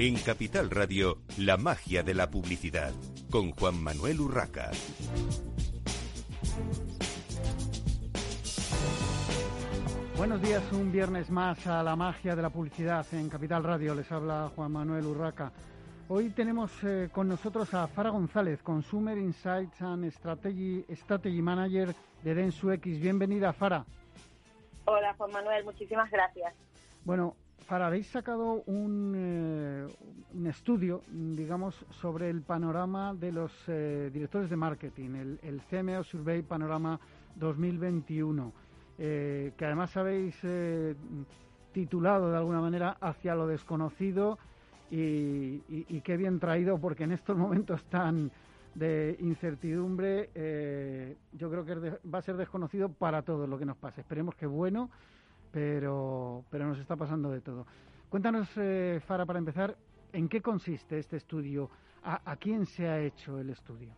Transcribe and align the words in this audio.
En 0.00 0.14
Capital 0.14 0.70
Radio, 0.70 1.18
la 1.38 1.56
magia 1.56 2.04
de 2.04 2.14
la 2.14 2.30
publicidad, 2.30 2.92
con 3.32 3.50
Juan 3.50 3.82
Manuel 3.82 4.20
Urraca. 4.20 4.70
Buenos 10.16 10.40
días, 10.40 10.62
un 10.72 10.92
viernes 10.92 11.30
más 11.30 11.66
a 11.66 11.82
la 11.82 11.96
magia 11.96 12.36
de 12.36 12.42
la 12.42 12.50
publicidad 12.50 13.04
en 13.10 13.28
Capital 13.28 13.64
Radio. 13.64 13.96
Les 13.96 14.10
habla 14.12 14.52
Juan 14.54 14.70
Manuel 14.70 15.04
Urraca. 15.04 15.50
Hoy 16.08 16.30
tenemos 16.30 16.70
eh, 16.84 17.08
con 17.10 17.26
nosotros 17.26 17.74
a 17.74 17.88
Fara 17.88 18.10
González, 18.10 18.62
Consumer 18.62 19.18
Insights 19.18 19.82
and 19.82 20.08
Strategy, 20.12 20.84
Strategy 20.90 21.42
Manager 21.42 21.92
de 22.22 22.34
DensuX. 22.36 22.84
Bienvenida, 23.00 23.52
Fara. 23.52 23.84
Hola, 24.84 25.12
Juan 25.14 25.32
Manuel, 25.32 25.64
muchísimas 25.64 26.08
gracias. 26.08 26.54
Bueno, 27.04 27.34
Fara, 27.68 27.88
habéis 27.88 28.06
sacado 28.06 28.62
un, 28.64 29.12
eh, 29.14 29.86
un, 30.32 30.46
estudio, 30.46 31.02
digamos, 31.10 31.74
sobre 31.90 32.30
el 32.30 32.40
panorama 32.40 33.12
de 33.12 33.30
los 33.30 33.52
eh, 33.66 34.08
directores 34.10 34.48
de 34.48 34.56
marketing, 34.56 35.10
el, 35.10 35.38
el 35.42 35.60
CMO 35.60 36.02
Survey 36.02 36.40
Panorama 36.40 36.98
2021 37.36 38.54
eh, 38.96 39.52
que 39.58 39.66
además 39.66 39.94
habéis 39.98 40.34
eh, 40.44 40.94
titulado 41.70 42.30
de 42.30 42.38
alguna 42.38 42.62
manera 42.62 42.96
hacia 43.02 43.34
lo 43.34 43.46
desconocido 43.46 44.38
y, 44.90 45.60
qué 46.00 46.16
bien 46.16 46.40
traído 46.40 46.78
porque 46.78 47.04
en 47.04 47.12
estos 47.12 47.36
momentos 47.36 47.84
tan 47.84 48.32
de 48.74 49.14
incertidumbre 49.20 50.30
yo 51.34 51.50
creo 51.50 51.64
que 51.66 51.98
va 52.08 52.18
a 52.18 52.22
ser 52.22 52.38
desconocido 52.38 52.88
para 52.88 53.20
todo 53.20 53.46
lo 53.46 53.58
que 53.58 53.66
nos 53.66 53.76
pase. 53.76 54.00
Esperemos 54.00 54.34
que 54.36 54.46
bueno, 54.46 54.88
pero, 55.52 56.44
pero 56.50 56.66
nos 56.66 56.78
está 56.78 56.96
pasando 56.96 57.30
de 57.30 57.40
todo. 57.40 57.66
Cuéntanos, 58.08 58.48
eh, 58.56 59.00
Fara, 59.06 59.26
para 59.26 59.38
empezar, 59.38 59.76
¿en 60.12 60.28
qué 60.28 60.40
consiste 60.40 60.98
este 60.98 61.16
estudio? 61.16 61.70
¿A, 62.02 62.36
quién 62.36 62.64
se 62.64 62.88
ha 62.88 63.00
hecho 63.00 63.38
el 63.38 63.50
estudio? 63.50 63.90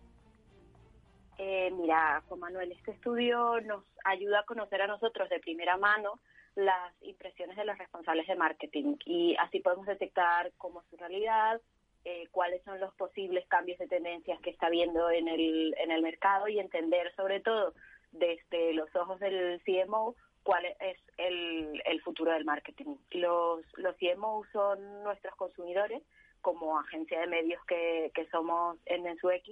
Eh, 1.39 1.71
mira, 1.71 2.23
Juan 2.27 2.41
Manuel, 2.41 2.73
este 2.73 2.91
estudio 2.91 3.61
nos 3.61 3.84
ayuda 4.05 4.41
a 4.41 4.45
conocer 4.45 4.83
a 4.83 4.89
nosotros 4.89 5.28
de 5.28 5.39
primera 5.39 5.77
mano 5.77 6.19
las 6.56 6.93
impresiones 7.03 7.56
de 7.56 7.65
los 7.65 7.78
responsables 7.78 8.27
de 8.27 8.34
marketing 8.34 8.97
y 9.05 9.37
así 9.37 9.61
podemos 9.61 9.87
detectar 9.87 10.51
cómo 10.59 10.81
es 10.81 10.87
su 10.89 10.97
realidad, 10.97 11.61
eh, 12.05 12.27
cuáles 12.33 12.62
son 12.65 12.81
los 12.81 12.93
posibles 12.95 13.47
cambios 13.47 13.78
de 13.78 13.87
tendencias 13.87 14.41
que 14.41 14.51
está 14.51 14.69
viendo 14.71 15.11
en 15.11 15.28
el, 15.28 15.75
en 15.78 15.91
el 15.91 16.03
mercado 16.03 16.48
y 16.48 16.59
entender 16.59 17.15
sobre 17.15 17.41
todo 17.41 17.75
desde 18.11 18.75
los 18.75 18.95
ojos 18.97 19.21
del 19.21 19.62
CMO 19.65 20.17
cuál 20.51 20.65
es 20.67 20.98
el, 21.17 21.81
el 21.84 22.03
futuro 22.03 22.33
del 22.33 22.45
marketing. 22.45 22.97
Los, 23.12 23.61
los 23.77 23.95
CMO 23.98 24.45
son 24.53 25.05
nuestros 25.05 25.33
consumidores 25.37 26.03
como 26.41 26.77
agencia 26.77 27.20
de 27.20 27.29
medios 27.29 27.65
que, 27.67 28.11
que 28.12 28.27
somos 28.31 28.77
en 28.87 29.05
NSUX 29.05 29.48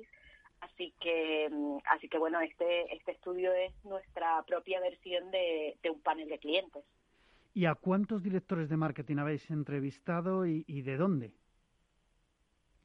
Así 0.61 0.93
que, 1.01 1.49
así 1.93 2.09
que 2.09 2.19
bueno, 2.19 2.41
este, 2.41 2.93
este 2.93 3.13
estudio 3.13 3.53
es 3.53 3.73
nuestra 3.85 4.43
propia 4.43 4.81
versión 4.81 5.31
de, 5.31 5.79
de 5.85 5.91
un 5.91 6.01
panel 6.01 6.29
de 6.29 6.41
clientes. 6.41 6.83
¿Y 7.55 7.67
a 7.67 7.77
cuántos 7.77 8.25
directores 8.25 8.69
de 8.69 8.77
marketing 8.77 9.19
habéis 9.19 9.49
entrevistado 9.53 10.47
y, 10.47 10.65
y 10.67 10.83
de 10.83 10.97
dónde? 10.97 11.33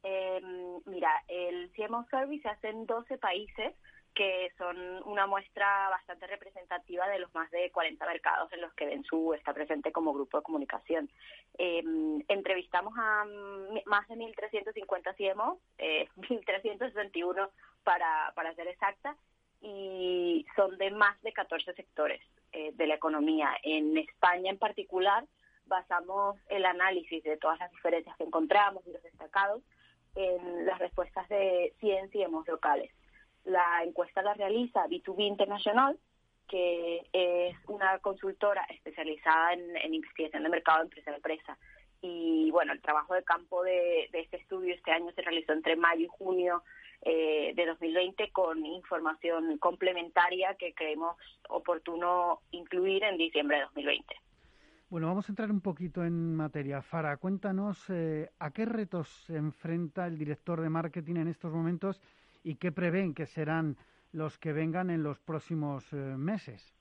Eh, 0.03 0.39
mira, 0.85 1.09
el 1.27 1.71
CMO 1.71 2.05
Service 2.11 2.43
se 2.43 2.49
hace 2.49 2.69
en 2.69 2.85
12 2.85 3.17
países 3.17 3.73
que 4.13 4.51
son 4.57 4.77
una 5.05 5.27
muestra 5.27 5.89
bastante 5.89 6.27
representativa 6.27 7.07
de 7.07 7.19
los 7.19 7.33
más 7.33 7.49
de 7.51 7.71
40 7.71 8.05
mercados 8.05 8.51
en 8.53 8.61
los 8.61 8.73
que 8.73 8.85
Densu 8.85 9.33
está 9.33 9.53
presente 9.53 9.91
como 9.91 10.13
grupo 10.13 10.37
de 10.37 10.43
comunicación. 10.43 11.09
Eh, 11.57 11.83
entrevistamos 12.27 12.93
a 12.97 13.25
más 13.85 14.07
de 14.07 14.15
1.350 14.15 15.15
CMO, 15.17 15.59
eh, 15.77 16.07
1.361 16.17 17.49
para, 17.83 18.31
para 18.35 18.53
ser 18.55 18.67
exacta, 18.67 19.15
y 19.61 20.45
son 20.55 20.77
de 20.77 20.91
más 20.91 21.19
de 21.21 21.31
14 21.31 21.73
sectores 21.73 22.21
eh, 22.51 22.71
de 22.73 22.87
la 22.87 22.95
economía. 22.95 23.55
En 23.63 23.97
España 23.97 24.51
en 24.51 24.59
particular 24.59 25.25
basamos 25.65 26.37
el 26.49 26.65
análisis 26.65 27.23
de 27.23 27.37
todas 27.37 27.57
las 27.59 27.71
diferencias 27.71 28.15
que 28.17 28.25
encontramos 28.25 28.85
y 28.85 28.91
los 28.91 29.01
destacados 29.01 29.63
en 30.15 30.65
las 30.65 30.77
respuestas 30.79 31.27
de 31.29 31.73
100 31.79 32.09
CMOs 32.09 32.47
locales. 32.47 32.91
La 33.45 33.83
encuesta 33.83 34.21
la 34.21 34.33
realiza 34.33 34.87
B2B 34.87 35.27
International, 35.27 35.97
que 36.47 37.07
es 37.11 37.57
una 37.67 37.99
consultora 37.99 38.65
especializada 38.69 39.53
en, 39.53 39.93
investigación 39.93 40.43
de 40.43 40.49
mercado 40.49 40.79
de 40.79 40.83
empresa 40.85 41.11
a 41.11 41.15
empresa. 41.15 41.57
Y 42.01 42.51
bueno, 42.51 42.73
el 42.73 42.81
trabajo 42.81 43.13
de 43.13 43.23
campo 43.23 43.63
de, 43.63 44.09
de, 44.11 44.19
este 44.19 44.37
estudio 44.37 44.75
este 44.75 44.91
año 44.91 45.11
se 45.13 45.21
realizó 45.21 45.53
entre 45.53 45.75
mayo 45.75 46.05
y 46.05 46.07
junio 46.07 46.63
eh, 47.05 47.51
de 47.53 47.65
2020 47.65 48.31
con 48.31 48.65
información 48.65 49.57
complementaria 49.57 50.55
que 50.55 50.73
creemos 50.73 51.17
oportuno 51.49 52.39
incluir 52.51 53.03
en 53.03 53.17
diciembre 53.17 53.57
de 53.57 53.63
2020. 53.63 54.15
Bueno, 54.89 55.07
vamos 55.07 55.27
a 55.27 55.31
entrar 55.33 55.51
un 55.51 55.59
poquito 55.59 56.05
en 56.05 56.33
materia. 56.33 56.81
Fara, 56.81 57.17
cuéntanos 57.17 57.89
eh, 57.89 58.29
a 58.39 58.51
qué 58.51 58.63
retos 58.63 59.09
se 59.25 59.35
enfrenta 59.35 60.07
el 60.07 60.17
director 60.17 60.61
de 60.61 60.69
marketing 60.69 61.15
en 61.15 61.27
estos 61.27 61.51
momentos 61.51 61.99
y 62.43 62.55
qué 62.55 62.71
prevén 62.71 63.13
que 63.13 63.25
serán 63.25 63.77
los 64.11 64.37
que 64.37 64.53
vengan 64.53 64.89
en 64.89 65.03
los 65.03 65.19
próximos 65.19 65.91
eh, 65.93 65.95
meses. 65.95 66.73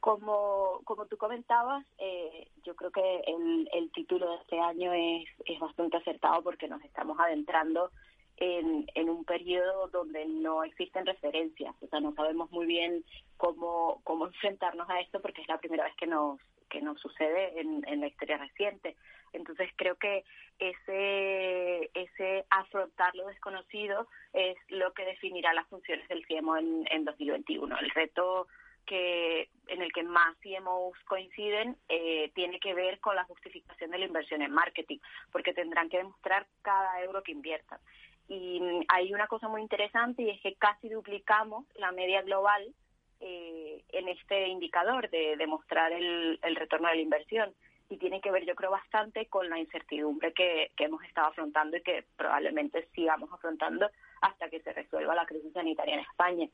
Como, 0.00 0.80
como 0.84 1.06
tú 1.06 1.16
comentabas, 1.16 1.84
eh, 1.98 2.48
yo 2.64 2.74
creo 2.74 2.90
que 2.90 3.20
el, 3.26 3.68
el, 3.72 3.90
título 3.92 4.30
de 4.30 4.36
este 4.36 4.58
año 4.58 4.92
es, 4.92 5.28
es 5.44 5.58
bastante 5.58 5.98
acertado 5.98 6.42
porque 6.42 6.68
nos 6.68 6.82
estamos 6.84 7.18
adentrando 7.18 7.90
en, 8.38 8.86
en, 8.94 9.10
un 9.10 9.24
periodo 9.24 9.88
donde 9.88 10.26
no 10.26 10.64
existen 10.64 11.04
referencias, 11.04 11.74
o 11.82 11.86
sea, 11.88 12.00
no 12.00 12.14
sabemos 12.14 12.50
muy 12.50 12.64
bien 12.66 13.04
cómo, 13.36 14.00
cómo 14.04 14.26
enfrentarnos 14.28 14.88
a 14.88 15.00
esto 15.00 15.20
porque 15.20 15.42
es 15.42 15.48
la 15.48 15.58
primera 15.58 15.84
vez 15.84 15.94
que 15.96 16.06
nos, 16.06 16.40
que 16.70 16.80
nos 16.80 16.98
sucede 17.00 17.60
en, 17.60 18.00
la 18.00 18.06
historia 18.06 18.38
reciente. 18.38 18.96
Entonces 19.34 19.70
creo 19.76 19.96
que 19.96 20.24
ese, 20.58 21.90
ese 21.92 22.46
afrontar 22.48 23.14
lo 23.14 23.26
desconocido 23.26 24.08
es 24.32 24.56
lo 24.68 24.92
que 24.94 25.04
definirá 25.04 25.52
las 25.52 25.68
funciones 25.68 26.08
del 26.08 26.26
CMO 26.26 26.56
en, 26.56 26.86
en 26.90 27.04
2021. 27.04 27.78
El 27.78 27.90
reto 27.90 28.46
que 28.86 29.48
en 29.68 29.82
el 29.82 29.92
que 29.92 30.02
más 30.02 30.36
CMOs 30.38 30.98
coinciden 31.06 31.76
eh, 31.88 32.32
tiene 32.34 32.58
que 32.58 32.74
ver 32.74 32.98
con 32.98 33.14
la 33.14 33.24
justificación 33.24 33.90
de 33.90 33.98
la 33.98 34.06
inversión 34.06 34.42
en 34.42 34.50
marketing, 34.50 34.98
porque 35.30 35.52
tendrán 35.52 35.88
que 35.88 35.98
demostrar 35.98 36.46
cada 36.62 37.00
euro 37.02 37.22
que 37.22 37.30
inviertan. 37.32 37.78
Y 38.26 38.60
hay 38.88 39.12
una 39.12 39.26
cosa 39.26 39.46
muy 39.46 39.62
interesante 39.62 40.22
y 40.22 40.30
es 40.30 40.40
que 40.40 40.54
casi 40.54 40.88
duplicamos 40.88 41.66
la 41.76 41.92
media 41.92 42.22
global 42.22 42.74
eh, 43.20 43.84
en 43.90 44.08
este 44.08 44.48
indicador 44.48 45.10
de 45.10 45.36
demostrar 45.36 45.92
el, 45.92 46.38
el 46.42 46.56
retorno 46.56 46.88
de 46.88 46.96
la 46.96 47.02
inversión 47.02 47.54
y 47.90 47.98
tiene 47.98 48.20
que 48.20 48.30
ver, 48.30 48.46
yo 48.46 48.54
creo, 48.54 48.70
bastante 48.70 49.26
con 49.26 49.50
la 49.50 49.58
incertidumbre 49.58 50.32
que, 50.32 50.70
hemos 50.78 51.02
estado 51.02 51.26
afrontando 51.26 51.76
y 51.76 51.82
que 51.82 52.04
probablemente 52.16 52.88
sigamos 52.94 53.30
afrontando 53.32 53.90
hasta 54.22 54.48
que 54.48 54.60
se 54.60 54.72
resuelva 54.72 55.14
la 55.14 55.26
crisis 55.26 55.52
sanitaria 55.52 55.94
en 55.94 56.00
España. 56.00 56.48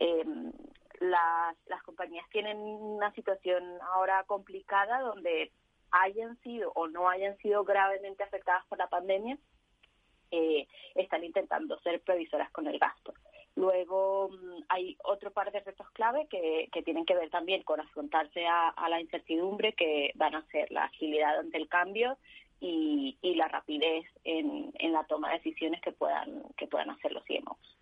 Eh, 0.00 0.24
las, 0.98 1.56
las 1.66 1.82
compañías 1.84 2.28
tienen 2.30 2.58
una 2.58 3.12
situación 3.12 3.62
ahora 3.94 4.24
complicada 4.24 5.00
donde 5.00 5.52
hayan 5.92 6.36
sido 6.40 6.72
o 6.74 6.88
no 6.88 7.08
hayan 7.08 7.36
sido 7.38 7.64
gravemente 7.64 8.24
afectadas 8.24 8.66
por 8.66 8.78
la 8.78 8.88
pandemia, 8.88 9.38
eh, 10.32 10.66
están 10.96 11.22
intentando 11.22 11.78
ser 11.80 12.00
previsoras 12.02 12.50
con 12.50 12.66
el 12.66 12.78
gasto. 12.78 13.14
Luego 13.56 14.30
hay 14.68 14.96
otro 15.04 15.32
par 15.32 15.50
de 15.52 15.60
retos 15.60 15.90
clave 15.90 16.26
que, 16.30 16.68
que 16.72 16.82
tienen 16.82 17.04
que 17.04 17.14
ver 17.14 17.30
también 17.30 17.62
con 17.62 17.80
afrontarse 17.80 18.46
a, 18.46 18.88
la 18.88 19.00
incertidumbre, 19.00 19.74
que 19.74 20.12
van 20.14 20.34
a 20.34 20.42
ser 20.46 20.70
la 20.70 20.84
agilidad 20.84 21.38
ante 21.38 21.58
el 21.58 21.68
cambio 21.68 22.16
y, 22.60 23.16
la 23.36 23.48
rapidez 23.48 24.04
en, 24.24 24.72
la 24.92 25.04
toma 25.04 25.30
de 25.30 25.36
decisiones 25.36 25.80
que 25.80 25.92
puedan, 25.92 26.42
que 26.56 26.66
puedan 26.66 26.90
hacer 26.90 27.12
los 27.12 27.24
CMOs. 27.24 27.78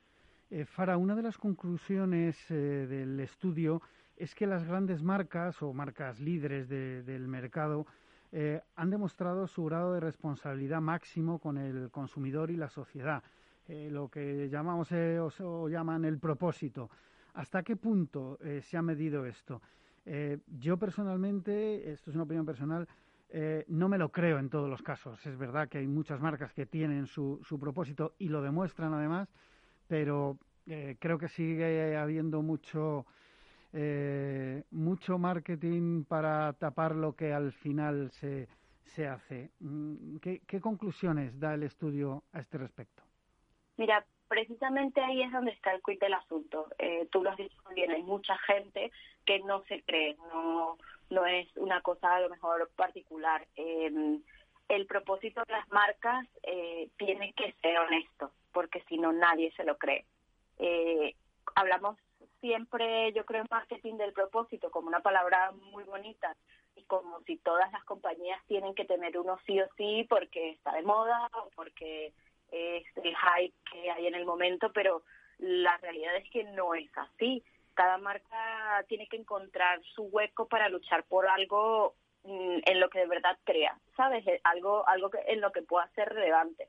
Eh, 0.50 0.64
Fara, 0.64 0.96
una 0.96 1.14
de 1.14 1.22
las 1.22 1.36
conclusiones 1.36 2.50
eh, 2.50 2.54
del 2.54 3.20
estudio 3.20 3.82
es 4.16 4.34
que 4.34 4.46
las 4.46 4.64
grandes 4.66 5.02
marcas 5.02 5.62
o 5.62 5.72
marcas 5.72 6.20
líderes 6.20 6.68
de, 6.68 7.02
del 7.02 7.28
mercado 7.28 7.86
eh, 8.32 8.60
han 8.76 8.90
demostrado 8.90 9.46
su 9.46 9.64
grado 9.64 9.94
de 9.94 10.00
responsabilidad 10.00 10.80
máximo 10.80 11.38
con 11.38 11.56
el 11.58 11.90
consumidor 11.90 12.50
y 12.50 12.56
la 12.56 12.68
sociedad 12.68 13.22
eh, 13.68 13.88
lo 13.90 14.08
que 14.08 14.48
llamamos 14.48 14.90
eh, 14.92 15.20
o, 15.20 15.68
llaman 15.68 16.04
el 16.04 16.18
propósito. 16.18 16.90
¿Hasta 17.34 17.62
qué 17.62 17.76
punto 17.76 18.38
eh, 18.42 18.62
se 18.62 18.76
ha 18.76 18.82
medido 18.82 19.26
esto? 19.26 19.60
Eh, 20.06 20.38
yo 20.46 20.78
personalmente, 20.78 21.92
esto 21.92 22.10
es 22.10 22.16
una 22.16 22.24
opinión 22.24 22.46
personal, 22.46 22.88
no 23.66 23.90
me 23.90 23.98
lo 23.98 24.10
creo 24.10 24.38
en 24.38 24.48
todos 24.48 24.70
los 24.70 24.80
casos. 24.80 25.24
Es 25.26 25.36
verdad 25.36 25.68
que 25.68 25.76
hay 25.76 25.86
muchas 25.86 26.18
marcas 26.18 26.54
que 26.54 26.64
tienen 26.64 27.06
su, 27.06 27.38
su 27.42 27.58
propósito 27.58 28.14
y 28.18 28.30
lo 28.30 28.40
demuestran 28.40 28.94
además, 28.94 29.28
pero 29.86 30.38
creo 30.64 31.18
que 31.18 31.28
sigue 31.28 31.94
habiendo 31.94 32.40
mucho, 32.40 33.04
mucho 34.70 35.18
marketing 35.18 36.04
para 36.04 36.54
tapar 36.54 36.96
lo 36.96 37.14
que 37.14 37.34
al 37.34 37.52
final 37.52 38.10
se, 38.12 38.48
se 38.86 39.06
hace. 39.06 39.50
Mm, 39.60 40.16
¿Qué, 40.16 40.40
qué 40.46 40.58
conclusiones 40.58 41.38
da 41.38 41.52
el 41.52 41.64
estudio 41.64 42.24
a 42.32 42.40
este 42.40 42.56
respecto? 42.56 43.07
Mira, 43.78 44.04
precisamente 44.28 45.00
ahí 45.00 45.22
es 45.22 45.32
donde 45.32 45.52
está 45.52 45.72
el 45.72 45.82
quid 45.82 45.98
del 45.98 46.14
asunto. 46.14 46.68
Eh, 46.78 47.08
tú 47.10 47.22
lo 47.22 47.30
has 47.30 47.38
dicho 47.38 47.56
muy 47.64 47.74
bien, 47.74 47.90
hay 47.90 48.02
mucha 48.02 48.36
gente 48.38 48.92
que 49.24 49.38
no 49.40 49.64
se 49.64 49.82
cree, 49.82 50.16
no, 50.32 50.76
no 51.10 51.26
es 51.26 51.48
una 51.56 51.80
cosa 51.80 52.16
a 52.16 52.20
lo 52.20 52.28
mejor 52.28 52.68
particular. 52.76 53.46
Eh, 53.56 54.20
el 54.68 54.86
propósito 54.86 55.42
de 55.46 55.52
las 55.52 55.68
marcas 55.70 56.26
eh, 56.42 56.90
tiene 56.98 57.32
que 57.32 57.52
ser 57.62 57.78
honesto, 57.78 58.32
porque 58.52 58.82
si 58.88 58.98
no 58.98 59.12
nadie 59.12 59.50
se 59.52 59.64
lo 59.64 59.78
cree. 59.78 60.04
Eh, 60.58 61.14
hablamos 61.54 61.96
siempre, 62.40 63.12
yo 63.12 63.24
creo, 63.24 63.42
en 63.42 63.48
marketing 63.50 63.94
del 63.96 64.12
propósito 64.12 64.70
como 64.70 64.88
una 64.88 65.00
palabra 65.00 65.52
muy 65.72 65.84
bonita 65.84 66.36
y 66.76 66.82
como 66.84 67.20
si 67.22 67.36
todas 67.38 67.72
las 67.72 67.84
compañías 67.84 68.40
tienen 68.46 68.74
que 68.74 68.84
tener 68.84 69.18
uno 69.18 69.38
sí 69.46 69.60
o 69.60 69.66
sí 69.76 70.06
porque 70.08 70.50
está 70.50 70.72
de 70.72 70.82
moda 70.82 71.28
o 71.32 71.50
porque 71.54 72.12
es 72.50 72.84
el 72.96 73.14
hype 73.16 73.54
que 73.70 73.90
hay 73.90 74.06
en 74.06 74.14
el 74.14 74.24
momento, 74.24 74.72
pero 74.72 75.02
la 75.38 75.76
realidad 75.78 76.16
es 76.16 76.28
que 76.30 76.44
no 76.44 76.74
es 76.74 76.90
así. 76.96 77.42
Cada 77.74 77.98
marca 77.98 78.84
tiene 78.88 79.06
que 79.08 79.16
encontrar 79.16 79.80
su 79.94 80.04
hueco 80.04 80.46
para 80.48 80.68
luchar 80.68 81.04
por 81.04 81.28
algo 81.28 81.94
mm, 82.24 82.58
en 82.66 82.80
lo 82.80 82.90
que 82.90 83.00
de 83.00 83.06
verdad 83.06 83.38
crea, 83.44 83.78
¿sabes? 83.96 84.24
Algo, 84.44 84.86
algo 84.88 85.10
que, 85.10 85.18
en 85.26 85.40
lo 85.40 85.52
que 85.52 85.62
pueda 85.62 85.88
ser 85.94 86.08
relevante. 86.08 86.68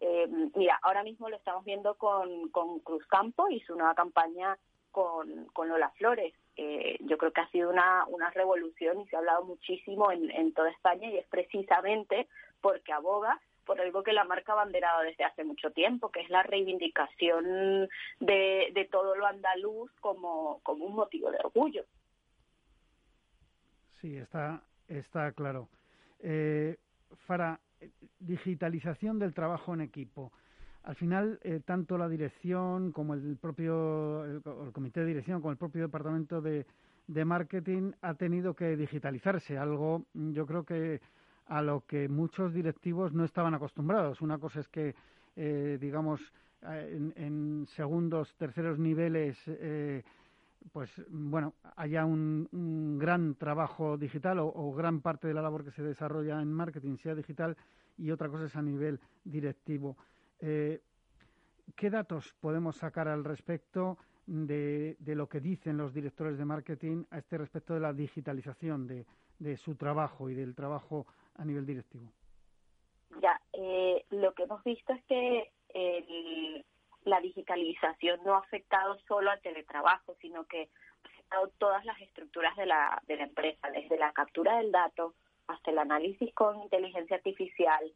Eh, 0.00 0.26
mira, 0.54 0.78
ahora 0.82 1.02
mismo 1.02 1.28
lo 1.28 1.36
estamos 1.36 1.64
viendo 1.64 1.94
con, 1.94 2.48
con 2.48 2.80
Cruz 2.80 3.06
Campo 3.06 3.48
y 3.50 3.60
su 3.60 3.76
nueva 3.76 3.94
campaña 3.94 4.58
con, 4.90 5.46
con 5.52 5.68
Lola 5.68 5.90
Flores. 5.90 6.34
Eh, 6.56 6.96
yo 7.00 7.16
creo 7.16 7.32
que 7.32 7.42
ha 7.42 7.50
sido 7.50 7.70
una, 7.70 8.04
una 8.06 8.30
revolución 8.30 9.00
y 9.00 9.06
se 9.06 9.16
ha 9.16 9.20
hablado 9.20 9.44
muchísimo 9.44 10.10
en, 10.10 10.30
en 10.30 10.52
toda 10.52 10.70
España 10.70 11.08
y 11.08 11.18
es 11.18 11.26
precisamente 11.28 12.28
porque 12.60 12.92
aboga 12.92 13.40
por 13.70 13.80
algo 13.80 14.02
que 14.02 14.12
la 14.12 14.24
marca 14.24 14.50
ha 14.50 14.56
banderado 14.56 15.02
desde 15.02 15.22
hace 15.22 15.44
mucho 15.44 15.70
tiempo, 15.70 16.10
que 16.10 16.22
es 16.22 16.28
la 16.28 16.42
reivindicación 16.42 17.88
de, 18.18 18.72
de 18.74 18.88
todo 18.90 19.14
lo 19.14 19.24
andaluz 19.24 19.92
como, 20.00 20.58
como 20.64 20.86
un 20.86 20.96
motivo 20.96 21.30
de 21.30 21.38
orgullo. 21.38 21.84
Sí, 24.00 24.16
está, 24.16 24.60
está 24.88 25.30
claro. 25.30 25.68
Eh, 26.18 26.78
Fara, 27.28 27.60
digitalización 28.18 29.20
del 29.20 29.34
trabajo 29.34 29.72
en 29.72 29.82
equipo. 29.82 30.32
Al 30.82 30.96
final, 30.96 31.38
eh, 31.44 31.60
tanto 31.64 31.96
la 31.96 32.08
dirección 32.08 32.90
como 32.90 33.14
el 33.14 33.36
propio 33.40 34.24
el, 34.24 34.42
el, 34.66 34.72
comité 34.72 34.98
de 34.98 35.06
dirección, 35.06 35.40
como 35.40 35.52
el 35.52 35.58
propio 35.58 35.82
departamento 35.82 36.40
de, 36.40 36.66
de 37.06 37.24
marketing 37.24 37.92
ha 38.02 38.14
tenido 38.14 38.52
que 38.56 38.76
digitalizarse. 38.76 39.58
Algo, 39.58 40.06
yo 40.12 40.44
creo 40.44 40.64
que 40.64 41.00
a 41.46 41.62
lo 41.62 41.84
que 41.86 42.08
muchos 42.08 42.54
directivos 42.54 43.12
no 43.12 43.24
estaban 43.24 43.54
acostumbrados. 43.54 44.20
Una 44.20 44.38
cosa 44.38 44.60
es 44.60 44.68
que, 44.68 44.94
eh, 45.36 45.78
digamos, 45.80 46.20
eh, 46.62 47.12
en, 47.16 47.66
segundos, 47.66 48.34
terceros 48.36 48.78
niveles, 48.78 49.36
eh, 49.46 50.04
pues 50.72 50.90
bueno, 51.08 51.54
haya 51.76 52.04
un, 52.04 52.98
gran 53.00 53.34
trabajo 53.34 53.96
digital 53.96 54.38
o, 54.40 54.72
gran 54.72 55.00
parte 55.00 55.26
de 55.26 55.34
la 55.34 55.42
labor 55.42 55.64
que 55.64 55.72
se 55.72 55.82
desarrolla 55.82 56.40
en 56.40 56.52
marketing 56.52 56.96
sea 56.98 57.14
digital 57.14 57.56
y 57.98 58.10
otra 58.10 58.28
cosa 58.28 58.44
es 58.44 58.56
a 58.56 58.62
nivel 58.62 59.00
directivo. 59.24 59.96
¿Qué 60.38 61.90
datos 61.90 62.34
podemos 62.40 62.76
sacar 62.76 63.08
al 63.08 63.24
respecto 63.24 63.98
de, 64.26 64.96
lo 65.06 65.28
que 65.28 65.40
dicen 65.40 65.76
los 65.76 65.92
directores 65.94 66.38
de 66.38 66.44
marketing 66.44 67.04
a 67.10 67.18
este 67.18 67.38
respecto 67.38 67.74
de 67.74 67.80
la 67.80 67.92
digitalización 67.92 68.86
de 68.86 69.56
su 69.56 69.74
trabajo 69.74 70.30
y 70.30 70.34
del 70.34 70.54
trabajo 70.54 71.06
a 71.40 71.44
nivel 71.44 71.64
directivo? 71.64 72.12
Ya, 73.20 73.40
eh, 73.52 74.04
lo 74.10 74.34
que 74.34 74.44
hemos 74.44 74.62
visto 74.62 74.92
es 74.92 75.02
que 75.04 75.50
el, 75.74 76.64
la 77.04 77.20
digitalización 77.20 78.20
no 78.24 78.34
ha 78.34 78.38
afectado 78.38 78.98
solo 79.08 79.30
al 79.30 79.40
teletrabajo, 79.40 80.14
sino 80.20 80.44
que 80.46 80.68
ha 81.04 81.08
afectado 81.08 81.48
todas 81.58 81.84
las 81.84 82.00
estructuras 82.00 82.54
de 82.56 82.66
la, 82.66 83.02
de 83.06 83.16
la 83.16 83.24
empresa, 83.24 83.70
desde 83.70 83.98
la 83.98 84.12
captura 84.12 84.58
del 84.58 84.70
dato 84.70 85.14
hasta 85.48 85.70
el 85.70 85.78
análisis 85.78 86.32
con 86.34 86.62
inteligencia 86.62 87.16
artificial, 87.16 87.92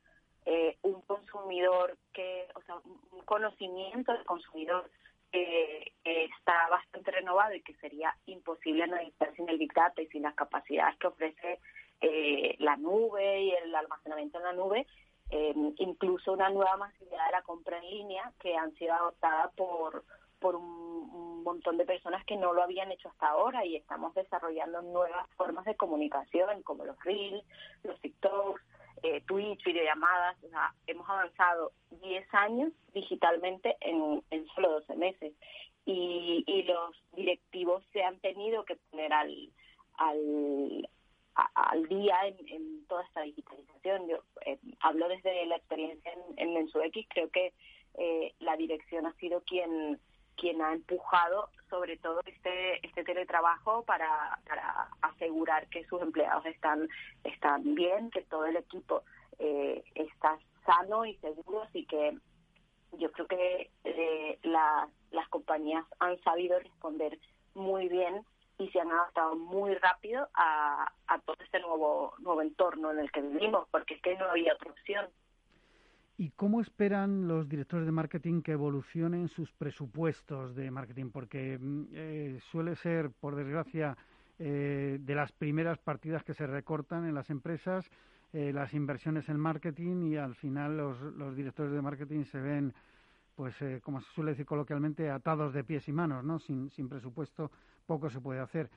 eh, 0.47 0.77
un 0.83 1.01
consumidor 1.03 1.97
que, 2.13 2.49
o 2.55 2.63
sea, 2.63 2.77
un 2.77 3.23
conocimiento 3.25 4.13
del 4.13 4.25
consumidor 4.25 4.91
que, 5.31 5.93
que 6.03 6.25
está 6.25 6.69
bastante 6.69 7.11
renovado 7.11 7.55
y 7.55 7.63
que 7.63 7.75
sería 7.75 8.15
imposible 8.27 8.85
analizar 8.85 9.35
sin 9.37 9.49
el 9.49 9.59
Big 9.59 9.73
Data 9.73 10.03
y 10.03 10.07
sin 10.09 10.23
las 10.23 10.35
capacidades 10.35 10.99
que 10.99 11.07
ofrece 11.07 11.61
eh, 12.01 12.57
la 12.59 12.77
nube 12.77 13.43
y 13.43 13.51
el 13.51 13.75
almacenamiento 13.75 14.39
en 14.39 14.45
la 14.45 14.53
nube, 14.53 14.87
eh, 15.31 15.55
incluso 15.79 16.33
una 16.33 16.51
nueva 16.51 16.77
masividad 16.77 17.27
de 17.27 17.33
la 17.33 17.43
compra 17.43 17.79
en 17.79 17.91
línea 17.91 18.33
que 18.41 18.57
han 18.57 18.75
sido 18.75 18.95
adoptadas 18.95 19.53
por, 19.55 20.05
por 20.39 20.57
un, 20.57 21.43
montón 21.45 21.77
de 21.77 21.85
personas 21.85 22.25
que 22.25 22.37
no 22.37 22.55
lo 22.55 22.63
habían 22.63 22.91
hecho 22.91 23.11
hasta 23.11 23.29
ahora 23.29 23.67
y 23.67 23.77
estamos 23.77 24.15
desarrollando 24.15 24.81
nuevas 24.81 25.29
formas 25.37 25.67
de 25.67 25.75
comunicación 25.77 26.63
como 26.63 26.87
los 26.87 26.99
Reels, 27.05 27.45
los 27.83 28.01
TikToks, 28.01 28.63
eh, 29.03 29.21
Twitch, 29.27 29.63
videollamadas. 29.63 30.43
O 30.43 30.49
sea, 30.49 30.73
hemos 30.87 31.07
avanzado 31.07 31.73
10 32.01 32.27
años 32.33 32.73
digitalmente 32.95 33.77
en, 33.81 34.25
en 34.31 34.47
solo 34.55 34.71
12 34.71 34.97
meses 34.97 35.35
y, 35.85 36.45
y 36.47 36.63
los 36.63 36.97
directivos 37.13 37.85
se 37.93 38.03
han 38.03 38.19
tenido 38.21 38.65
que 38.65 38.77
poner 38.91 39.13
al, 39.13 40.89
al 41.35 41.87
día 41.89 42.17
en, 42.27 42.87
toda 42.87 43.03
esta 43.05 43.23
digitalización. 43.23 44.09
Yo 44.09 44.19
eh, 44.47 44.59
hablo 44.81 45.09
desde 45.09 45.47
la 45.47 45.57
experiencia 45.57 46.13
en, 46.13 46.39
en 46.39 46.55
MensuX, 46.55 47.07
creo 47.09 47.31
que 47.31 47.53
eh, 47.95 48.35
la 48.41 48.57
dirección 48.57 49.07
ha 49.07 49.13
sido 49.15 49.41
quien 49.43 50.01
quien 50.37 50.61
ha 50.63 50.73
empujado 50.73 51.49
sobre 51.71 51.97
todo 51.97 52.21
este 52.27 52.85
este 52.85 53.05
teletrabajo 53.05 53.85
para, 53.85 54.39
para 54.49 54.89
asegurar 55.01 55.69
que 55.69 55.85
sus 55.87 56.03
empleados 56.03 56.45
están 56.47 56.89
están 57.23 57.75
bien, 57.75 58.11
que 58.11 58.23
todo 58.23 58.47
el 58.47 58.57
equipo 58.57 59.03
eh, 59.39 59.85
está 59.95 60.39
sano 60.67 61.05
y 61.05 61.17
seguro 61.17 61.67
y 61.73 61.87
que 61.87 62.19
yo 62.99 63.11
creo 63.13 63.27
que 63.27 63.71
eh, 63.85 64.39
la, 64.43 64.89
las 65.11 65.29
compañías 65.29 65.85
han 65.99 66.21
sabido 66.23 66.59
responder 66.59 67.19
muy 67.55 67.89
bien 67.89 68.25
y 68.65 68.71
se 68.71 68.81
han 68.81 68.91
adaptado 68.91 69.37
muy 69.37 69.75
rápido 69.75 70.29
a, 70.35 70.91
a 71.07 71.19
todo 71.21 71.37
este 71.41 71.61
nuevo, 71.61 72.15
nuevo 72.19 72.43
entorno 72.43 72.91
en 72.91 72.99
el 72.99 73.11
que 73.11 73.21
vivimos, 73.21 73.67
porque 73.71 73.95
es 73.95 74.03
que 74.03 74.17
no 74.17 74.27
había 74.27 74.55
otra 74.55 74.71
opción. 74.71 75.07
¿Y 76.17 76.31
cómo 76.31 76.61
esperan 76.61 77.27
los 77.27 77.49
directores 77.49 77.87
de 77.87 77.93
marketing 77.93 78.43
que 78.43 78.53
evolucionen 78.53 79.29
sus 79.29 79.51
presupuestos 79.53 80.55
de 80.55 80.71
marketing? 80.71 81.11
Porque 81.11 81.59
mm, 81.61 81.85
eh, 81.93 82.39
suele 82.51 82.77
ser, 82.77 83.11
por 83.11 83.35
desgracia, 83.35 83.97
eh, 84.39 84.99
de 85.01 85.15
las 85.15 85.31
primeras 85.33 85.79
partidas 85.79 86.25
que 86.25 86.35
se 86.35 86.47
recortan 86.47 87.07
en 87.07 87.15
las 87.15 87.31
empresas, 87.31 87.89
eh, 88.33 88.53
las 88.53 88.75
inversiones 88.75 89.29
en 89.29 89.39
marketing 89.39 90.03
y 90.11 90.17
al 90.17 90.35
final 90.35 90.77
los, 90.77 91.01
los 91.01 91.37
directores 91.37 91.73
de 91.73 91.81
marketing 91.81 92.25
se 92.25 92.41
ven, 92.41 92.75
pues, 93.37 93.55
eh, 93.63 93.81
como 93.83 94.01
se 94.01 94.11
suele 94.13 94.33
decir 94.33 94.45
coloquialmente, 94.45 95.09
atados 95.09 95.55
de 95.55 95.63
pies 95.63 95.87
y 95.89 95.93
manos, 95.93 96.25
¿no? 96.25 96.41
Sin, 96.41 96.69
sin 96.71 96.89
presupuesto 96.89 97.53
poco 97.85 98.11
se 98.11 98.21
puede 98.21 98.41
hacer. 98.41 98.71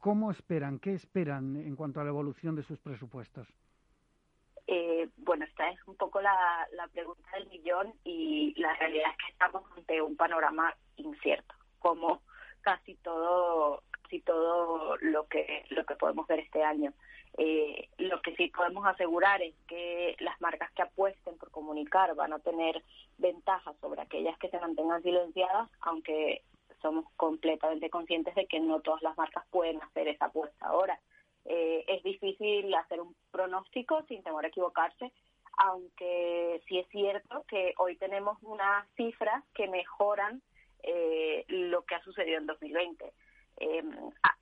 ¿Cómo 0.00 0.30
esperan? 0.30 0.78
¿Qué 0.78 0.94
esperan 0.94 1.56
en 1.56 1.74
cuanto 1.74 2.00
a 2.00 2.04
la 2.04 2.10
evolución 2.10 2.54
de 2.54 2.62
sus 2.62 2.78
presupuestos? 2.78 3.48
Eh, 4.66 5.08
bueno, 5.16 5.46
esta 5.46 5.70
es 5.70 5.78
un 5.86 5.96
poco 5.96 6.20
la, 6.20 6.68
pregunta 6.92 7.28
del 7.32 7.48
millón 7.48 7.94
y 8.04 8.54
la 8.60 8.74
realidad 8.74 9.10
es 9.10 9.16
que 9.16 9.32
estamos 9.32 9.62
ante 9.76 10.02
un 10.02 10.14
panorama 10.14 10.74
incierto, 10.96 11.54
como 11.78 12.20
casi 12.60 12.94
todo 12.96 13.82
casi 13.90 14.20
todo 14.20 14.96
lo 14.98 15.26
que 15.26 15.64
lo 15.70 15.86
que 15.86 15.96
podemos 15.96 16.26
ver 16.26 16.40
este 16.40 16.62
año. 16.62 16.92
Eh, 17.38 17.88
lo 17.98 18.20
que 18.20 18.34
sí 18.36 18.48
podemos 18.48 18.86
asegurar 18.86 19.40
es 19.42 19.54
que 19.66 20.16
las 20.20 20.38
marcas 20.40 20.70
que 20.72 20.82
apuesten 20.82 21.38
por 21.38 21.50
comunicar 21.50 22.14
van 22.14 22.32
a 22.32 22.38
tener 22.38 22.82
ventajas 23.16 23.76
sobre 23.80 24.02
aquellas 24.02 24.38
que 24.38 24.50
se 24.50 24.60
mantengan 24.60 25.02
silenciadas, 25.02 25.70
aunque 25.80 26.42
somos 26.80 27.04
completamente 27.16 27.90
conscientes 27.90 28.34
de 28.34 28.46
que 28.46 28.60
no 28.60 28.80
todas 28.80 29.02
las 29.02 29.16
marcas 29.16 29.44
pueden 29.50 29.82
hacer 29.82 30.08
esa 30.08 30.26
apuesta 30.26 30.66
ahora. 30.66 30.98
Eh, 31.44 31.84
es 31.88 32.02
difícil 32.02 32.74
hacer 32.74 33.00
un 33.00 33.14
pronóstico 33.30 34.02
sin 34.08 34.22
temor 34.22 34.44
a 34.44 34.48
equivocarse, 34.48 35.12
aunque 35.56 36.62
sí 36.68 36.78
es 36.78 36.88
cierto 36.88 37.44
que 37.48 37.74
hoy 37.78 37.96
tenemos 37.96 38.38
unas 38.42 38.86
cifras 38.96 39.42
que 39.54 39.66
mejoran 39.66 40.42
eh, 40.82 41.44
lo 41.48 41.84
que 41.84 41.94
ha 41.94 42.02
sucedido 42.02 42.38
en 42.38 42.46
2020. 42.46 43.12
Eh, 43.60 43.82
ah, 44.22 44.36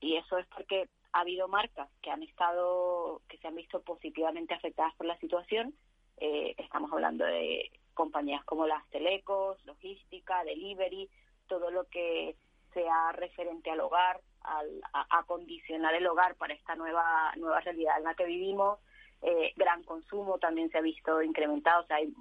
y 0.00 0.16
eso 0.16 0.38
es 0.38 0.46
porque 0.46 0.88
ha 1.12 1.20
habido 1.20 1.48
marcas 1.48 1.88
que 2.02 2.10
han 2.10 2.22
estado, 2.22 3.20
que 3.28 3.38
se 3.38 3.48
han 3.48 3.56
visto 3.56 3.82
positivamente 3.82 4.54
afectadas 4.54 4.94
por 4.94 5.06
la 5.06 5.18
situación. 5.18 5.74
Eh, 6.18 6.54
estamos 6.58 6.92
hablando 6.92 7.24
de 7.24 7.70
compañías 7.94 8.44
como 8.44 8.66
las 8.66 8.88
telecos, 8.90 9.64
logística, 9.66 10.44
delivery, 10.44 11.08
todo 11.50 11.70
lo 11.70 11.84
que 11.94 12.36
sea 12.72 13.12
referente 13.12 13.70
al 13.70 13.80
hogar, 13.80 14.20
al, 14.42 14.68
a, 14.92 15.18
a, 15.18 15.24
condicionar 15.24 15.92
el 15.94 16.06
hogar 16.06 16.36
para 16.36 16.54
esta 16.54 16.76
nueva 16.76 17.32
nueva 17.36 17.60
realidad 17.60 17.98
en 17.98 18.04
la 18.04 18.14
que 18.14 18.24
vivimos. 18.24 18.78
eh, 19.22 19.52
gran 19.56 19.82
consumo 19.82 20.38
también 20.38 20.70
se 20.70 20.78
ha 20.78 20.80
visto 20.80 21.20
incrementado, 21.22 21.82
o 21.82 21.86
sea, 21.86 21.96
hay 21.96 22.14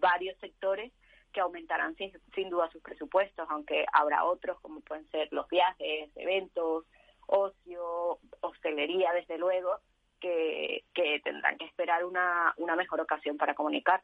varios 0.00 0.36
sectores 0.38 0.90
que 1.32 1.40
aumentarán 1.40 1.94
sin, 1.96 2.10
sin 2.34 2.50
duda 2.50 2.70
sus 2.72 2.82
presupuestos, 2.82 3.46
aunque 3.50 3.84
habrá 3.92 4.24
otros 4.24 4.58
como 4.60 4.80
pueden 4.80 5.08
ser 5.10 5.28
los 5.30 5.46
viajes, 5.48 6.10
eventos, 6.16 6.84
ocio, 7.26 8.18
hostelería, 8.40 9.12
desde 9.12 9.38
luego, 9.38 9.78
que, 10.20 10.84
que 10.94 11.20
tendrán 11.20 11.58
que 11.58 11.66
esperar 11.66 12.04
una, 12.04 12.54
una 12.56 12.76
mejor 12.76 13.00
ocasión 13.00 13.36
para 13.36 13.54
comunicar. 13.54 14.02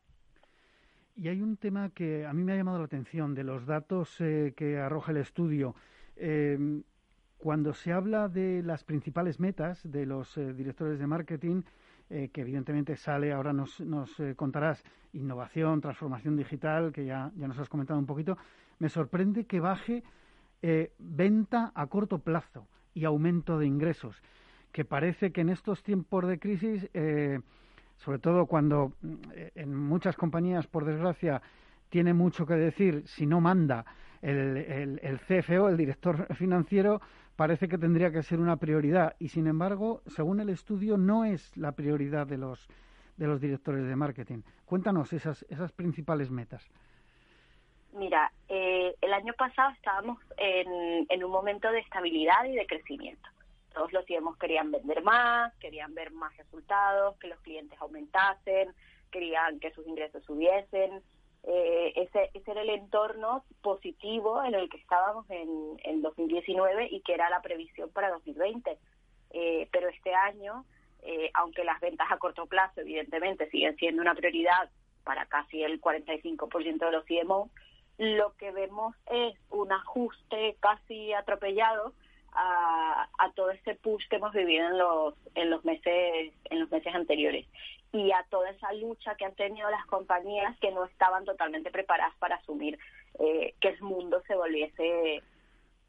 Y 1.18 1.26
hay 1.26 1.42
un 1.42 1.56
tema 1.56 1.90
que 1.90 2.24
a 2.24 2.32
mí 2.32 2.44
me 2.44 2.52
ha 2.52 2.56
llamado 2.56 2.78
la 2.78 2.84
atención 2.84 3.34
de 3.34 3.42
los 3.42 3.66
datos 3.66 4.20
eh, 4.20 4.54
que 4.56 4.78
arroja 4.78 5.10
el 5.10 5.16
estudio. 5.16 5.74
Eh, 6.14 6.80
cuando 7.38 7.74
se 7.74 7.92
habla 7.92 8.28
de 8.28 8.62
las 8.62 8.84
principales 8.84 9.40
metas 9.40 9.80
de 9.82 10.06
los 10.06 10.38
eh, 10.38 10.52
directores 10.52 11.00
de 11.00 11.08
marketing, 11.08 11.62
eh, 12.08 12.30
que 12.32 12.42
evidentemente 12.42 12.96
sale, 12.96 13.32
ahora 13.32 13.52
nos, 13.52 13.80
nos 13.80 14.14
contarás, 14.36 14.84
innovación, 15.12 15.80
transformación 15.80 16.36
digital, 16.36 16.92
que 16.92 17.04
ya, 17.04 17.32
ya 17.34 17.48
nos 17.48 17.58
has 17.58 17.68
comentado 17.68 17.98
un 17.98 18.06
poquito, 18.06 18.38
me 18.78 18.88
sorprende 18.88 19.44
que 19.44 19.58
baje 19.58 20.04
venta 20.98 21.72
a 21.74 21.86
corto 21.88 22.20
plazo 22.20 22.68
y 22.94 23.04
aumento 23.04 23.58
de 23.58 23.66
ingresos, 23.66 24.22
que 24.70 24.84
parece 24.84 25.32
que 25.32 25.40
en 25.40 25.48
estos 25.48 25.82
tiempos 25.82 26.28
de 26.28 26.38
crisis, 26.38 26.88
sobre 27.98 28.18
todo 28.18 28.46
cuando 28.46 28.92
en 29.54 29.74
muchas 29.74 30.16
compañías, 30.16 30.66
por 30.66 30.84
desgracia, 30.84 31.42
tiene 31.88 32.14
mucho 32.14 32.46
que 32.46 32.54
decir 32.54 33.06
si 33.06 33.26
no 33.26 33.40
manda 33.40 33.84
el, 34.22 34.56
el, 35.02 35.20
CFO, 35.20 35.68
el 35.68 35.76
director 35.76 36.26
financiero, 36.34 37.00
parece 37.36 37.68
que 37.68 37.78
tendría 37.78 38.10
que 38.10 38.22
ser 38.22 38.40
una 38.40 38.56
prioridad 38.56 39.14
y, 39.18 39.28
sin 39.28 39.46
embargo, 39.46 40.02
según 40.06 40.40
el 40.40 40.48
estudio, 40.48 40.96
no 40.96 41.24
es 41.24 41.56
la 41.56 41.72
prioridad 41.72 42.26
de 42.26 42.38
los, 42.38 42.68
de 43.16 43.26
los 43.26 43.40
directores 43.40 43.86
de 43.86 43.96
marketing. 43.96 44.42
Cuéntanos 44.64 45.12
esas, 45.12 45.44
esas 45.48 45.72
principales 45.72 46.30
metas. 46.30 46.68
Mira, 47.92 48.30
eh, 48.48 48.94
el 49.00 49.12
año 49.12 49.32
pasado 49.34 49.70
estábamos 49.70 50.18
en, 50.36 51.06
en 51.08 51.24
un 51.24 51.30
momento 51.30 51.70
de 51.70 51.80
estabilidad 51.80 52.44
y 52.44 52.54
de 52.54 52.66
crecimiento. 52.66 53.28
Todos 53.78 53.92
los 53.92 54.06
CIEMOS 54.06 54.36
querían 54.38 54.72
vender 54.72 55.04
más, 55.04 55.54
querían 55.60 55.94
ver 55.94 56.10
más 56.10 56.36
resultados, 56.36 57.16
que 57.18 57.28
los 57.28 57.38
clientes 57.42 57.80
aumentasen, 57.80 58.74
querían 59.12 59.60
que 59.60 59.70
sus 59.70 59.86
ingresos 59.86 60.24
subiesen, 60.24 61.00
eh, 61.44 61.92
ese, 61.94 62.28
ese, 62.34 62.50
era 62.50 62.62
el 62.62 62.70
entorno 62.70 63.44
positivo 63.62 64.42
en 64.42 64.56
el 64.56 64.68
que 64.68 64.78
estábamos 64.78 65.30
en, 65.30 65.76
en 65.84 66.02
2019 66.02 66.88
y 66.90 67.02
que 67.02 67.14
era 67.14 67.30
la 67.30 67.40
previsión 67.40 67.88
para 67.90 68.10
2020. 68.10 68.76
Eh, 69.30 69.68
pero 69.70 69.88
este 69.90 70.12
año, 70.12 70.64
eh, 71.02 71.30
aunque 71.34 71.62
las 71.62 71.78
ventas 71.78 72.10
a 72.10 72.18
corto 72.18 72.46
plazo 72.46 72.80
evidentemente 72.80 73.48
siguen 73.50 73.76
siendo 73.76 74.02
una 74.02 74.16
prioridad 74.16 74.70
para 75.04 75.26
casi 75.26 75.62
el 75.62 75.80
45% 75.80 76.84
de 76.84 76.90
los 76.90 77.04
CMO, 77.04 77.48
lo 77.98 78.34
que 78.38 78.50
vemos 78.50 78.96
es 79.06 79.38
un 79.50 79.70
ajuste 79.70 80.56
casi 80.58 81.12
atropellado 81.12 81.94
a, 82.38 83.08
a, 83.18 83.32
todo 83.32 83.50
ese 83.50 83.74
push 83.74 84.06
que 84.08 84.16
hemos 84.16 84.32
vivido 84.32 84.66
en 84.68 84.78
los 84.78 85.14
en 85.34 85.50
los 85.50 85.64
meses 85.64 86.32
en 86.44 86.60
los 86.60 86.70
meses 86.70 86.94
anteriores 86.94 87.46
y 87.92 88.12
a 88.12 88.24
toda 88.30 88.50
esa 88.50 88.72
lucha 88.74 89.14
que 89.16 89.24
han 89.24 89.34
tenido 89.34 89.68
las 89.70 89.84
compañías 89.86 90.56
que 90.58 90.70
no 90.70 90.84
estaban 90.84 91.24
totalmente 91.24 91.70
preparadas 91.70 92.14
para 92.18 92.36
asumir 92.36 92.78
eh, 93.18 93.54
que 93.60 93.68
el 93.68 93.80
mundo 93.80 94.22
se 94.26 94.34
volviese 94.34 95.22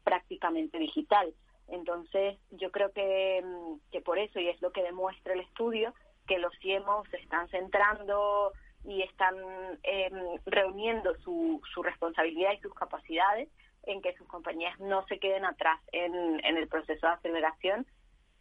prácticamente 0.02 0.78
digital. 0.78 1.32
Entonces, 1.68 2.36
yo 2.50 2.70
creo 2.72 2.90
que, 2.92 3.44
que 3.92 4.00
por 4.00 4.18
eso, 4.18 4.40
y 4.40 4.48
es 4.48 4.60
lo 4.62 4.72
que 4.72 4.82
demuestra 4.82 5.34
el 5.34 5.40
estudio, 5.40 5.94
que 6.26 6.38
los 6.38 6.52
CIEMOS 6.60 7.08
se 7.10 7.18
están 7.18 7.48
centrando 7.48 8.52
y 8.84 9.02
están 9.02 9.36
eh, 9.82 10.10
reuniendo 10.46 11.14
su, 11.18 11.60
su 11.72 11.82
responsabilidad 11.82 12.52
y 12.52 12.60
sus 12.60 12.74
capacidades 12.74 13.48
en 13.84 14.02
que 14.02 14.14
sus 14.16 14.26
compañías 14.26 14.78
no 14.80 15.06
se 15.06 15.18
queden 15.18 15.44
atrás 15.44 15.80
en, 15.92 16.44
el 16.44 16.68
proceso 16.68 17.06
de 17.06 17.12
aceleración 17.12 17.86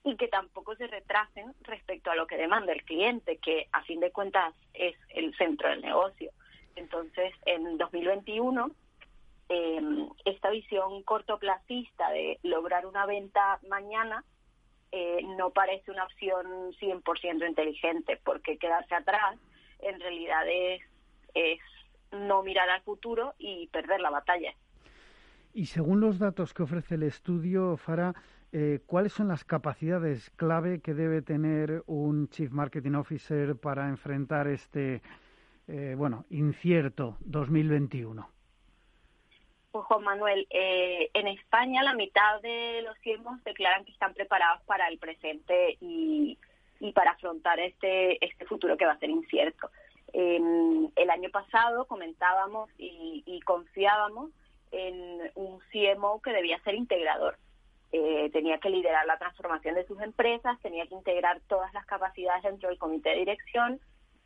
y 0.03 0.15
que 0.15 0.27
tampoco 0.27 0.75
se 0.75 0.87
retrasen 0.87 1.53
respecto 1.61 2.11
a 2.11 2.15
lo 2.15 2.27
que 2.27 2.37
demanda 2.37 2.71
el 2.71 2.83
cliente, 2.83 3.37
que 3.37 3.67
a 3.71 3.83
fin 3.83 3.99
de 3.99 4.11
cuentas 4.11 4.53
es 4.73 4.95
el 5.09 5.35
centro 5.35 5.69
del 5.69 5.81
negocio. 5.81 6.31
Entonces, 6.75 7.33
en 7.45 7.77
2021, 7.77 8.71
eh, 9.49 9.81
esta 10.25 10.49
visión 10.49 11.03
cortoplacista 11.03 12.09
de 12.11 12.39
lograr 12.43 12.85
una 12.85 13.05
venta 13.05 13.59
mañana 13.67 14.23
eh, 14.91 15.21
no 15.37 15.51
parece 15.51 15.91
una 15.91 16.05
opción 16.05 16.73
100% 16.73 17.47
inteligente, 17.47 18.19
porque 18.23 18.57
quedarse 18.57 18.95
atrás 18.95 19.37
en 19.79 19.99
realidad 19.99 20.45
es 20.47 21.61
no 22.11 22.43
mirar 22.43 22.69
al 22.69 22.81
futuro 22.81 23.33
y 23.37 23.67
perder 23.67 24.01
la 24.01 24.09
batalla. 24.09 24.53
Y 25.53 25.65
según 25.65 25.99
los 25.99 26.19
datos 26.19 26.53
que 26.53 26.63
ofrece 26.63 26.95
el 26.95 27.03
estudio, 27.03 27.75
Fara, 27.77 28.13
eh, 28.51 28.79
¿cuáles 28.85 29.13
son 29.13 29.27
las 29.27 29.43
capacidades 29.43 30.29
clave 30.31 30.79
que 30.81 30.93
debe 30.93 31.21
tener 31.21 31.83
un 31.87 32.29
Chief 32.29 32.51
Marketing 32.51 32.93
Officer 32.93 33.55
para 33.55 33.89
enfrentar 33.89 34.47
este, 34.47 35.01
eh, 35.67 35.95
bueno, 35.97 36.25
incierto 36.29 37.17
2021? 37.21 38.29
Pues 39.71 39.85
Juan 39.85 40.03
Manuel, 40.03 40.47
eh, 40.49 41.09
en 41.13 41.27
España 41.27 41.83
la 41.83 41.93
mitad 41.93 42.41
de 42.41 42.81
los 42.83 42.97
CIEMOS 42.99 43.43
declaran 43.43 43.85
que 43.85 43.91
están 43.91 44.15
preparados 44.15 44.63
para 44.63 44.87
el 44.87 44.97
presente 44.97 45.77
y, 45.79 46.39
y 46.79 46.91
para 46.91 47.11
afrontar 47.11 47.59
este, 47.59 48.23
este 48.23 48.45
futuro 48.45 48.77
que 48.77 48.85
va 48.85 48.93
a 48.93 48.99
ser 48.99 49.11
incierto. 49.11 49.69
el 50.11 51.09
año 51.11 51.29
pasado 51.29 51.85
comentábamos 51.85 52.69
y 52.77 53.39
confiábamos 53.45 54.31
en 54.71 55.31
un 55.35 55.59
CMO 55.71 56.21
que 56.21 56.31
debía 56.31 56.61
ser 56.63 56.75
integrador. 56.75 57.37
Eh, 57.91 58.29
tenía 58.31 58.59
que 58.59 58.69
liderar 58.69 59.05
la 59.07 59.17
transformación 59.17 59.75
de 59.75 59.87
sus 59.87 59.99
empresas, 60.01 60.59
tenía 60.61 60.85
que 60.85 60.93
integrar 60.93 61.41
todas 61.47 61.73
las 61.73 61.85
capacidades 61.87 62.43
dentro 62.43 62.69
del 62.69 62.77
comité 62.77 63.09
de 63.09 63.17
dirección 63.17 63.79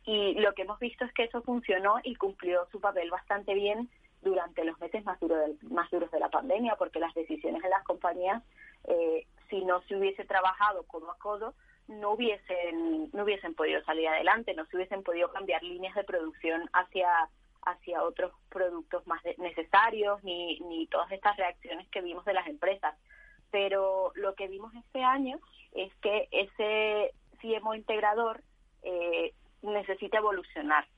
y 0.04 0.34
lo 0.34 0.52
que 0.52 0.62
hemos 0.62 0.78
visto 0.78 1.04
es 1.04 1.12
que 1.14 1.24
eso 1.24 1.40
funcionó 1.42 1.96
y 2.02 2.14
cumplió 2.16 2.66
su 2.70 2.80
papel 2.80 3.10
bastante 3.10 3.54
bien 3.54 3.88
durante 4.20 4.64
los 4.64 4.78
meses 4.78 5.04
más, 5.04 5.18
más 5.62 5.90
duros 5.90 6.10
de 6.10 6.20
la 6.20 6.28
pandemia, 6.28 6.76
porque 6.76 6.98
las 6.98 7.14
decisiones 7.14 7.62
de 7.62 7.68
las 7.70 7.82
compañías, 7.84 8.42
eh, 8.84 9.26
si 9.48 9.64
no 9.64 9.80
se 9.82 9.96
hubiese 9.96 10.24
trabajado 10.24 10.82
codo 10.84 11.10
a 11.10 11.18
codo, 11.18 11.54
no 11.88 12.12
hubiesen, 12.12 13.10
no 13.12 13.24
hubiesen 13.24 13.54
podido 13.54 13.82
salir 13.84 14.08
adelante, 14.08 14.54
no 14.54 14.66
se 14.66 14.76
hubiesen 14.76 15.02
podido 15.02 15.30
cambiar 15.30 15.62
líneas 15.62 15.94
de 15.94 16.04
producción 16.04 16.68
hacia 16.72 17.08
hacia 17.66 18.02
otros 18.02 18.32
productos 18.48 19.06
más 19.06 19.22
necesarios, 19.38 20.22
ni, 20.24 20.60
ni 20.60 20.86
todas 20.86 21.10
estas 21.12 21.36
reacciones 21.36 21.88
que 21.88 22.00
vimos 22.00 22.24
de 22.24 22.34
las 22.34 22.46
empresas 22.46 22.94
pero 23.54 24.10
lo 24.16 24.34
que 24.34 24.48
vimos 24.48 24.74
este 24.74 25.04
año 25.04 25.38
es 25.74 25.94
que 26.02 26.26
ese 26.32 27.14
CMO 27.40 27.76
integrador 27.76 28.42
eh, 28.82 29.32
necesita 29.62 30.18
evolucionar 30.18 30.88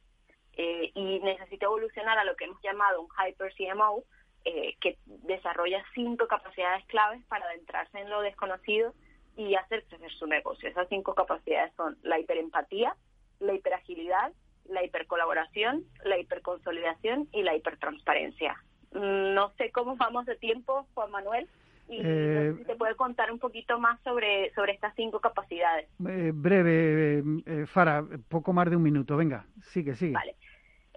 eh, 0.55 0.91
y 0.95 1.21
necesita 1.21 1.67
evolucionar 1.67 2.19
a 2.19 2.25
lo 2.25 2.35
que 2.35 2.47
hemos 2.47 2.63
llamado 2.63 3.03
un 3.03 3.09
Hyper 3.09 3.53
CMO 3.55 4.05
eh, 4.47 4.75
que 4.81 4.97
desarrolla 5.05 5.85
cinco 5.95 6.29
capacidades 6.29 6.87
claves 6.87 7.23
para 7.27 7.45
adentrarse 7.45 7.99
en 7.99 8.09
lo 8.09 8.23
desconocido 8.23 8.95
y 9.37 9.55
hacer 9.55 9.85
crecer 9.85 10.13
su 10.13 10.27
negocio. 10.27 10.67
Esas 10.67 10.89
cinco 10.89 11.15
capacidades 11.15 11.75
son 11.75 11.99
la 12.01 12.19
hiperempatía, 12.19 12.97
la 13.39 13.53
hiperagilidad, 13.53 14.33
la 14.69 14.85
hipercolaboración, 14.85 15.85
la 16.05 16.19
hiperconsolidación 16.19 17.29
y 17.33 17.43
la 17.43 17.55
hipertransparencia. 17.55 18.57
No 18.93 19.51
sé 19.59 19.71
cómo 19.71 19.97
vamos 19.97 20.27
de 20.27 20.37
tiempo, 20.37 20.87
Juan 20.95 21.11
Manuel, 21.11 21.49
y 21.89 22.01
eh, 22.03 22.55
si 22.59 22.65
te 22.65 22.75
puede 22.75 22.97
contar 22.97 23.31
un 23.31 23.39
poquito 23.39 23.79
más 23.79 24.01
sobre, 24.03 24.53
sobre 24.55 24.73
estas 24.73 24.95
cinco 24.97 25.21
capacidades. 25.21 25.89
Eh, 26.09 26.33
breve, 26.35 27.23
eh, 27.47 27.67
Fara, 27.67 28.05
poco 28.29 28.53
más 28.53 28.69
de 28.69 28.77
un 28.77 28.83
minuto. 28.83 29.17
Venga, 29.17 29.47
sigue, 29.61 29.95
sigue. 29.95 30.13
Vale. 30.13 30.35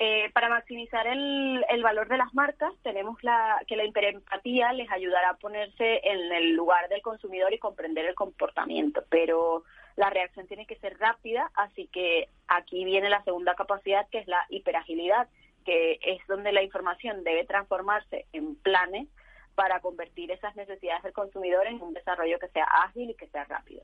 Eh, 0.01 0.31
para 0.33 0.47
maximizar 0.47 1.05
el, 1.07 1.63
el, 1.69 1.83
valor 1.83 2.07
de 2.07 2.15
las 2.15 2.33
marcas, 2.33 2.71
tenemos 2.83 3.21
la, 3.21 3.61
que 3.67 3.75
la 3.75 3.83
hiperempatía 3.83 4.71
les 4.71 4.89
ayudará 4.89 5.31
a 5.31 5.38
ponerse 5.38 5.99
en 6.03 6.31
el 6.31 6.53
lugar 6.53 6.88
del 6.88 7.01
consumidor 7.01 7.53
y 7.53 7.59
comprender 7.59 8.05
el 8.05 8.15
comportamiento, 8.15 9.03
pero 9.09 9.65
la 9.99 10.09
reacción 10.09 10.47
tiene 10.47 10.65
que 10.65 10.77
ser 10.77 10.97
rápida, 10.97 11.51
así 11.55 11.87
que 11.87 12.29
aquí 12.47 12.85
viene 12.85 13.09
la 13.09 13.21
segunda 13.25 13.53
capacidad, 13.55 14.07
que 14.09 14.19
es 14.19 14.27
la 14.29 14.45
hiperagilidad, 14.47 15.27
que 15.65 15.99
es 16.01 16.25
donde 16.25 16.53
la 16.53 16.63
información 16.63 17.25
debe 17.25 17.43
transformarse 17.43 18.25
en 18.31 18.55
planes 18.55 19.09
para 19.55 19.81
convertir 19.81 20.31
esas 20.31 20.55
necesidades 20.55 21.03
del 21.03 21.11
consumidor 21.11 21.67
en 21.67 21.81
un 21.81 21.93
desarrollo 21.93 22.39
que 22.39 22.47
sea 22.47 22.63
ágil 22.63 23.09
y 23.09 23.15
que 23.15 23.27
sea 23.27 23.43
rápido. 23.43 23.83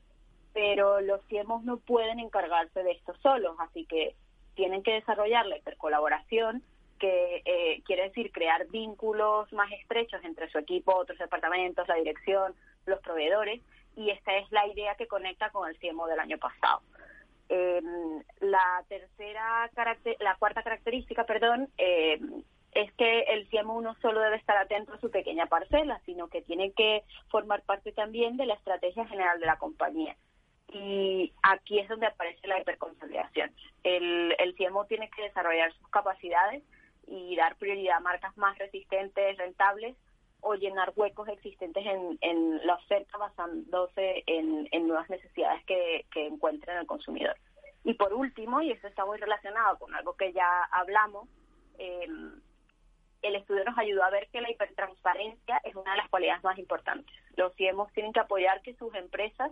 Pero 0.54 1.02
los 1.02 1.20
CIEMOS 1.26 1.64
no 1.64 1.76
pueden 1.76 2.18
encargarse 2.18 2.82
de 2.82 2.92
esto 2.92 3.14
solos, 3.22 3.54
así 3.58 3.84
que 3.84 4.14
tienen 4.54 4.82
que 4.82 4.94
desarrollar 4.94 5.44
la 5.44 5.58
hipercolaboración, 5.58 6.62
que 6.98 7.42
eh, 7.44 7.82
quiere 7.84 8.04
decir 8.04 8.32
crear 8.32 8.66
vínculos 8.68 9.52
más 9.52 9.70
estrechos 9.72 10.24
entre 10.24 10.48
su 10.50 10.56
equipo, 10.56 10.96
otros 10.96 11.18
departamentos, 11.18 11.86
la 11.88 11.96
dirección, 11.96 12.54
los 12.86 13.00
proveedores, 13.00 13.60
y 13.96 14.10
esta 14.10 14.36
es 14.36 14.50
la 14.52 14.66
idea 14.66 14.94
que 14.94 15.08
conecta 15.08 15.50
con 15.50 15.68
el 15.68 15.76
CIEMO 15.78 16.06
del 16.06 16.20
año 16.20 16.38
pasado. 16.38 16.82
Em, 17.48 18.22
la 18.40 18.84
tercera, 18.88 19.70
la 20.20 20.36
cuarta 20.36 20.62
característica, 20.62 21.24
perdón, 21.24 21.68
em, 21.78 22.42
es 22.72 22.92
que 22.94 23.20
el 23.20 23.48
CIEMO 23.48 23.80
no 23.80 23.94
solo 24.00 24.20
debe 24.20 24.36
estar 24.36 24.56
atento 24.58 24.92
a 24.92 25.00
su 25.00 25.10
pequeña 25.10 25.46
parcela, 25.46 26.00
sino 26.04 26.28
que 26.28 26.42
tiene 26.42 26.72
que 26.72 27.04
formar 27.30 27.62
parte 27.62 27.92
también 27.92 28.36
de 28.36 28.46
la 28.46 28.54
estrategia 28.54 29.06
general 29.06 29.40
de 29.40 29.46
la 29.46 29.56
compañía. 29.56 30.16
Y 30.68 31.32
aquí 31.42 31.78
es 31.78 31.88
donde 31.88 32.06
aparece 32.06 32.46
la 32.48 32.60
hiperconsolidación. 32.60 33.54
El, 33.82 34.34
el 34.38 34.54
CIEMO 34.56 34.84
tiene 34.86 35.08
que 35.08 35.22
desarrollar 35.22 35.72
sus 35.72 35.88
capacidades 35.88 36.62
y 37.06 37.36
dar 37.36 37.56
prioridad 37.56 37.96
a 37.96 38.00
marcas 38.00 38.36
más 38.36 38.58
resistentes, 38.58 39.38
rentables, 39.38 39.96
o 40.46 40.54
llenar 40.54 40.92
huecos 40.94 41.28
existentes 41.28 41.84
en, 42.20 42.66
la 42.66 42.74
oferta 42.74 43.18
basándose 43.18 44.22
en, 44.26 44.86
nuevas 44.86 45.10
necesidades 45.10 45.64
que, 45.64 46.06
que 46.12 46.26
encuentre 46.26 46.72
en 46.72 46.78
el 46.78 46.86
consumidor. 46.86 47.36
Y 47.84 47.94
por 47.94 48.14
último, 48.14 48.62
y 48.62 48.70
esto 48.70 48.86
está 48.86 49.04
muy 49.04 49.18
relacionado 49.18 49.78
con 49.78 49.94
algo 49.94 50.14
que 50.14 50.32
ya 50.32 50.64
hablamos, 50.72 51.28
eh, 51.78 52.08
el 53.22 53.36
estudio 53.36 53.64
nos 53.64 53.76
ayudó 53.78 54.04
a 54.04 54.10
ver 54.10 54.28
que 54.32 54.40
la 54.40 54.50
hipertransparencia 54.50 55.60
es 55.64 55.74
una 55.74 55.92
de 55.92 55.96
las 55.98 56.08
cualidades 56.08 56.44
más 56.44 56.58
importantes. 56.58 57.14
Los 57.36 57.54
CIEMOS 57.56 57.92
tienen 57.92 58.12
que 58.12 58.20
apoyar 58.20 58.62
que 58.62 58.74
sus 58.74 58.94
empresas 58.94 59.50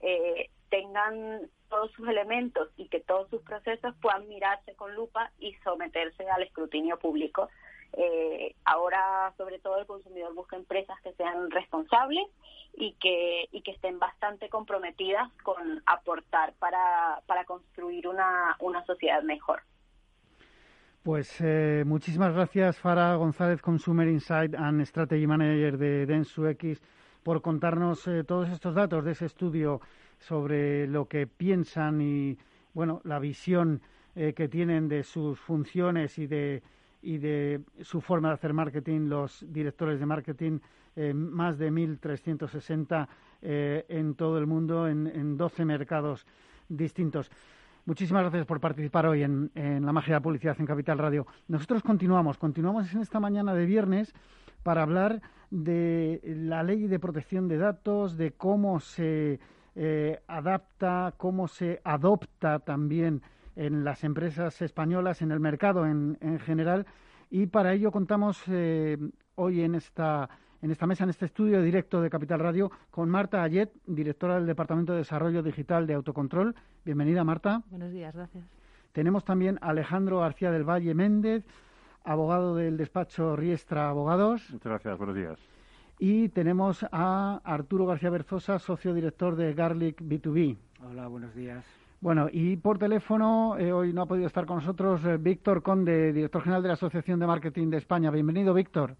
eh, 0.00 0.48
tengan 0.70 1.50
todos 1.68 1.90
sus 1.92 2.08
elementos 2.08 2.68
y 2.76 2.88
que 2.88 3.00
todos 3.00 3.28
sus 3.28 3.42
procesos 3.42 3.94
puedan 4.00 4.28
mirarse 4.28 4.74
con 4.74 4.94
lupa 4.94 5.30
y 5.38 5.54
someterse 5.64 6.28
al 6.28 6.42
escrutinio 6.42 6.98
público. 6.98 7.48
Eh, 7.92 8.54
ahora, 8.64 9.32
sobre 9.36 9.58
todo, 9.58 9.78
el 9.78 9.86
consumidor 9.86 10.34
busca 10.34 10.56
empresas 10.56 10.98
que 11.02 11.12
sean 11.14 11.50
responsables 11.50 12.26
y 12.74 12.92
que, 12.94 13.48
y 13.50 13.62
que 13.62 13.72
estén 13.72 13.98
bastante 13.98 14.48
comprometidas 14.48 15.30
con 15.42 15.82
aportar 15.86 16.54
para, 16.58 17.20
para 17.26 17.44
construir 17.44 18.06
una, 18.06 18.56
una 18.60 18.84
sociedad 18.86 19.22
mejor. 19.22 19.62
Pues 21.02 21.40
eh, 21.40 21.82
muchísimas 21.86 22.34
gracias, 22.34 22.78
Fara 22.78 23.14
González, 23.16 23.62
Consumer 23.62 24.06
Insight 24.06 24.54
and 24.54 24.82
Strategy 24.82 25.26
Manager 25.26 25.78
de 25.78 26.04
DensuX, 26.04 26.82
por 27.22 27.40
contarnos 27.40 28.06
eh, 28.06 28.22
todos 28.22 28.50
estos 28.50 28.74
datos 28.74 29.04
de 29.04 29.12
ese 29.12 29.24
estudio 29.24 29.80
sobre 30.18 30.86
lo 30.86 31.08
que 31.08 31.26
piensan 31.26 32.02
y, 32.02 32.36
bueno, 32.74 33.00
la 33.04 33.18
visión 33.18 33.80
eh, 34.14 34.34
que 34.34 34.48
tienen 34.48 34.88
de 34.88 35.02
sus 35.02 35.40
funciones 35.40 36.18
y 36.18 36.26
de, 36.26 36.62
y 37.02 37.18
de 37.18 37.60
su 37.82 38.00
forma 38.00 38.28
de 38.28 38.34
hacer 38.34 38.52
marketing 38.52 39.08
los 39.08 39.44
directores 39.48 40.00
de 40.00 40.06
marketing, 40.06 40.58
más 41.14 41.58
de 41.58 41.70
1.360 41.70 43.08
en 43.42 44.14
todo 44.14 44.38
el 44.38 44.46
mundo, 44.46 44.86
en, 44.86 45.06
en 45.06 45.36
12 45.36 45.64
mercados 45.64 46.26
distintos. 46.68 47.30
Muchísimas 47.86 48.22
gracias 48.22 48.46
por 48.46 48.60
participar 48.60 49.06
hoy 49.06 49.22
en, 49.22 49.50
la 49.54 49.92
magia 49.92 50.14
de 50.14 50.18
la 50.18 50.22
publicidad 50.22 50.56
en 50.58 50.66
Capital 50.66 50.98
Radio. 50.98 51.26
Nosotros 51.48 51.82
continuamos, 51.82 52.36
continuamos 52.36 52.92
en 52.94 53.00
esta 53.00 53.20
mañana 53.20 53.54
de 53.54 53.64
viernes 53.64 54.14
para 54.62 54.82
hablar 54.82 55.22
de 55.50 56.20
la 56.22 56.62
ley 56.62 56.86
de 56.86 56.98
protección 56.98 57.48
de 57.48 57.56
datos, 57.56 58.16
de 58.16 58.32
cómo 58.32 58.80
se 58.80 59.40
eh, 59.74 60.20
adapta, 60.28 61.14
cómo 61.16 61.48
se 61.48 61.80
adopta 61.82 62.58
también 62.58 63.22
en 63.56 63.84
las 63.84 64.04
empresas 64.04 64.62
españolas, 64.62 65.22
en 65.22 65.32
el 65.32 65.40
mercado 65.40 65.86
en, 65.86 66.16
general. 66.40 66.86
Y 67.30 67.46
para 67.46 67.72
ello 67.72 67.92
contamos 67.92 68.42
eh, 68.48 68.98
hoy 69.34 69.62
en 69.62 69.74
esta 69.74 70.28
en 70.62 70.70
esta 70.70 70.86
mesa, 70.86 71.04
en 71.04 71.10
este 71.10 71.24
estudio 71.24 71.62
directo 71.62 72.02
de 72.02 72.10
Capital 72.10 72.40
Radio, 72.40 72.70
con 72.90 73.08
Marta 73.08 73.42
Ayet, 73.42 73.72
directora 73.86 74.34
del 74.34 74.46
Departamento 74.46 74.92
de 74.92 74.98
Desarrollo 74.98 75.42
Digital 75.42 75.86
de 75.86 75.94
Autocontrol. 75.94 76.54
Bienvenida, 76.84 77.24
Marta. 77.24 77.62
Buenos 77.70 77.92
días, 77.92 78.14
gracias. 78.14 78.44
Tenemos 78.92 79.24
también 79.24 79.58
a 79.62 79.70
Alejandro 79.70 80.18
García 80.18 80.50
del 80.50 80.68
Valle 80.68 80.94
Méndez, 80.94 81.46
abogado 82.04 82.56
del 82.56 82.76
despacho 82.76 83.36
Riestra 83.36 83.88
Abogados. 83.88 84.50
Muchas 84.50 84.70
gracias, 84.70 84.98
buenos 84.98 85.16
días. 85.16 85.38
Y 85.98 86.28
tenemos 86.30 86.84
a 86.92 87.40
Arturo 87.44 87.86
García 87.86 88.10
Berzosa, 88.10 88.58
socio 88.58 88.94
director 88.94 89.36
de 89.36 89.54
Garlic 89.54 90.00
B2B. 90.00 90.56
Hola, 90.82 91.08
buenos 91.08 91.34
días. 91.34 91.79
Bueno, 92.00 92.28
y 92.32 92.56
por 92.56 92.78
teléfono, 92.78 93.58
eh, 93.58 93.72
hoy 93.72 93.92
no 93.92 94.02
ha 94.02 94.06
podido 94.06 94.26
estar 94.26 94.46
con 94.46 94.56
nosotros 94.56 95.04
eh, 95.04 95.18
Víctor 95.18 95.62
Conde, 95.62 96.14
director 96.14 96.42
general 96.42 96.62
de 96.62 96.68
la 96.68 96.74
Asociación 96.74 97.20
de 97.20 97.26
Marketing 97.26 97.68
de 97.68 97.76
España. 97.76 98.10
Bienvenido, 98.10 98.54
Víctor. 98.54 98.96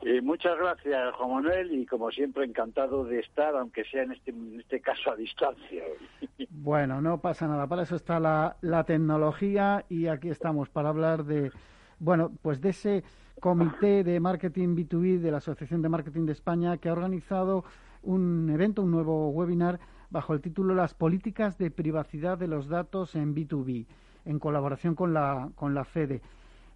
Eh, 0.00 0.22
muchas 0.22 0.56
gracias, 0.56 1.14
Juan 1.16 1.30
Manuel, 1.30 1.74
y 1.74 1.84
como 1.84 2.10
siempre, 2.10 2.46
encantado 2.46 3.04
de 3.04 3.18
estar, 3.18 3.54
aunque 3.54 3.84
sea 3.84 4.04
en 4.04 4.12
este, 4.12 4.30
en 4.30 4.60
este 4.60 4.80
caso 4.80 5.10
a 5.10 5.16
distancia. 5.16 5.84
Bueno, 6.52 7.00
no 7.00 7.20
pasa 7.20 7.48
nada, 7.48 7.66
para 7.66 7.82
eso 7.82 7.96
está 7.96 8.20
la, 8.20 8.56
la 8.60 8.84
tecnología 8.84 9.84
y 9.88 10.08
aquí 10.08 10.28
estamos 10.28 10.68
para 10.68 10.90
hablar 10.90 11.24
de, 11.24 11.50
bueno, 11.98 12.32
pues 12.42 12.60
de 12.60 12.70
ese 12.70 13.04
comité 13.40 14.04
de 14.04 14.20
marketing 14.20 14.76
B2B 14.76 15.20
de 15.20 15.30
la 15.30 15.38
Asociación 15.38 15.80
de 15.80 15.88
Marketing 15.88 16.26
de 16.26 16.32
España 16.32 16.76
que 16.76 16.90
ha 16.90 16.92
organizado 16.92 17.64
un 18.02 18.50
evento, 18.50 18.82
un 18.82 18.90
nuevo 18.90 19.30
webinar 19.30 19.80
bajo 20.10 20.34
el 20.34 20.40
título 20.40 20.74
Las 20.74 20.94
políticas 20.94 21.56
de 21.58 21.70
privacidad 21.70 22.36
de 22.36 22.48
los 22.48 22.68
datos 22.68 23.14
en 23.14 23.34
B2B, 23.34 23.86
en 24.24 24.38
colaboración 24.38 24.94
con 24.94 25.14
la, 25.14 25.50
con 25.54 25.74
la 25.74 25.84
FEDE. 25.84 26.20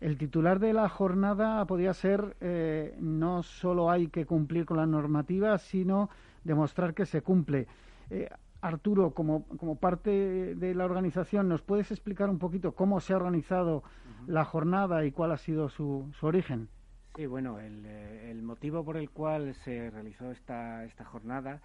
El 0.01 0.19
titular 0.19 0.59
de 0.59 0.73
la 0.73 0.89
jornada 0.89 1.65
podría 1.67 1.95
ser 1.95 2.37
eh, 2.41 2.97
no 3.01 3.43
solo 3.43 3.91
hay 3.91 4.09
que 4.09 4.27
cumplir 4.27 4.67
con 4.67 4.77
la 4.77 4.87
normativa, 4.87 5.57
sino 5.59 6.11
demostrar 6.45 6.95
que 6.95 7.07
se 7.07 7.23
cumple. 7.23 7.67
Eh, 8.11 8.29
Arturo, 8.61 9.11
como, 9.11 9.45
como, 9.59 9.77
parte 9.77 10.55
de 10.55 10.75
la 10.75 10.87
organización, 10.87 11.49
¿nos 11.49 11.61
puedes 11.61 11.91
explicar 11.91 12.31
un 12.31 12.39
poquito 12.39 12.73
cómo 12.73 13.01
se 13.01 13.13
ha 13.13 13.17
organizado 13.17 13.83
la 14.27 14.45
jornada 14.45 15.05
y 15.05 15.13
cuál 15.13 15.33
ha 15.33 15.37
sido 15.37 15.69
su, 15.69 16.11
su 16.19 16.27
origen? 16.27 16.69
Sí, 17.15 17.27
bueno, 17.27 17.61
el, 17.61 17.85
eh, 17.85 18.31
el, 18.31 18.43
motivo 18.43 18.83
por 18.85 18.97
el 18.97 19.11
cual 19.11 19.55
se 19.55 19.91
realizó 19.91 20.31
esta, 20.33 20.85
esta 20.85 21.05
jornada 21.05 21.61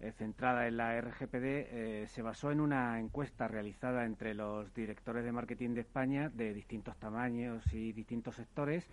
eh, 0.00 0.12
centrada 0.12 0.66
en 0.66 0.76
la 0.76 1.00
RGPD 1.00 1.44
eh, 1.44 2.04
se 2.08 2.20
basó 2.20 2.50
en 2.50 2.60
una 2.60 2.98
encuesta 2.98 3.46
realizada 3.46 4.04
entre 4.04 4.34
los 4.34 4.74
directores 4.74 5.24
de 5.24 5.32
marketing 5.32 5.70
de 5.70 5.82
España 5.82 6.28
de 6.30 6.52
distintos 6.52 6.96
tamaños 6.98 7.64
y 7.72 7.92
distintos 7.92 8.34
sectores 8.34 8.88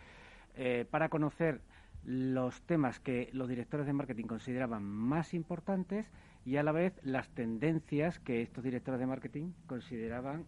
eh, 0.56 0.86
para 0.90 1.10
conocer 1.10 1.62
los 2.06 2.62
temas 2.64 3.00
que 3.00 3.30
los 3.34 3.50
directores 3.50 3.88
de 3.88 3.94
marketing 3.94 4.26
consideraban 4.26 4.84
más 4.84 5.34
importantes 5.34 6.12
y 6.46 6.58
a 6.58 6.64
la 6.64 6.72
vez 6.72 6.94
las 7.04 7.30
tendencias 7.30 8.20
que 8.20 8.42
estos 8.42 8.64
directores 8.64 9.00
de 9.00 9.06
marketing 9.06 9.52
consideraban 9.68 10.46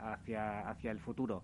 hacia, 0.00 0.68
hacia 0.68 0.92
el 0.92 1.00
futuro. 1.00 1.42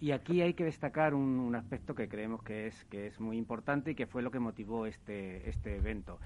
Y 0.00 0.10
aquí 0.10 0.42
hay 0.42 0.52
que 0.52 0.64
destacar 0.64 1.14
un, 1.14 1.38
un, 1.38 1.54
aspecto 1.54 1.94
que 1.94 2.08
creemos 2.08 2.42
que 2.42 2.66
es, 2.66 2.84
que 2.86 3.06
es 3.06 3.18
muy 3.20 3.38
importante 3.38 3.92
y 3.92 3.94
que 3.94 4.06
fue 4.06 4.20
lo 4.20 4.30
que 4.30 4.38
motivó 4.38 4.84
este, 4.84 5.48
este 5.48 5.76
evento 5.76 6.18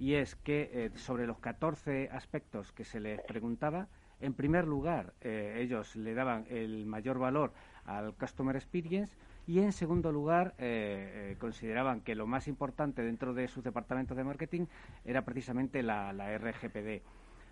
y 0.00 0.14
es 0.14 0.34
que 0.34 0.70
eh, 0.72 0.90
sobre 0.96 1.26
los 1.26 1.38
14 1.38 2.08
aspectos 2.10 2.72
que 2.72 2.84
se 2.84 3.00
les 3.00 3.20
preguntaba, 3.20 3.86
en 4.20 4.32
primer 4.32 4.66
lugar, 4.66 5.12
eh, 5.20 5.58
ellos 5.60 5.94
le 5.94 6.14
daban 6.14 6.46
el 6.48 6.86
mayor 6.86 7.18
valor 7.18 7.52
al 7.84 8.14
Customer 8.14 8.56
Experience 8.56 9.14
y 9.46 9.58
en 9.58 9.72
segundo 9.72 10.10
lugar, 10.10 10.54
eh, 10.56 11.36
consideraban 11.38 12.00
que 12.00 12.14
lo 12.14 12.26
más 12.26 12.48
importante 12.48 13.02
dentro 13.02 13.34
de 13.34 13.46
sus 13.48 13.62
departamentos 13.62 14.16
de 14.16 14.24
marketing 14.24 14.66
era 15.04 15.22
precisamente 15.22 15.82
la, 15.82 16.12
RGPD. 16.38 17.02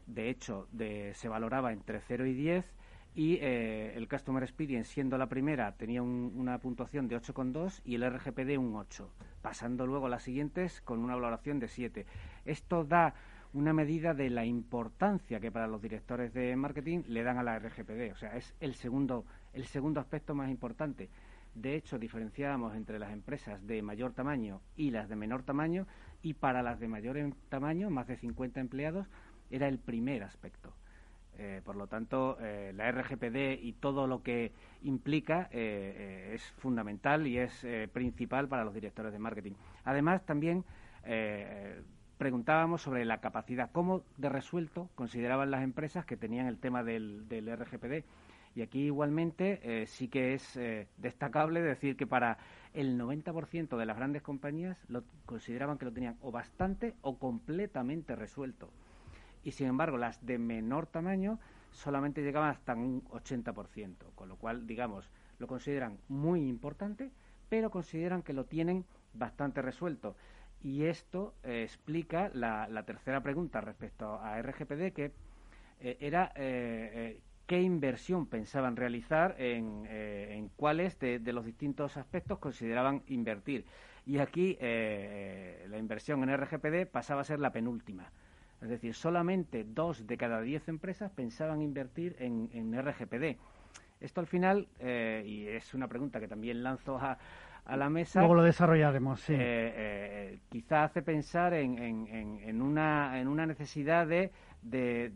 De 0.06 0.30
hecho, 0.30 0.68
se 1.12 1.28
valoraba 1.28 1.72
entre 1.72 2.00
0 2.00 2.24
y 2.24 2.32
10 2.32 2.64
y 3.14 3.38
el 3.40 4.08
Customer 4.08 4.42
Experience, 4.42 4.92
siendo 4.92 5.18
la 5.18 5.28
primera, 5.28 5.72
tenía 5.72 6.02
una 6.02 6.58
puntuación 6.58 7.08
de 7.08 7.16
8,2 7.20 7.82
y 7.84 7.96
el 7.96 8.10
RGPD 8.10 8.58
un 8.58 8.76
8, 8.76 9.10
pasando 9.42 9.86
luego 9.86 10.06
a 10.06 10.08
las 10.08 10.22
siguientes 10.22 10.80
con 10.80 11.00
una 11.00 11.14
valoración 11.14 11.58
de 11.58 11.68
7. 11.68 12.06
Esto 12.48 12.84
da 12.84 13.14
una 13.52 13.72
medida 13.72 14.14
de 14.14 14.30
la 14.30 14.44
importancia 14.44 15.38
que 15.40 15.52
para 15.52 15.66
los 15.66 15.82
directores 15.82 16.32
de 16.32 16.56
marketing 16.56 17.02
le 17.08 17.22
dan 17.22 17.38
a 17.38 17.42
la 17.42 17.58
RGPD. 17.58 18.12
O 18.12 18.16
sea, 18.16 18.36
es 18.36 18.54
el 18.60 18.74
segundo, 18.74 19.24
el 19.52 19.66
segundo 19.66 20.00
aspecto 20.00 20.34
más 20.34 20.50
importante. 20.50 21.08
De 21.54 21.74
hecho, 21.74 21.98
diferenciábamos 21.98 22.74
entre 22.74 22.98
las 22.98 23.12
empresas 23.12 23.66
de 23.66 23.82
mayor 23.82 24.12
tamaño 24.12 24.60
y 24.76 24.90
las 24.90 25.08
de 25.08 25.16
menor 25.16 25.42
tamaño, 25.42 25.86
y 26.22 26.34
para 26.34 26.62
las 26.62 26.80
de 26.80 26.88
mayor 26.88 27.16
tamaño, 27.48 27.90
más 27.90 28.06
de 28.06 28.16
50 28.16 28.60
empleados, 28.60 29.06
era 29.50 29.68
el 29.68 29.78
primer 29.78 30.22
aspecto. 30.22 30.72
Eh, 31.36 31.60
por 31.64 31.76
lo 31.76 31.86
tanto, 31.86 32.36
eh, 32.40 32.72
la 32.74 32.90
RGPD 32.90 33.62
y 33.62 33.74
todo 33.74 34.06
lo 34.06 34.22
que 34.22 34.52
implica 34.82 35.48
eh, 35.52 36.32
es 36.34 36.42
fundamental 36.58 37.26
y 37.26 37.38
es 37.38 37.66
principal 37.92 38.48
para 38.48 38.64
los 38.64 38.74
directores 38.74 39.12
de 39.12 39.18
marketing. 39.18 39.52
Además, 39.84 40.24
también 40.24 40.64
preguntábamos 42.18 42.82
sobre 42.82 43.04
la 43.04 43.20
capacidad, 43.20 43.70
cómo 43.72 44.02
de 44.16 44.28
resuelto 44.28 44.90
consideraban 44.94 45.50
las 45.50 45.62
empresas 45.62 46.04
que 46.04 46.16
tenían 46.16 46.46
el 46.46 46.58
tema 46.58 46.82
del, 46.82 47.26
RGPD. 47.30 48.04
Y 48.56 48.62
aquí 48.62 48.86
igualmente 48.86 49.60
eh, 49.62 49.86
sí 49.86 50.08
que 50.08 50.34
es 50.34 50.56
eh, 50.56 50.88
destacable 50.96 51.62
decir 51.62 51.96
que 51.96 52.06
para 52.06 52.38
el 52.74 52.98
90% 52.98 53.76
de 53.76 53.86
las 53.86 53.96
grandes 53.96 54.22
compañías 54.22 54.76
lo 54.88 55.04
consideraban 55.26 55.78
que 55.78 55.84
lo 55.84 55.92
tenían 55.92 56.16
o 56.20 56.32
bastante 56.32 56.94
o 57.02 57.18
completamente 57.18 58.16
resuelto. 58.16 58.68
Y 59.44 59.52
sin 59.52 59.68
embargo, 59.68 59.96
las 59.96 60.24
de 60.26 60.38
menor 60.38 60.86
tamaño 60.86 61.38
solamente 61.70 62.22
llegaban 62.22 62.50
hasta 62.50 62.74
un 62.74 63.04
80%, 63.04 63.94
con 64.16 64.28
lo 64.28 64.36
cual, 64.36 64.66
digamos, 64.66 65.08
lo 65.38 65.46
consideran 65.46 65.98
muy 66.08 66.48
importante, 66.48 67.10
pero 67.48 67.70
consideran 67.70 68.22
que 68.22 68.32
lo 68.32 68.44
tienen 68.44 68.84
bastante 69.14 69.62
resuelto. 69.62 70.16
Y 70.62 70.84
esto 70.84 71.34
eh, 71.44 71.62
explica 71.62 72.30
la, 72.34 72.82
tercera 72.84 73.22
pregunta 73.22 73.60
respecto 73.60 74.18
a 74.20 74.40
RGPD, 74.42 74.92
que 74.92 75.12
eh, 75.80 75.96
era 76.00 76.32
eh, 76.34 77.20
qué 77.46 77.60
inversión 77.62 78.26
pensaban 78.26 78.76
realizar 78.76 79.36
en, 79.38 79.86
en 79.86 80.48
cuáles 80.56 80.98
de, 80.98 81.20
los 81.32 81.44
distintos 81.44 81.96
aspectos 81.96 82.38
consideraban 82.38 83.02
invertir. 83.06 83.64
Y 84.04 84.18
aquí 84.18 84.56
la 84.60 85.78
inversión 85.78 86.22
en 86.22 86.36
RGPD 86.36 86.86
pasaba 86.90 87.20
a 87.20 87.24
ser 87.24 87.40
la 87.40 87.52
penúltima. 87.52 88.10
Es 88.60 88.68
decir, 88.68 88.94
solamente 88.94 89.64
dos 89.64 90.06
de 90.06 90.16
cada 90.16 90.40
diez 90.40 90.66
empresas 90.68 91.10
pensaban 91.12 91.62
invertir 91.62 92.16
en 92.18 92.72
RGPD. 92.72 93.38
Esto 94.00 94.20
al 94.20 94.26
final, 94.26 94.68
y 94.80 95.46
es 95.46 95.74
una 95.74 95.88
pregunta 95.88 96.20
que 96.20 96.28
también 96.28 96.62
lanzo 96.62 96.98
a, 96.98 97.18
a 97.68 97.76
la 97.76 97.90
mesa. 97.90 98.20
Luego 98.20 98.34
lo 98.34 98.42
desarrollaremos, 98.42 99.20
sí. 99.20 99.34
Eh, 99.34 99.38
eh, 99.40 100.38
quizá 100.48 100.84
hace 100.84 101.02
pensar 101.02 101.52
en, 101.52 101.78
en, 101.78 102.62
una, 102.62 103.20
en 103.20 103.28
una 103.28 103.44
necesidad 103.44 104.06
de, 104.06 104.32
de, 104.62 105.12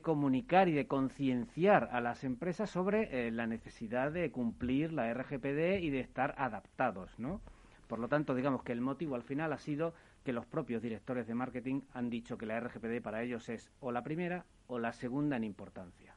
comunicar 0.00 0.68
y 0.68 0.72
de 0.72 0.86
concienciar 0.86 1.90
a 1.92 2.00
las 2.00 2.24
empresas 2.24 2.70
sobre 2.70 3.28
eh, 3.28 3.30
la 3.30 3.46
necesidad 3.46 4.10
de 4.10 4.30
cumplir 4.30 4.94
la 4.94 5.12
RGPD 5.12 5.82
y 5.82 5.90
de 5.90 6.00
estar 6.00 6.34
adaptados, 6.38 7.18
¿no? 7.18 7.42
Por 7.88 7.98
lo 7.98 8.08
tanto, 8.08 8.34
digamos 8.34 8.62
que 8.62 8.72
el 8.72 8.80
motivo 8.80 9.14
al 9.14 9.22
final 9.22 9.52
ha 9.52 9.58
sido 9.58 9.92
que 10.24 10.32
los 10.32 10.46
propios 10.46 10.80
directores 10.80 11.26
de 11.26 11.34
marketing 11.34 11.82
han 11.92 12.08
dicho 12.08 12.38
que 12.38 12.46
la 12.46 12.58
RGPD 12.58 13.02
para 13.02 13.22
ellos 13.22 13.50
es 13.50 13.70
o 13.80 13.92
la 13.92 14.02
primera 14.02 14.46
o 14.66 14.78
la 14.78 14.94
segunda 14.94 15.36
en 15.36 15.44
importancia. 15.44 16.14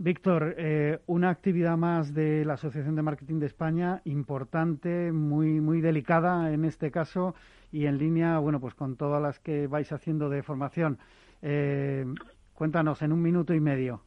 Víctor, 0.00 0.54
eh, 0.58 1.00
una 1.08 1.28
actividad 1.28 1.76
más 1.76 2.14
de 2.14 2.44
la 2.44 2.54
Asociación 2.54 2.94
de 2.94 3.02
Marketing 3.02 3.40
de 3.40 3.46
España, 3.46 4.00
importante, 4.04 5.10
muy, 5.10 5.60
muy 5.60 5.80
delicada 5.80 6.52
en 6.52 6.64
este 6.64 6.92
caso 6.92 7.34
y 7.72 7.86
en 7.86 7.98
línea, 7.98 8.38
bueno, 8.38 8.60
pues 8.60 8.74
con 8.74 8.96
todas 8.96 9.20
las 9.20 9.40
que 9.40 9.66
vais 9.66 9.90
haciendo 9.90 10.28
de 10.30 10.44
formación. 10.44 10.98
Eh, 11.42 12.06
cuéntanos 12.54 13.02
en 13.02 13.10
un 13.10 13.20
minuto 13.20 13.54
y 13.54 13.60
medio. 13.60 14.00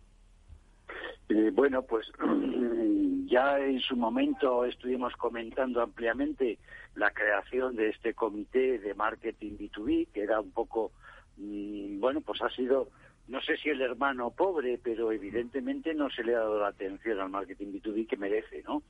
Eh, 1.27 1.51
bueno, 1.53 1.81
pues 1.81 2.09
ya 3.25 3.59
en 3.59 3.81
su 3.81 3.97
momento 3.97 4.63
estuvimos 4.63 5.13
comentando 5.17 5.81
ampliamente 5.81 6.57
la 6.95 7.11
creación 7.11 7.75
de 7.75 7.89
este 7.89 8.13
comité 8.13 8.79
de 8.79 8.93
marketing 8.93 9.57
B2B, 9.57 10.07
que 10.13 10.23
era 10.23 10.39
un 10.39 10.51
poco, 10.51 10.93
mm, 11.35 11.99
bueno, 11.99 12.21
pues 12.21 12.41
ha 12.41 12.49
sido 12.51 12.87
no 13.31 13.41
sé 13.41 13.55
si 13.55 13.69
el 13.69 13.81
hermano 13.81 14.31
pobre, 14.31 14.77
pero 14.77 15.09
evidentemente 15.13 15.93
no 15.93 16.09
se 16.09 16.21
le 16.21 16.35
ha 16.35 16.39
dado 16.39 16.59
la 16.59 16.67
atención 16.67 17.17
al 17.17 17.29
marketing 17.29 17.67
B2B 17.67 18.05
que 18.05 18.17
merece, 18.17 18.61
¿no? 18.63 18.83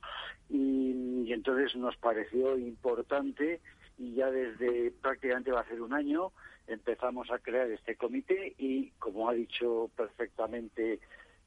Y, 0.50 1.32
entonces 1.32 1.76
nos 1.76 1.96
pareció 1.96 2.58
importante 2.58 3.60
y 3.98 4.14
ya 4.14 4.30
desde 4.30 4.90
prácticamente 4.90 5.52
va 5.52 5.60
a 5.60 5.68
ser 5.68 5.80
un 5.80 5.94
año 5.94 6.32
empezamos 6.66 7.30
a 7.30 7.38
crear 7.38 7.70
este 7.70 7.96
comité 7.96 8.54
y 8.58 8.90
como 8.98 9.30
ha 9.30 9.32
dicho 9.32 9.90
perfectamente 9.96 10.98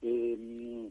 eh, 0.02 0.90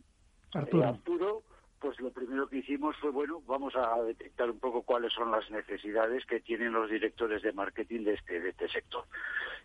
Arturo 0.54 1.44
pues 1.86 2.00
lo 2.00 2.10
primero 2.10 2.50
que 2.50 2.58
hicimos 2.58 2.98
fue, 2.98 3.12
bueno, 3.12 3.44
vamos 3.46 3.76
a 3.76 4.02
detectar 4.02 4.50
un 4.50 4.58
poco 4.58 4.82
cuáles 4.82 5.14
son 5.14 5.30
las 5.30 5.52
necesidades 5.52 6.26
que 6.26 6.40
tienen 6.40 6.74
los 6.74 6.90
directores 6.90 7.44
de 7.44 7.54
marketing 7.54 8.06
de 8.06 8.16
este, 8.16 8.40
de 8.40 8.50
este 8.50 8.68
sector. 8.70 9.04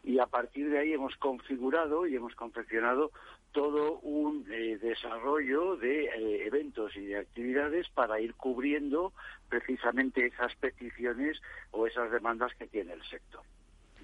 Y 0.04 0.18
a 0.18 0.26
partir 0.26 0.68
de 0.68 0.80
ahí 0.80 0.92
hemos 0.92 1.16
configurado 1.16 2.06
y 2.06 2.16
hemos 2.16 2.34
confeccionado 2.34 3.10
todo 3.52 4.00
un 4.00 4.44
eh, 4.52 4.76
desarrollo 4.76 5.76
de 5.76 6.04
eh, 6.04 6.46
eventos 6.46 6.94
y 6.94 7.06
de 7.06 7.16
actividades 7.16 7.88
para 7.88 8.20
ir 8.20 8.34
cubriendo 8.34 9.14
precisamente 9.48 10.26
esas 10.26 10.54
peticiones 10.56 11.40
o 11.70 11.86
esas 11.86 12.10
demandas 12.10 12.52
que 12.54 12.66
tiene 12.66 12.92
el 12.92 13.02
sector. 13.04 13.40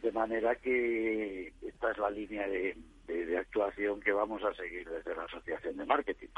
De 0.00 0.11
manera 0.11 0.55
que 0.55 1.52
esta 1.61 1.90
es 1.90 1.98
la 1.98 2.09
línea 2.09 2.48
de 2.48 3.38
actuación 3.38 4.00
que 4.00 4.12
vamos 4.12 4.42
a 4.42 4.55
seguir 4.55 4.88
desde 4.88 5.14
la 5.14 5.24
Asociación 5.24 5.76
de 5.76 5.85
Marketing. 5.85 6.29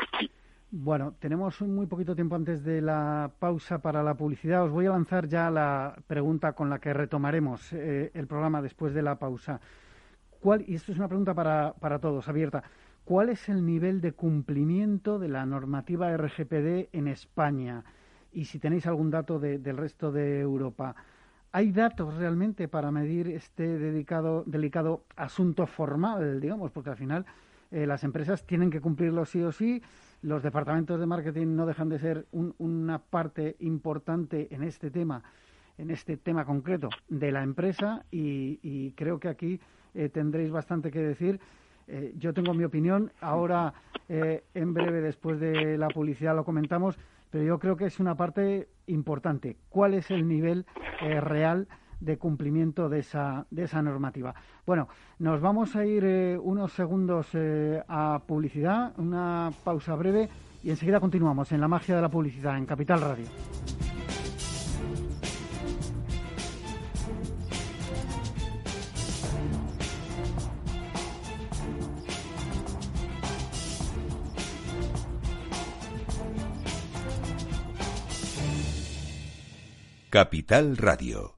Bueno, 0.70 1.14
tenemos 1.18 1.62
muy 1.62 1.86
poquito 1.86 2.14
tiempo 2.14 2.36
antes 2.36 2.62
de 2.62 2.82
la 2.82 3.30
pausa 3.38 3.78
para 3.78 4.02
la 4.02 4.12
publicidad. 4.12 4.64
Os 4.64 4.70
voy 4.70 4.84
a 4.84 4.90
lanzar 4.90 5.26
ya 5.26 5.50
la 5.50 5.96
pregunta 6.06 6.52
con 6.52 6.68
la 6.68 6.78
que 6.78 6.92
retomaremos 6.92 7.72
eh, 7.72 8.10
el 8.12 8.26
programa 8.26 8.60
después 8.60 8.92
de 8.92 9.00
la 9.00 9.18
pausa. 9.18 9.62
¿Cuál, 10.40 10.66
y 10.68 10.74
esto 10.74 10.92
es 10.92 10.98
una 10.98 11.08
pregunta 11.08 11.32
para, 11.32 11.72
para 11.72 11.98
todos, 11.98 12.28
abierta. 12.28 12.64
¿Cuál 13.06 13.30
es 13.30 13.48
el 13.48 13.64
nivel 13.64 14.02
de 14.02 14.12
cumplimiento 14.12 15.18
de 15.18 15.28
la 15.28 15.46
normativa 15.46 16.14
RGPD 16.14 16.90
en 16.92 17.08
España? 17.08 17.82
Y 18.30 18.44
si 18.44 18.58
tenéis 18.58 18.86
algún 18.86 19.10
dato 19.10 19.38
del 19.38 19.76
resto 19.78 20.12
de 20.12 20.40
Europa. 20.40 20.94
¿Hay 21.50 21.72
datos 21.72 22.14
realmente 22.16 22.68
para 22.68 22.90
medir 22.90 23.28
este 23.28 23.78
delicado 23.78 25.04
asunto 25.16 25.66
formal, 25.66 26.42
digamos? 26.42 26.70
Porque 26.72 26.90
al 26.90 26.96
final 26.98 27.24
eh, 27.70 27.86
las 27.86 28.04
empresas 28.04 28.44
tienen 28.44 28.68
que 28.68 28.82
cumplirlo 28.82 29.24
sí 29.24 29.42
o 29.42 29.50
sí 29.50 29.82
los 30.22 30.42
departamentos 30.42 30.98
de 30.98 31.06
marketing 31.06 31.54
no 31.54 31.66
dejan 31.66 31.88
de 31.88 31.98
ser 31.98 32.26
una 32.32 32.98
parte 32.98 33.56
importante 33.60 34.48
en 34.50 34.62
este 34.62 34.90
tema, 34.90 35.22
en 35.76 35.90
este 35.90 36.16
tema 36.16 36.44
concreto 36.44 36.88
de 37.08 37.30
la 37.32 37.42
empresa 37.42 38.04
y, 38.10 38.92
creo 38.92 39.20
que 39.20 39.28
aquí 39.28 39.60
eh, 39.94 40.08
tendréis 40.08 40.50
bastante 40.50 40.90
que 40.90 41.00
decir. 41.00 41.40
Eh, 41.86 42.12
yo 42.18 42.34
tengo 42.34 42.52
mi 42.52 42.64
opinión, 42.64 43.12
ahora 43.20 43.72
eh, 44.08 44.44
en 44.54 44.74
breve 44.74 45.00
después 45.00 45.40
de 45.40 45.78
la 45.78 45.88
publicidad 45.88 46.36
lo 46.36 46.44
comentamos, 46.44 46.98
pero 47.30 47.44
yo 47.44 47.58
creo 47.58 47.76
que 47.76 47.86
es 47.86 47.98
una 48.00 48.14
parte 48.14 48.68
importante. 48.86 49.56
¿Cuál 49.68 49.94
es 49.94 50.10
el 50.10 50.26
nivel 50.28 50.66
real? 51.00 51.68
De 52.00 52.18
cumplimiento 52.18 52.88
de 52.88 53.00
esa, 53.00 53.46
de 53.50 53.64
esa 53.64 53.82
normativa. 53.82 54.34
Bueno, 54.66 54.88
nos 55.18 55.40
vamos 55.40 55.76
a 55.76 55.84
ir 55.84 56.04
eh, 56.04 56.38
unos 56.38 56.72
segundos 56.72 57.28
eh, 57.34 57.82
a 57.88 58.20
publicidad, 58.26 58.92
una 58.98 59.52
pausa 59.64 59.94
breve 59.94 60.28
y 60.62 60.70
enseguida 60.70 61.00
continuamos 61.00 61.52
en 61.52 61.60
la 61.60 61.68
magia 61.68 61.96
de 61.96 62.02
la 62.02 62.08
publicidad 62.08 62.56
en 62.56 62.66
Capital 62.66 63.00
Radio. 63.00 63.26
Capital 80.10 80.76
Radio 80.78 81.37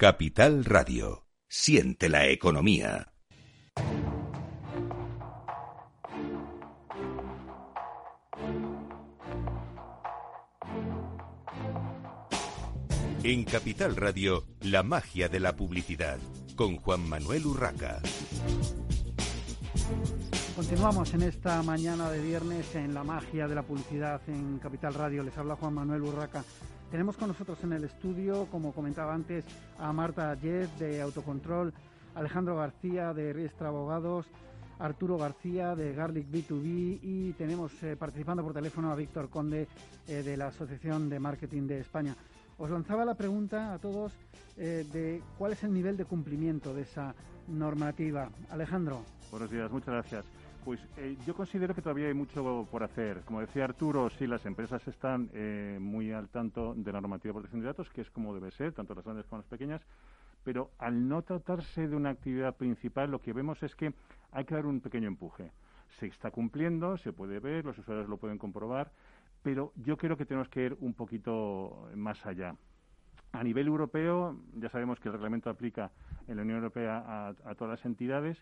Capital 0.00 0.64
Radio. 0.64 1.26
Siente 1.48 2.08
la 2.08 2.28
economía. 2.28 3.14
En 13.24 13.42
Capital 13.42 13.96
Radio, 13.96 14.46
la 14.60 14.84
magia 14.84 15.28
de 15.28 15.40
la 15.40 15.56
publicidad, 15.56 16.20
con 16.54 16.76
Juan 16.76 17.08
Manuel 17.08 17.46
Urraca. 17.46 18.00
Continuamos 20.54 21.12
en 21.14 21.22
esta 21.22 21.60
mañana 21.64 22.08
de 22.12 22.22
viernes 22.22 22.72
en 22.76 22.94
la 22.94 23.02
magia 23.02 23.48
de 23.48 23.54
la 23.56 23.64
publicidad 23.64 24.20
en 24.28 24.60
Capital 24.60 24.94
Radio. 24.94 25.24
Les 25.24 25.36
habla 25.36 25.56
Juan 25.56 25.74
Manuel 25.74 26.02
Urraca. 26.02 26.44
Tenemos 26.90 27.18
con 27.18 27.28
nosotros 27.28 27.62
en 27.64 27.74
el 27.74 27.84
estudio, 27.84 28.46
como 28.50 28.72
comentaba 28.72 29.12
antes, 29.12 29.44
a 29.78 29.92
Marta 29.92 30.34
Jet 30.34 30.70
de 30.78 31.02
Autocontrol, 31.02 31.74
Alejandro 32.14 32.56
García 32.56 33.12
de 33.12 33.34
Riestra 33.34 33.68
Abogados, 33.68 34.24
Arturo 34.78 35.18
García 35.18 35.74
de 35.76 35.92
Garlic 35.92 36.30
B2B 36.30 36.98
y 37.02 37.32
tenemos 37.34 37.72
eh, 37.82 37.94
participando 37.94 38.42
por 38.42 38.54
teléfono 38.54 38.90
a 38.90 38.94
Víctor 38.94 39.28
Conde 39.28 39.68
eh, 40.06 40.22
de 40.22 40.36
la 40.38 40.46
Asociación 40.46 41.10
de 41.10 41.20
Marketing 41.20 41.66
de 41.66 41.80
España. 41.80 42.16
Os 42.56 42.70
lanzaba 42.70 43.04
la 43.04 43.14
pregunta 43.14 43.74
a 43.74 43.78
todos 43.78 44.12
eh, 44.56 44.86
de 44.90 45.22
cuál 45.36 45.52
es 45.52 45.62
el 45.64 45.74
nivel 45.74 45.96
de 45.98 46.06
cumplimiento 46.06 46.72
de 46.72 46.82
esa 46.82 47.14
normativa. 47.48 48.30
Alejandro. 48.50 49.02
Buenos 49.30 49.50
días, 49.50 49.70
muchas 49.70 49.88
gracias. 49.88 50.24
Pues 50.64 50.80
eh, 50.96 51.16
yo 51.26 51.34
considero 51.34 51.74
que 51.74 51.82
todavía 51.82 52.08
hay 52.08 52.14
mucho 52.14 52.66
por 52.70 52.82
hacer. 52.82 53.22
Como 53.24 53.40
decía 53.40 53.64
Arturo, 53.64 54.10
sí, 54.10 54.26
las 54.26 54.44
empresas 54.44 54.86
están 54.86 55.30
eh, 55.32 55.78
muy 55.80 56.12
al 56.12 56.28
tanto 56.28 56.74
de 56.74 56.92
la 56.92 57.00
normativa 57.00 57.30
de 57.30 57.34
protección 57.34 57.60
de 57.62 57.66
datos, 57.68 57.88
que 57.90 58.02
es 58.02 58.10
como 58.10 58.34
debe 58.34 58.50
ser, 58.50 58.72
tanto 58.72 58.94
las 58.94 59.04
grandes 59.04 59.26
como 59.26 59.40
las 59.40 59.48
pequeñas, 59.48 59.80
pero 60.44 60.70
al 60.78 61.08
no 61.08 61.22
tratarse 61.22 61.88
de 61.88 61.96
una 61.96 62.10
actividad 62.10 62.56
principal, 62.56 63.10
lo 63.10 63.20
que 63.20 63.32
vemos 63.32 63.62
es 63.62 63.74
que 63.74 63.94
hay 64.32 64.44
que 64.44 64.54
dar 64.54 64.66
un 64.66 64.80
pequeño 64.80 65.08
empuje. 65.08 65.52
Se 65.98 66.06
está 66.06 66.30
cumpliendo, 66.30 66.98
se 66.98 67.12
puede 67.12 67.40
ver, 67.40 67.64
los 67.64 67.78
usuarios 67.78 68.08
lo 68.08 68.18
pueden 68.18 68.38
comprobar, 68.38 68.90
pero 69.42 69.72
yo 69.76 69.96
creo 69.96 70.16
que 70.16 70.26
tenemos 70.26 70.48
que 70.48 70.66
ir 70.66 70.76
un 70.80 70.92
poquito 70.92 71.88
más 71.94 72.24
allá. 72.26 72.54
A 73.32 73.42
nivel 73.42 73.66
europeo, 73.66 74.36
ya 74.54 74.68
sabemos 74.68 75.00
que 75.00 75.08
el 75.08 75.14
reglamento 75.14 75.50
aplica 75.50 75.90
en 76.26 76.36
la 76.36 76.42
Unión 76.42 76.58
Europea 76.58 77.34
a 77.44 77.54
todas 77.54 77.78
las 77.78 77.86
entidades 77.86 78.38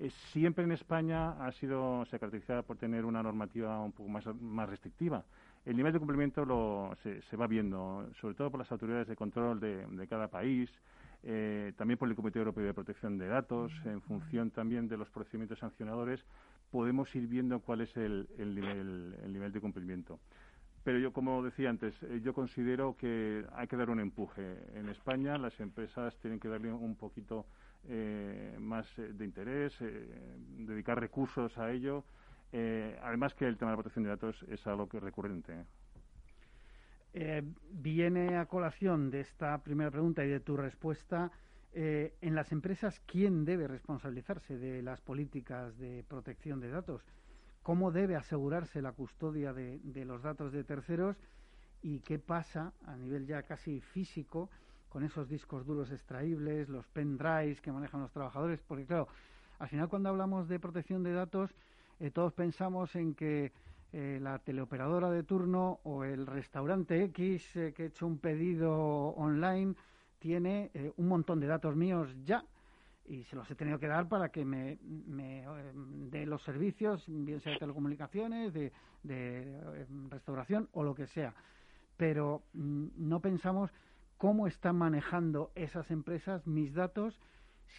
eh, 0.00 0.10
siempre 0.32 0.64
en 0.64 0.72
España 0.72 1.32
ha 1.44 1.52
sido, 1.52 2.04
se 2.06 2.18
caracteriza 2.18 2.62
por 2.62 2.78
tener 2.78 3.04
una 3.04 3.22
normativa 3.22 3.80
un 3.80 3.92
poco 3.92 4.08
más, 4.08 4.24
más 4.40 4.68
restrictiva. 4.68 5.24
El 5.66 5.76
nivel 5.76 5.92
de 5.92 5.98
cumplimiento 5.98 6.44
lo, 6.46 6.96
se, 7.02 7.20
se, 7.22 7.36
va 7.36 7.46
viendo, 7.46 8.08
sobre 8.18 8.34
todo 8.34 8.50
por 8.50 8.60
las 8.60 8.72
autoridades 8.72 9.08
de 9.08 9.16
control 9.16 9.60
de, 9.60 9.86
de 9.86 10.06
cada 10.08 10.28
país, 10.28 10.70
eh, 11.22 11.74
también 11.76 11.98
por 11.98 12.08
el 12.08 12.16
Comité 12.16 12.38
Europeo 12.38 12.64
de 12.64 12.72
Protección 12.72 13.18
de 13.18 13.28
Datos, 13.28 13.72
en 13.84 14.00
función 14.00 14.50
también 14.50 14.88
de 14.88 14.96
los 14.96 15.10
procedimientos 15.10 15.58
sancionadores, 15.58 16.24
podemos 16.70 17.14
ir 17.14 17.26
viendo 17.26 17.60
cuál 17.60 17.82
es 17.82 17.94
el, 17.98 18.26
el, 18.38 18.54
nivel, 18.54 19.16
el 19.22 19.32
nivel 19.32 19.52
de 19.52 19.60
cumplimiento. 19.60 20.18
Pero 20.82 20.98
yo, 20.98 21.12
como 21.12 21.42
decía 21.42 21.68
antes, 21.68 21.94
eh, 22.04 22.22
yo 22.24 22.32
considero 22.32 22.96
que 22.96 23.44
hay 23.52 23.66
que 23.66 23.76
dar 23.76 23.90
un 23.90 24.00
empuje. 24.00 24.56
En 24.74 24.88
España 24.88 25.36
las 25.36 25.60
empresas 25.60 26.16
tienen 26.22 26.40
que 26.40 26.48
darle 26.48 26.72
un 26.72 26.96
poquito 26.96 27.44
eh, 27.88 28.56
más 28.58 28.86
eh, 28.98 29.12
de 29.12 29.24
interés, 29.24 29.74
eh, 29.80 30.36
dedicar 30.58 31.00
recursos 31.00 31.56
a 31.58 31.70
ello. 31.70 32.04
además 33.02 33.34
que 33.34 33.46
el 33.46 33.56
tema 33.56 33.70
de 33.70 33.76
la 33.76 33.82
protección 33.82 34.04
de 34.04 34.10
datos 34.10 34.44
es 34.48 34.66
algo 34.66 34.88
que 34.88 34.98
es 34.98 35.02
recurrente. 35.02 35.64
viene 37.72 38.36
a 38.36 38.46
colación 38.46 39.10
de 39.10 39.20
esta 39.20 39.62
primera 39.62 39.90
pregunta 39.90 40.24
y 40.24 40.28
de 40.28 40.40
tu 40.40 40.56
respuesta. 40.56 41.30
en 41.72 42.34
las 42.34 42.50
empresas, 42.50 43.00
¿quién 43.06 43.44
debe 43.44 43.68
responsabilizarse 43.68 44.58
de 44.58 44.82
las 44.82 45.00
políticas 45.00 45.78
de 45.78 46.04
protección 46.08 46.60
de 46.60 46.70
datos? 46.70 47.06
¿Cómo 47.62 47.92
debe 47.92 48.16
asegurarse 48.16 48.82
la 48.82 48.92
custodia 48.92 49.52
de, 49.52 49.78
de 49.84 50.04
los 50.04 50.22
datos 50.22 50.52
de 50.52 50.64
terceros? 50.64 51.16
¿Y 51.82 52.00
qué 52.00 52.18
pasa 52.18 52.72
a 52.84 52.96
nivel 52.96 53.26
ya 53.26 53.42
casi 53.44 53.80
físico? 53.80 54.50
Con 54.90 55.04
esos 55.04 55.28
discos 55.28 55.64
duros 55.64 55.90
extraíbles, 55.92 56.68
los 56.68 56.86
pendrives 56.88 57.60
que 57.60 57.72
manejan 57.72 58.02
los 58.02 58.12
trabajadores, 58.12 58.60
porque 58.66 58.84
claro, 58.84 59.08
al 59.58 59.68
final 59.68 59.88
cuando 59.88 60.08
hablamos 60.10 60.48
de 60.48 60.58
protección 60.58 61.02
de 61.02 61.12
datos, 61.12 61.54
eh, 62.00 62.10
todos 62.10 62.32
pensamos 62.32 62.94
en 62.96 63.14
que 63.14 63.52
eh, 63.92 64.18
la 64.20 64.38
teleoperadora 64.40 65.10
de 65.10 65.22
turno 65.22 65.78
o 65.84 66.04
el 66.04 66.26
restaurante 66.26 67.02
X 67.04 67.56
eh, 67.56 67.72
que 67.74 67.84
he 67.84 67.86
hecho 67.86 68.06
un 68.06 68.18
pedido 68.18 68.72
online 69.10 69.74
tiene 70.18 70.70
un 70.98 71.08
montón 71.08 71.40
de 71.40 71.46
datos 71.46 71.74
míos 71.74 72.14
ya 72.24 72.44
y 73.06 73.24
se 73.24 73.36
los 73.36 73.50
he 73.50 73.54
tenido 73.54 73.78
que 73.78 73.86
dar 73.86 74.06
para 74.06 74.28
que 74.28 74.44
me, 74.44 74.78
me 74.82 75.46
dé 76.10 76.26
los 76.26 76.42
servicios, 76.42 77.04
bien 77.08 77.40
sea 77.40 77.54
de 77.54 77.58
telecomunicaciones, 77.58 78.52
de, 78.52 78.70
de 79.02 79.86
restauración 80.10 80.68
o 80.72 80.82
lo 80.82 80.94
que 80.94 81.06
sea. 81.06 81.34
Pero 81.96 82.42
mm, 82.52 82.88
no 82.96 83.20
pensamos 83.20 83.70
cómo 84.20 84.46
están 84.46 84.76
manejando 84.76 85.50
esas 85.54 85.90
empresas 85.90 86.46
mis 86.46 86.74
datos, 86.74 87.18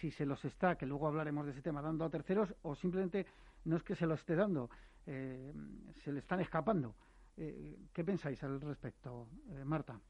si 0.00 0.10
se 0.10 0.26
los 0.26 0.44
está, 0.44 0.76
que 0.76 0.86
luego 0.86 1.06
hablaremos 1.06 1.46
de 1.46 1.52
ese 1.52 1.62
tema, 1.62 1.80
dando 1.80 2.04
a 2.04 2.10
terceros, 2.10 2.52
o 2.62 2.74
simplemente 2.74 3.26
no 3.64 3.76
es 3.76 3.84
que 3.84 3.94
se 3.94 4.06
los 4.06 4.18
esté 4.18 4.34
dando, 4.34 4.68
eh, 5.06 5.54
se 6.02 6.10
le 6.10 6.18
están 6.18 6.40
escapando. 6.40 6.96
Eh, 7.36 7.78
¿Qué 7.92 8.02
pensáis 8.02 8.42
al 8.42 8.60
respecto, 8.60 9.28
eh, 9.50 9.64
Marta? 9.64 10.00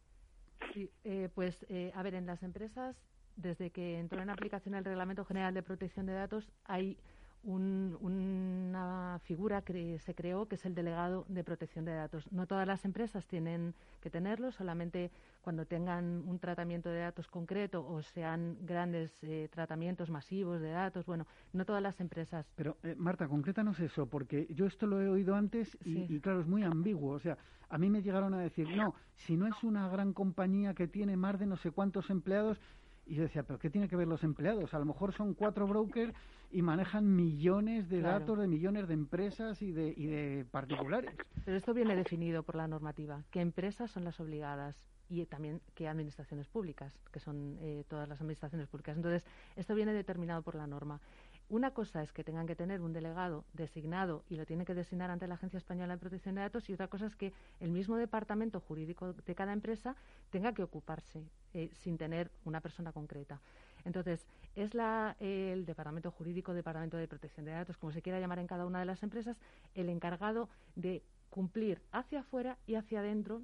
Sí, 0.73 0.91
pues 1.35 1.67
a 1.93 2.03
ver, 2.03 2.15
en 2.15 2.25
las 2.25 2.43
empresas, 2.43 2.97
desde 3.37 3.69
que 3.71 3.99
entró 3.99 4.23
en 4.23 4.31
aplicación 4.31 4.75
el 4.75 4.87
Reglamento 4.87 5.27
General 5.27 5.53
de 5.53 5.63
Protección 5.63 6.07
de 6.07 6.15
Datos, 6.15 6.51
hay 6.65 6.97
una 7.45 9.19
figura 9.25 9.63
que 9.63 9.99
se 9.99 10.15
creó 10.15 10.47
que 10.47 10.55
es 10.55 10.65
el 10.65 10.75
delegado 10.75 11.25
de 11.29 11.43
protección 11.45 11.85
de 11.85 11.93
datos. 11.93 12.31
No 12.33 12.47
todas 12.47 12.67
las 12.67 12.85
empresas 12.85 13.27
tienen 13.27 13.75
que 14.01 14.11
tenerlo, 14.11 14.53
solamente 14.53 15.11
cuando 15.43 15.67
tengan 15.67 16.23
un 16.27 16.39
tratamiento 16.39 16.89
de 16.89 17.01
datos 17.01 17.27
concreto 17.29 17.85
o 17.87 18.03
sean 18.03 18.57
grandes 18.63 19.13
eh, 19.23 19.49
tratamientos 19.51 20.11
masivos 20.11 20.61
de 20.61 20.71
datos. 20.71 21.05
Bueno, 21.07 21.27
no 21.53 21.65
todas 21.65 21.83
las 21.83 22.01
empresas. 22.01 22.47
Pero, 22.55 22.77
eh, 22.83 22.95
Marta, 22.97 23.27
concrétanos 23.27 23.81
eso, 23.81 24.07
porque 24.07 24.47
yo 24.51 24.67
esto 24.67 24.87
lo 24.87 25.01
he 25.01 25.09
oído 25.09 25.35
antes 25.35 25.77
y, 25.85 26.15
y, 26.15 26.21
claro, 26.21 26.41
es 26.41 26.47
muy 26.47 26.63
ambiguo. 26.63 27.15
O 27.15 27.21
sea, 27.21 27.37
a 27.69 27.79
mí 27.79 27.91
me 27.91 28.03
llegaron 28.03 28.35
a 28.35 28.41
decir, 28.41 28.69
no, 28.77 28.95
si 29.17 29.37
no 29.37 29.47
es 29.47 29.65
una 29.65 29.89
gran 29.89 30.13
compañía 30.13 30.75
que 30.75 30.87
tiene 30.87 31.17
más 31.17 31.39
de 31.39 31.47
no 31.47 31.57
sé 31.57 31.71
cuántos 31.71 32.11
empleados, 32.11 32.61
y 33.07 33.17
yo 33.17 33.23
decía, 33.23 33.43
¿pero 33.43 33.59
qué 33.59 33.71
tiene 33.71 33.89
que 33.89 33.97
ver 33.97 34.09
los 34.09 34.23
empleados? 34.25 34.75
A 34.75 34.79
lo 34.79 34.85
mejor 34.85 35.13
son 35.13 35.35
cuatro 35.35 35.67
brokers 35.67 36.15
y 36.51 36.63
manejan 36.63 37.15
millones 37.15 37.89
de 37.89 38.01
datos 38.01 38.39
de 38.39 38.47
millones 38.47 38.87
de 38.89 38.95
empresas 38.95 39.61
y 39.63 39.73
de, 39.73 39.93
y 39.97 40.07
de 40.07 40.47
particulares. 40.51 41.15
Pero 41.45 41.57
esto 41.57 41.75
viene 41.75 41.97
definido 41.97 42.43
por 42.43 42.57
la 42.57 42.69
normativa, 42.69 43.23
¿Qué 43.31 43.41
empresas 43.41 43.91
son 43.91 44.05
las 44.05 44.21
obligadas 44.21 44.77
y 45.13 45.27
también 45.27 45.61
qué 45.75 45.89
administraciones 45.89 46.49
públicas, 46.49 46.99
que 47.13 47.21
son 47.21 47.59
eh, 47.61 47.85
todas 47.89 48.09
las 48.09 48.21
administraciones 48.21 48.67
públicas. 48.67 48.97
Entonces, 48.97 49.27
esto 49.57 49.75
viene 49.75 49.93
determinado 49.93 50.41
por 50.41 50.55
la 50.55 50.67
norma. 50.67 51.01
Una 51.49 51.73
cosa 51.73 52.03
es 52.03 52.13
que 52.13 52.25
tengan 52.25 52.47
que 52.47 52.57
tener 52.57 52.81
un 52.81 52.93
delegado 52.93 53.45
designado 53.53 54.25
y 54.31 54.37
lo 54.37 54.47
tienen 54.47 54.65
que 54.65 54.75
designar 54.75 55.11
ante 55.11 55.27
la 55.27 55.35
Agencia 55.35 55.59
Española 55.59 55.95
de 55.95 55.99
Protección 55.99 56.35
de 56.35 56.41
Datos 56.41 56.69
y 56.71 56.73
otra 56.73 56.89
cosa 56.89 57.07
es 57.07 57.15
que 57.15 57.33
el 57.61 57.71
mismo 57.71 57.97
departamento 57.97 58.61
jurídico 58.61 59.13
de 59.13 59.35
cada 59.35 59.53
empresa 59.53 59.95
tenga 60.31 60.55
que 60.55 60.63
ocuparse 60.63 61.29
eh, 61.53 61.71
sin 61.75 61.99
tener 61.99 62.31
una 62.45 62.61
persona 62.61 62.93
concreta. 62.93 63.41
Entonces, 63.85 64.27
es 64.55 64.75
la, 64.75 65.17
el 65.21 65.67
departamento 65.67 66.11
jurídico, 66.11 66.55
departamento 66.55 66.97
de 66.97 67.09
protección 67.09 67.45
de 67.45 67.53
datos, 67.53 67.77
como 67.77 67.93
se 67.93 68.01
quiera 68.01 68.21
llamar 68.21 68.39
en 68.39 68.47
cada 68.47 68.65
una 68.65 68.79
de 68.79 68.87
las 68.87 69.03
empresas, 69.03 69.39
el 69.75 69.89
encargado 69.89 70.49
de 70.77 71.03
cumplir 71.29 71.83
hacia 71.93 72.21
afuera 72.21 72.59
y 72.67 72.77
hacia 72.77 73.01
adentro 73.01 73.43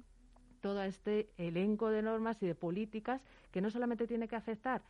todo 0.61 0.83
este 0.83 1.29
elenco 1.37 1.89
de 1.89 2.01
normas 2.01 2.41
y 2.41 2.47
de 2.47 2.55
políticas 2.55 3.21
que 3.51 3.61
no 3.61 3.69
solamente 3.69 4.07
tiene 4.07 4.27
que 4.27 4.35
afectar 4.35 4.81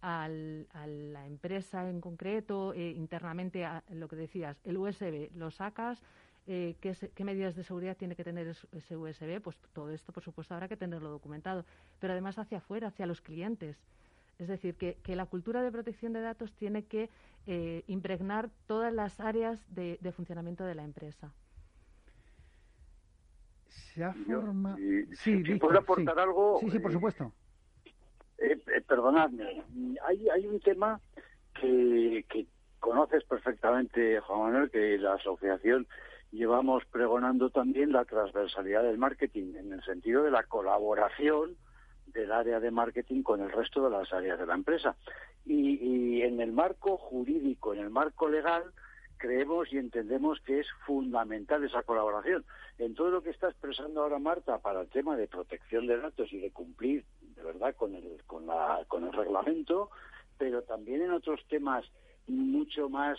a 0.00 0.28
la 0.28 1.26
empresa 1.26 1.88
en 1.88 2.00
concreto, 2.00 2.72
eh, 2.74 2.90
internamente 2.90 3.64
a 3.64 3.82
lo 3.90 4.08
que 4.08 4.16
decías, 4.16 4.60
el 4.64 4.76
USB, 4.78 5.30
lo 5.34 5.50
sacas, 5.50 6.02
eh, 6.46 6.76
¿qué, 6.80 6.94
¿qué, 7.14 7.24
medidas 7.24 7.56
de 7.56 7.62
seguridad 7.62 7.96
tiene 7.96 8.16
que 8.16 8.24
tener 8.24 8.46
ese 8.46 8.96
USB, 8.96 9.40
pues 9.40 9.58
todo 9.72 9.90
esto, 9.90 10.12
por 10.12 10.22
supuesto, 10.22 10.54
habrá 10.54 10.68
que 10.68 10.76
tenerlo 10.76 11.10
documentado, 11.10 11.64
pero 11.98 12.12
además 12.12 12.38
hacia 12.38 12.58
afuera, 12.58 12.88
hacia 12.88 13.06
los 13.06 13.20
clientes. 13.20 13.76
Es 14.38 14.48
decir, 14.48 14.76
que, 14.76 14.98
que 15.02 15.16
la 15.16 15.26
cultura 15.26 15.62
de 15.62 15.72
protección 15.72 16.12
de 16.12 16.20
datos 16.20 16.54
tiene 16.54 16.84
que 16.84 17.10
eh, 17.46 17.82
impregnar 17.88 18.50
todas 18.66 18.92
las 18.92 19.20
áreas 19.20 19.60
de, 19.74 19.98
de 20.00 20.12
funcionamiento 20.12 20.64
de 20.64 20.74
la 20.74 20.84
empresa 20.84 21.34
se 23.68 24.04
ha 24.04 24.12
formado. 24.12 24.76
Sí, 25.12 25.42
puedo 25.58 25.78
aportar 25.78 26.18
algo. 26.18 26.58
Sí, 26.60 26.70
sí, 26.70 26.78
por 26.78 26.92
supuesto. 26.92 27.32
Eh, 28.38 28.56
eh, 28.68 28.80
perdonadme, 28.86 29.62
hay, 30.06 30.28
hay 30.28 30.46
un 30.46 30.60
tema 30.60 31.00
que, 31.60 32.24
que 32.28 32.46
conoces 32.78 33.24
perfectamente, 33.24 34.20
Juan 34.20 34.40
Manuel, 34.52 34.70
que 34.70 34.96
la 34.98 35.14
asociación 35.14 35.88
llevamos 36.30 36.84
pregonando 36.86 37.50
también 37.50 37.92
la 37.92 38.04
transversalidad 38.04 38.84
del 38.84 38.98
marketing, 38.98 39.54
en 39.56 39.72
el 39.72 39.82
sentido 39.82 40.22
de 40.22 40.30
la 40.30 40.44
colaboración 40.44 41.56
del 42.06 42.30
área 42.32 42.60
de 42.60 42.70
marketing 42.70 43.22
con 43.22 43.40
el 43.40 43.50
resto 43.50 43.82
de 43.82 43.90
las 43.90 44.12
áreas 44.12 44.38
de 44.38 44.46
la 44.46 44.54
empresa. 44.54 44.96
Y, 45.44 45.78
y 45.82 46.22
en 46.22 46.40
el 46.40 46.52
marco 46.52 46.96
jurídico, 46.96 47.74
en 47.74 47.80
el 47.80 47.90
marco 47.90 48.28
legal, 48.28 48.62
creemos 49.18 49.72
y 49.72 49.78
entendemos 49.78 50.40
que 50.40 50.60
es 50.60 50.66
fundamental 50.86 51.64
esa 51.64 51.82
colaboración. 51.82 52.44
En 52.78 52.94
todo 52.94 53.10
lo 53.10 53.22
que 53.22 53.30
está 53.30 53.48
expresando 53.48 54.02
ahora 54.02 54.18
Marta 54.18 54.58
para 54.58 54.82
el 54.82 54.88
tema 54.88 55.16
de 55.16 55.26
protección 55.26 55.86
de 55.86 55.98
datos 55.98 56.32
y 56.32 56.38
de 56.38 56.52
cumplir 56.52 57.04
verdad, 57.42 57.74
con 57.76 57.94
el, 57.94 58.22
con, 58.26 58.46
la, 58.46 58.84
con 58.88 59.04
el 59.04 59.12
reglamento, 59.12 59.90
pero 60.36 60.62
también 60.62 61.02
en 61.02 61.12
otros 61.12 61.40
temas 61.48 61.84
mucho 62.26 62.88
más 62.88 63.18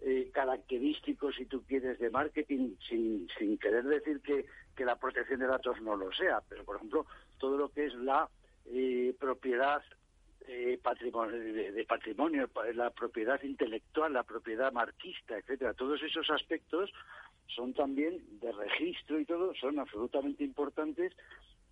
eh, 0.00 0.30
característicos, 0.32 1.36
si 1.36 1.46
tú 1.46 1.62
quieres, 1.64 1.98
de 1.98 2.10
marketing, 2.10 2.76
sin, 2.88 3.28
sin 3.38 3.58
querer 3.58 3.84
decir 3.84 4.20
que, 4.20 4.46
que 4.74 4.84
la 4.84 4.96
protección 4.96 5.40
de 5.40 5.46
datos 5.46 5.80
no 5.80 5.96
lo 5.96 6.12
sea, 6.12 6.42
pero 6.48 6.64
por 6.64 6.76
ejemplo, 6.76 7.06
todo 7.38 7.56
lo 7.56 7.70
que 7.70 7.86
es 7.86 7.94
la 7.94 8.28
eh, 8.66 9.14
propiedad 9.18 9.82
eh, 10.48 10.78
patrimonio, 10.82 11.36
de, 11.36 11.84
patrimonio, 11.84 12.48
la 12.74 12.90
propiedad 12.90 13.42
intelectual, 13.42 14.12
la 14.12 14.22
propiedad 14.22 14.72
marquista, 14.72 15.36
etcétera, 15.36 15.74
todos 15.74 16.00
esos 16.02 16.30
aspectos 16.30 16.92
son 17.48 17.74
también 17.74 18.22
de 18.40 18.52
registro 18.52 19.18
y 19.18 19.24
todo, 19.24 19.54
son 19.54 19.78
absolutamente 19.78 20.44
importantes 20.44 21.12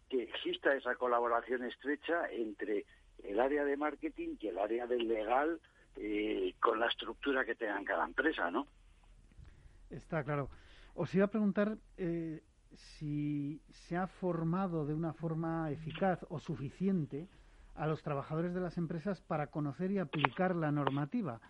que 0.09 0.23
exista 0.23 0.75
esa 0.75 0.95
colaboración 0.97 1.65
estrecha 1.65 2.31
entre 2.31 2.85
el 3.23 3.41
área 3.41 3.65
de 3.65 3.77
marketing 3.77 4.37
y 4.41 4.49
el 4.49 4.59
área 4.59 4.87
del 4.87 5.09
legal 5.09 5.61
eh, 5.97 6.55
con 6.61 6.81
la 6.81 6.87
estructura 6.87 7.45
que 7.45 7.55
tenga 7.55 7.83
cada 7.85 8.05
empresa, 8.05 8.51
¿no? 8.51 8.67
Está 9.91 10.25
claro. 10.25 10.51
Os 10.95 11.15
iba 11.15 11.27
a 11.27 11.31
preguntar 11.31 11.77
eh, 11.97 12.43
si 12.73 13.61
se 13.71 13.97
ha 13.97 14.07
formado 14.07 14.87
de 14.87 14.95
una 14.95 15.13
forma 15.13 15.71
eficaz 15.71 16.25
o 16.29 16.39
suficiente 16.39 17.29
a 17.77 17.87
los 17.87 18.03
trabajadores 18.03 18.55
de 18.55 18.61
las 18.61 18.77
empresas 18.79 19.21
para 19.21 19.49
conocer 19.49 19.91
y 19.91 19.99
aplicar 19.99 20.55
la 20.55 20.71
normativa. 20.71 21.41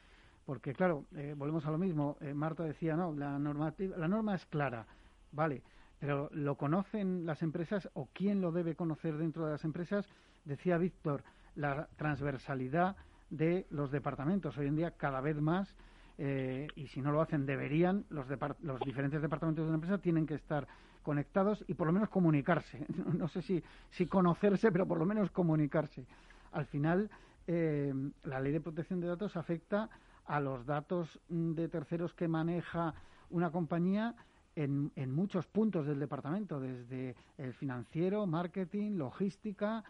Porque, 0.46 0.74
claro, 0.74 1.06
eh, 1.16 1.34
volvemos 1.36 1.64
a 1.66 1.70
lo 1.70 1.78
mismo. 1.78 2.18
Marta 2.34 2.64
decía, 2.64 2.96
no, 2.96 3.12
la, 3.14 3.38
normativa, 3.38 3.96
la 3.96 4.08
norma 4.08 4.34
es 4.34 4.44
clara, 4.46 4.86
vale, 5.32 5.62
pero 6.04 6.28
¿lo 6.34 6.56
conocen 6.56 7.24
las 7.24 7.42
empresas 7.42 7.88
o 7.94 8.10
quién 8.12 8.42
lo 8.42 8.52
debe 8.52 8.76
conocer 8.76 9.16
dentro 9.16 9.46
de 9.46 9.52
las 9.52 9.64
empresas? 9.64 10.06
Decía 10.44 10.76
Víctor, 10.76 11.24
la 11.56 11.88
transversalidad 11.96 12.94
de 13.30 13.66
los 13.70 13.90
departamentos. 13.90 14.58
Hoy 14.58 14.66
en 14.66 14.76
día, 14.76 14.90
cada 14.90 15.22
vez 15.22 15.40
más, 15.40 15.74
eh, 16.18 16.66
y 16.76 16.88
si 16.88 17.00
no 17.00 17.10
lo 17.10 17.22
hacen, 17.22 17.46
deberían, 17.46 18.04
los, 18.10 18.26
los 18.60 18.80
diferentes 18.80 19.22
departamentos 19.22 19.64
de 19.64 19.68
una 19.70 19.76
empresa 19.76 19.96
tienen 19.96 20.26
que 20.26 20.34
estar 20.34 20.68
conectados 21.02 21.64
y 21.68 21.72
por 21.72 21.86
lo 21.86 21.94
menos 21.94 22.10
comunicarse. 22.10 22.86
No 23.18 23.26
sé 23.28 23.40
si, 23.40 23.64
si 23.88 24.04
conocerse, 24.04 24.70
pero 24.70 24.86
por 24.86 24.98
lo 24.98 25.06
menos 25.06 25.30
comunicarse. 25.30 26.04
Al 26.52 26.66
final, 26.66 27.08
eh, 27.46 27.94
la 28.24 28.40
ley 28.40 28.52
de 28.52 28.60
protección 28.60 29.00
de 29.00 29.06
datos 29.06 29.38
afecta 29.38 29.88
a 30.26 30.38
los 30.38 30.66
datos 30.66 31.18
de 31.30 31.66
terceros 31.70 32.12
que 32.12 32.28
maneja 32.28 32.92
una 33.30 33.50
compañía 33.50 34.14
en, 34.56 34.92
en 34.96 35.12
muchos 35.12 35.46
puntos 35.46 35.86
del 35.86 35.98
departamento, 35.98 36.60
desde 36.60 37.14
el 37.38 37.54
financiero, 37.54 38.26
marketing, 38.26 38.92
logística, 38.92 39.84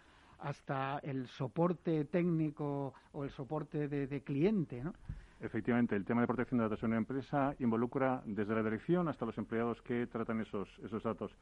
hasta 0.45 0.99
el 0.99 1.27
soporte 1.27 2.05
técnico 2.05 2.93
o 3.13 3.25
el 3.25 3.31
soporte 3.31 3.89
de, 3.89 4.21
cliente, 4.23 4.85
¿no? 4.85 4.93
Efectivamente, 5.41 5.97
el 5.97 6.05
tema 6.05 6.21
de 6.21 6.27
protección 6.27 6.59
de 6.59 6.65
datos 6.65 6.83
en 6.83 6.91
una 6.91 6.99
empresa 6.99 7.55
involucra 7.59 8.23
desde 8.25 8.55
la 8.55 8.63
dirección 8.63 9.09
hasta 9.09 9.27
los 9.27 9.37
empleados 9.37 9.83
que 9.83 10.07
tratan 10.07 10.41
esos, 10.41 10.69
esos 10.85 11.03
datos. 11.03 11.35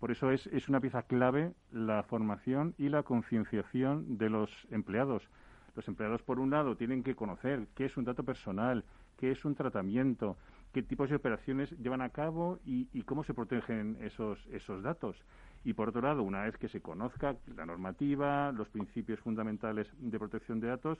Por 0.00 0.10
eso 0.10 0.30
es, 0.30 0.46
es 0.48 0.68
una 0.68 0.80
pieza 0.80 1.02
clave 1.02 1.52
la 1.70 2.02
formación 2.02 2.74
y 2.76 2.88
la 2.88 3.02
concienciación 3.02 4.18
de 4.18 4.30
los 4.30 4.50
empleados. 4.70 5.28
Los 5.74 5.88
empleados, 5.88 6.22
por 6.22 6.38
un 6.38 6.50
lado, 6.50 6.76
tienen 6.76 7.02
que 7.02 7.14
conocer 7.14 7.68
qué 7.74 7.86
es 7.86 7.96
un 7.96 8.04
dato 8.04 8.24
personal, 8.24 8.84
qué 9.16 9.30
es 9.30 9.44
un 9.44 9.54
tratamiento, 9.54 10.36
qué 10.72 10.82
tipos 10.82 11.08
de 11.10 11.16
operaciones 11.16 11.70
llevan 11.78 12.02
a 12.02 12.10
cabo 12.10 12.58
y, 12.64 12.88
y 12.92 13.02
cómo 13.02 13.24
se 13.24 13.34
protegen 13.34 13.96
esos, 14.00 14.38
esos 14.52 14.82
datos. 14.82 15.16
Y 15.64 15.72
por 15.72 15.88
otro 15.88 16.02
lado, 16.02 16.22
una 16.22 16.42
vez 16.42 16.56
que 16.58 16.68
se 16.68 16.80
conozca 16.80 17.36
la 17.56 17.66
normativa, 17.66 18.52
los 18.52 18.68
principios 18.68 19.18
fundamentales 19.20 19.88
de 19.98 20.18
protección 20.18 20.60
de 20.60 20.68
datos, 20.68 20.98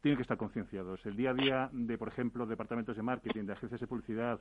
tienen 0.00 0.16
que 0.16 0.22
estar 0.22 0.38
concienciados. 0.38 1.04
El 1.04 1.16
día 1.16 1.30
a 1.30 1.34
día 1.34 1.70
de, 1.72 1.98
por 1.98 2.08
ejemplo, 2.08 2.46
departamentos 2.46 2.96
de 2.96 3.02
marketing, 3.02 3.44
de 3.44 3.52
agencias 3.52 3.80
de 3.80 3.86
publicidad, 3.86 4.40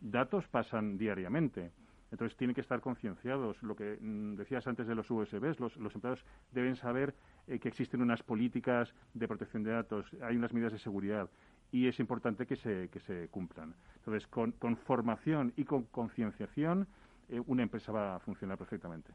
datos 0.00 0.46
pasan 0.48 0.98
diariamente. 0.98 1.72
Entonces 2.10 2.36
tienen 2.36 2.54
que 2.54 2.60
estar 2.60 2.80
concienciados. 2.80 3.62
Lo 3.62 3.76
que 3.76 3.98
mm, 4.00 4.34
decías 4.36 4.66
antes 4.66 4.86
de 4.86 4.94
los 4.94 5.10
USBs, 5.10 5.60
los, 5.60 5.76
empleados 5.76 6.24
deben 6.52 6.76
saber 6.76 7.14
eh, 7.46 7.58
que 7.58 7.68
existen 7.68 8.02
unas 8.02 8.22
políticas 8.22 8.92
de 9.14 9.28
protección 9.28 9.62
de 9.62 9.72
datos, 9.72 10.06
hay 10.22 10.36
unas 10.36 10.52
medidas 10.52 10.72
de 10.72 10.78
seguridad 10.78 11.28
y 11.70 11.88
es 11.88 12.00
importante 12.00 12.46
que 12.46 12.56
se, 12.56 12.88
que 12.88 13.00
se 13.00 13.28
cumplan. 13.28 13.74
Entonces, 13.96 14.26
con, 14.28 14.52
con 14.52 14.76
formación 14.76 15.52
y 15.56 15.64
con 15.64 15.84
concienciación 15.84 16.88
eh, 17.28 17.40
una 17.46 17.62
empresa 17.62 17.92
va 17.92 18.16
a 18.16 18.18
funcionar 18.20 18.56
perfectamente. 18.56 19.12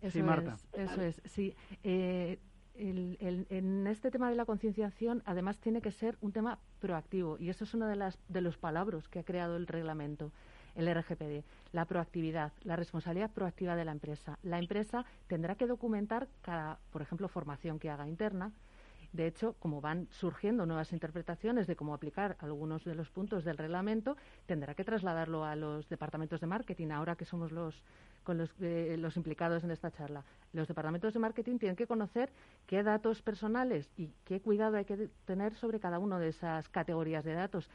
Eso 0.00 0.18
sí, 0.18 0.22
Marta. 0.22 0.56
Es, 0.72 0.90
eso 0.90 1.02
es, 1.02 1.22
sí. 1.24 1.54
Eh, 1.82 2.38
en 2.80 3.86
este 3.88 4.12
tema 4.12 4.30
de 4.30 4.36
la 4.36 4.44
concienciación, 4.44 5.20
además, 5.26 5.58
tiene 5.58 5.82
que 5.82 5.90
ser 5.90 6.16
un 6.20 6.30
tema 6.30 6.60
proactivo 6.78 7.36
y 7.36 7.48
eso 7.48 7.64
es 7.64 7.74
uno 7.74 7.88
de, 7.88 7.96
las, 7.96 8.20
de 8.28 8.40
los 8.40 8.56
palabras 8.56 9.08
que 9.08 9.18
ha 9.18 9.24
creado 9.24 9.56
el 9.56 9.66
reglamento, 9.66 10.30
el 10.76 10.86
RGPD, 10.94 11.44
la 11.72 11.86
proactividad, 11.86 12.52
la 12.62 12.76
responsabilidad 12.76 13.32
proactiva 13.32 13.74
de 13.74 13.84
la 13.84 13.90
empresa. 13.90 14.38
La 14.44 14.60
empresa 14.60 15.04
tendrá 15.26 15.56
que 15.56 15.66
documentar 15.66 16.28
cada, 16.40 16.78
por 16.92 17.02
ejemplo, 17.02 17.26
formación 17.26 17.80
que 17.80 17.90
haga 17.90 18.06
interna, 18.06 18.52
de 19.12 19.26
hecho, 19.26 19.54
como 19.58 19.80
van 19.80 20.06
surgiendo 20.10 20.66
nuevas 20.66 20.92
interpretaciones 20.92 21.66
de 21.66 21.76
cómo 21.76 21.94
aplicar 21.94 22.36
algunos 22.40 22.84
de 22.84 22.94
los 22.94 23.10
puntos 23.10 23.42
del 23.42 23.56
reglamento, 23.56 24.16
tendrá 24.46 24.74
que 24.74 24.84
trasladarlo 24.84 25.44
a 25.44 25.56
los 25.56 25.88
departamentos 25.88 26.40
de 26.40 26.46
marketing, 26.46 26.90
ahora 26.90 27.16
que 27.16 27.24
somos 27.24 27.50
los, 27.50 27.82
con 28.22 28.36
los, 28.36 28.50
eh, 28.60 28.96
los 28.98 29.16
implicados 29.16 29.64
en 29.64 29.70
esta 29.70 29.90
charla. 29.90 30.24
Los 30.52 30.68
departamentos 30.68 31.14
de 31.14 31.20
marketing 31.20 31.58
tienen 31.58 31.76
que 31.76 31.86
conocer 31.86 32.30
qué 32.66 32.82
datos 32.82 33.22
personales 33.22 33.90
y 33.96 34.10
qué 34.24 34.40
cuidado 34.40 34.76
hay 34.76 34.84
que 34.84 35.08
tener 35.24 35.54
sobre 35.54 35.80
cada 35.80 35.98
una 35.98 36.18
de 36.18 36.28
esas 36.28 36.68
categorías 36.68 37.24
de 37.24 37.32
datos 37.32 37.70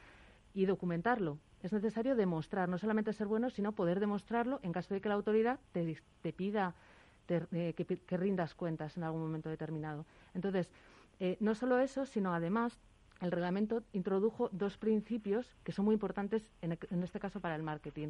y 0.54 0.68
documentarlo. 0.68 1.40
Es 1.64 1.74
necesario 1.74 2.16
demostrar, 2.16 2.70
no 2.70 2.78
solamente 2.78 3.12
ser 3.12 3.26
bueno, 3.26 3.50
sino 3.50 3.72
poder 3.72 4.00
demostrarlo 4.00 4.60
en 4.62 4.72
caso 4.72 4.94
de 4.94 5.02
que 5.02 5.10
la 5.10 5.16
autoridad 5.16 5.60
te, 5.72 6.34
pida 6.34 6.76
eh, 7.28 7.74
que, 7.76 7.86
que 7.86 8.18
rindas 8.18 8.54
cuentas 8.54 8.98
en 8.98 9.04
algún 9.04 9.22
momento 9.22 9.50
determinado. 9.50 10.06
Entonces, 10.36 10.70
eh, 11.24 11.38
no 11.40 11.56
solo 11.56 11.80
eso, 11.80 12.06
sino 12.06 12.34
además 12.34 12.78
el 13.22 13.32
reglamento 13.32 13.82
introdujo 13.94 14.50
dos 14.52 14.78
principios 14.78 15.56
que 15.64 15.72
son 15.72 15.86
muy 15.86 15.94
importantes 15.94 16.50
en, 16.62 16.78
este 17.02 17.18
caso 17.18 17.40
para 17.40 17.56
el 17.56 17.64
marketing, 17.64 18.10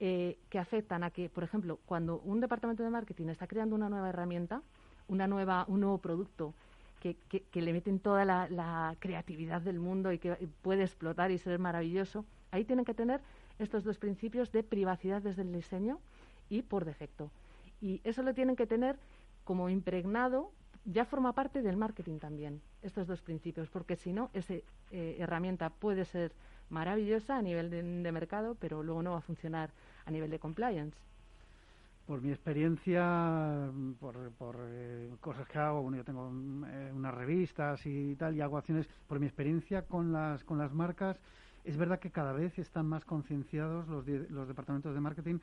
eh, 0.00 0.36
que 0.50 0.58
afectan 0.58 1.04
a 1.04 1.12
que, 1.12 1.28
por 1.28 1.44
ejemplo, 1.44 1.78
cuando 1.86 2.18
un 2.18 2.40
departamento 2.40 2.82
de 2.82 2.90
marketing 2.90 3.28
está 3.28 3.46
creando 3.46 3.76
una 3.76 3.88
nueva 3.88 4.08
herramienta, 4.08 4.60
una 5.06 5.28
nueva, 5.28 5.66
un 5.68 5.82
nuevo 5.82 5.98
producto 5.98 6.52
que, 6.98 7.16
le 7.52 7.72
meten 7.72 8.00
toda 8.00 8.24
la, 8.24 8.96
creatividad 8.98 9.62
del 9.62 9.78
mundo 9.78 10.10
y 10.10 10.18
que 10.18 10.32
puede 10.62 10.82
explotar 10.82 11.30
y 11.30 11.38
ser 11.38 11.60
maravilloso, 11.60 12.24
ahí 12.50 12.64
tienen 12.64 12.84
que 12.84 12.92
tener 12.92 13.20
estos 13.60 13.84
dos 13.84 13.98
principios 13.98 14.50
de 14.50 14.64
privacidad 14.64 15.22
desde 15.22 15.42
el 15.42 15.52
diseño 15.52 16.00
y 16.48 16.62
por 16.62 16.86
defecto. 16.86 17.30
Y 17.80 18.00
eso 18.02 18.24
lo 18.24 18.34
tienen 18.34 18.56
que 18.56 18.66
tener 18.66 18.98
como 19.44 19.68
impregnado 19.68 20.50
ya 20.84 21.04
forma 21.04 21.32
parte 21.32 21.62
del 21.62 21.76
marketing 21.76 22.18
también, 22.18 22.60
estos 22.82 23.06
dos 23.06 23.20
principios, 23.22 23.68
porque 23.68 23.96
si 23.96 24.12
no, 24.12 24.30
esa 24.32 24.54
eh, 24.54 25.16
herramienta 25.18 25.70
puede 25.70 26.04
ser 26.04 26.32
maravillosa 26.70 27.36
a 27.36 27.42
nivel 27.42 27.70
de, 27.70 28.12
mercado, 28.12 28.56
pero 28.58 28.82
luego 28.82 29.02
no 29.02 29.12
va 29.12 29.18
a 29.18 29.22
funcionar 29.22 29.70
a 30.06 30.10
nivel 30.10 30.30
de 30.30 30.38
compliance. 30.38 30.96
Por 32.06 32.20
mi 32.20 32.30
experiencia, 32.30 33.70
por, 34.00 34.32
por 34.32 34.56
eh, 34.60 35.10
cosas 35.20 35.46
que 35.46 35.58
hago, 35.58 35.82
bueno, 35.82 35.98
yo 35.98 36.04
tengo 36.04 36.28
eh, 36.66 36.90
unas 36.92 37.14
revistas 37.14 37.86
y 37.86 38.16
tal, 38.16 38.34
y 38.34 38.40
hago 38.40 38.58
acciones, 38.58 38.88
por 39.06 39.20
mi 39.20 39.26
experiencia 39.26 39.82
con 39.82 40.12
las, 40.12 40.42
con 40.42 40.58
las 40.58 40.72
marcas, 40.72 41.20
es 41.64 41.76
verdad 41.76 42.00
que 42.00 42.10
cada 42.10 42.32
vez 42.32 42.58
están 42.58 42.86
más 42.86 43.04
concienciados 43.04 43.86
los, 43.86 44.04
los 44.30 44.48
departamentos 44.48 44.94
de 44.94 45.00
marketing 45.00 45.38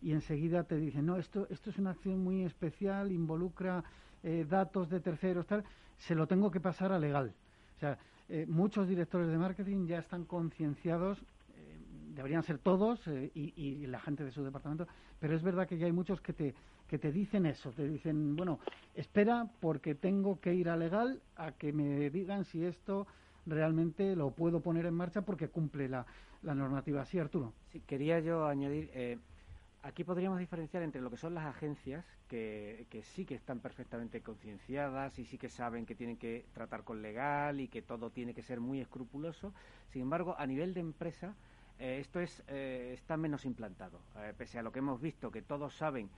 y 0.00 0.12
enseguida 0.12 0.64
te 0.64 0.76
dicen, 0.76 1.06
no, 1.06 1.16
esto, 1.16 1.48
esto 1.50 1.70
es 1.70 1.78
una 1.78 1.90
acción 1.90 2.22
muy 2.22 2.44
especial, 2.44 3.10
involucra 3.10 3.82
eh, 4.26 4.46
datos 4.48 4.88
de 4.88 5.00
terceros, 5.00 5.46
tal, 5.46 5.62
se 5.98 6.14
lo 6.14 6.26
tengo 6.26 6.50
que 6.50 6.58
pasar 6.58 6.92
a 6.92 6.98
legal. 6.98 7.34
O 7.76 7.78
sea, 7.78 7.98
eh, 8.30 8.46
muchos 8.48 8.88
directores 8.88 9.28
de 9.28 9.36
marketing 9.36 9.86
ya 9.86 9.98
están 9.98 10.24
concienciados, 10.24 11.22
eh, 11.54 11.78
deberían 12.14 12.42
ser 12.42 12.58
todos 12.58 13.06
y, 13.06 13.86
la 13.86 14.00
gente 14.00 14.24
de 14.24 14.30
su 14.30 14.42
departamento, 14.42 14.88
pero 15.18 15.36
es 15.36 15.42
verdad 15.42 15.68
que 15.68 15.76
ya 15.76 15.84
hay 15.84 15.92
muchos 15.92 16.22
que 16.22 16.32
te, 16.32 16.54
que 16.86 16.98
te 16.98 17.12
dicen 17.12 17.44
eso, 17.44 17.70
te 17.72 17.86
dicen, 17.86 18.34
bueno, 18.34 18.60
espera 18.94 19.46
porque 19.60 19.94
tengo 19.94 20.40
que 20.40 20.54
ir 20.54 20.70
a 20.70 20.76
legal 20.78 21.20
a 21.36 21.52
que 21.52 21.74
me 21.74 22.08
digan 22.08 22.46
si 22.46 22.64
esto 22.64 23.06
realmente 23.44 24.16
lo 24.16 24.30
puedo 24.30 24.60
poner 24.60 24.86
en 24.86 24.94
marcha 24.94 25.20
porque 25.20 25.48
cumple 25.48 25.86
la, 25.86 26.06
la 26.40 26.54
normativa. 26.54 27.04
Sí, 27.04 27.18
Arturo. 27.18 27.52
Sí, 27.72 27.80
quería 27.80 28.20
yo 28.20 28.46
añadir, 28.46 28.90
Aquí 29.84 30.02
podríamos 30.02 30.38
diferenciar 30.38 30.82
entre 30.82 31.02
lo 31.02 31.10
que 31.10 31.18
son 31.18 31.34
las 31.34 31.44
agencias, 31.44 32.06
que, 32.26 32.86
sí 33.02 33.26
que 33.26 33.34
están 33.34 33.60
perfectamente 33.60 34.22
concienciadas 34.22 35.18
y 35.18 35.26
sí 35.26 35.36
que 35.36 35.50
saben 35.50 35.84
que 35.84 35.94
tienen 35.94 36.16
que 36.16 36.46
tratar 36.54 36.84
con 36.84 37.02
legal 37.02 37.60
y 37.60 37.68
que 37.68 37.82
todo 37.82 38.08
tiene 38.08 38.32
que 38.32 38.40
ser 38.40 38.60
muy 38.60 38.80
escrupuloso. 38.80 39.52
Sin 39.90 40.00
embargo, 40.00 40.36
a 40.38 40.46
nivel 40.46 40.72
de 40.72 40.80
empresa, 40.80 41.34
eh, 41.78 41.98
esto 42.00 42.20
es, 42.20 42.42
eh, 42.48 42.92
está 42.94 43.18
menos 43.18 43.44
implantado. 43.44 44.00
pese 44.38 44.58
a 44.58 44.62
lo 44.62 44.72
que 44.72 44.78
hemos 44.78 45.02
visto, 45.02 45.30
que 45.30 45.42
todos 45.42 45.76
saben 45.76 46.08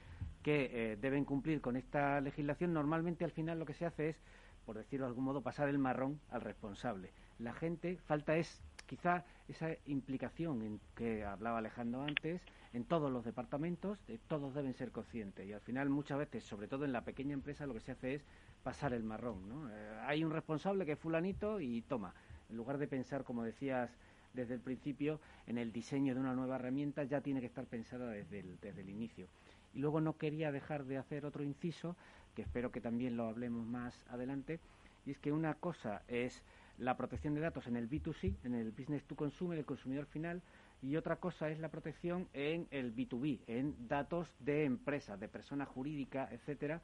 que 0.45 0.97
deben 1.01 1.25
cumplir 1.25 1.61
con 1.61 1.75
esta 1.75 2.21
legislación, 2.21 2.73
normalmente 2.73 3.25
al 3.25 3.33
final 3.33 3.59
lo 3.59 3.67
que 3.67 3.75
se 3.75 3.85
hace 3.85 4.11
es, 4.11 4.17
por 4.65 4.77
decirlo 4.77 5.07
de 5.07 5.09
algún 5.09 5.25
modo, 5.25 5.43
pasar 5.43 5.69
el 5.69 5.79
marrón 5.79 6.21
al 6.31 6.43
responsable. 6.43 7.11
La 7.41 7.53
gente, 7.53 7.99
falta 8.07 8.37
es 8.37 8.63
quizá 8.87 9.25
esa 9.49 9.71
implicación 9.87 10.63
en 10.63 10.81
que 10.95 11.25
hablaba 11.25 11.59
Alejandro 11.59 12.03
antes, 12.03 12.41
en 12.77 12.85
todos 12.85 13.11
los 13.11 13.25
departamentos, 13.25 13.99
de 14.07 14.19
todos 14.19 14.55
deben 14.55 14.75
ser 14.75 14.91
conscientes. 14.91 15.49
Y 15.49 15.53
al 15.55 15.63
final, 15.63 15.89
muchas 15.89 16.19
veces, 16.19 16.45
sobre 16.45 16.69
todo 16.69 16.85
en 16.85 16.93
la 16.93 17.01
pequeña 17.01 17.33
empresa, 17.33 17.65
lo 17.65 17.73
que 17.73 17.81
se 17.81 17.93
hace 17.93 18.17
es 18.17 18.25
pasar 18.63 18.93
el 18.93 19.03
marrón. 19.03 19.49
¿no? 19.49 19.71
Eh, 19.71 19.99
hay 20.03 20.23
un 20.23 20.31
responsable 20.31 20.85
que 20.85 20.93
es 20.93 20.99
fulanito 20.99 21.59
y 21.59 21.81
toma. 21.81 22.13
En 22.51 22.57
lugar 22.59 22.77
de 22.77 22.87
pensar, 22.87 23.25
como 23.25 23.45
decías 23.45 23.91
desde 24.35 24.53
el 24.53 24.61
principio, 24.61 25.21
en 25.47 25.57
el 25.57 25.73
diseño 25.73 26.15
de 26.15 26.21
una 26.21 26.35
nueva 26.35 26.57
herramienta, 26.57 27.03
ya 27.05 27.23
tiene 27.23 27.41
que 27.41 27.47
estar 27.47 27.65
pensada 27.65 28.11
desde 28.11 28.41
el, 28.41 28.61
desde 28.61 28.83
el 28.83 28.91
inicio. 28.91 29.27
Y 29.73 29.79
luego 29.79 30.03
no 30.03 30.19
quería 30.19 30.53
dejar 30.53 30.85
de 30.85 30.99
hacer 30.99 31.25
otro 31.25 31.43
inciso, 31.43 31.97
que 32.35 32.43
espero 32.43 32.73
que 32.73 32.83
también 32.83 33.17
lo 33.17 33.25
hablemos 33.25 33.67
más 33.67 34.05
adelante, 34.11 34.61
y 35.07 35.13
es 35.13 35.19
que 35.19 35.33
una 35.33 35.55
cosa 35.55 36.03
es 36.09 36.43
la 36.77 36.99
protección 36.99 37.35
de 37.35 37.41
datos 37.41 37.67
en 37.69 37.77
el 37.77 37.89
B2C, 37.89 38.35
en 38.45 38.55
el 38.55 38.71
business 38.73 39.03
to 39.05 39.17
consumer, 39.17 39.59
el 39.59 39.65
consumidor 39.65 40.05
final, 40.05 40.43
y 40.83 40.97
otra 40.97 41.17
cosa 41.17 41.49
es 41.51 41.59
la 41.59 41.69
protección 41.69 42.29
en 42.33 42.67
el 42.71 42.95
B2B, 42.95 43.41
en 43.47 43.89
datos 43.89 44.35
de 44.41 44.65
empresas, 44.65 45.19
de 45.19 45.29
persona 45.29 45.65
jurídica, 45.65 46.29
etcétera, 46.31 46.81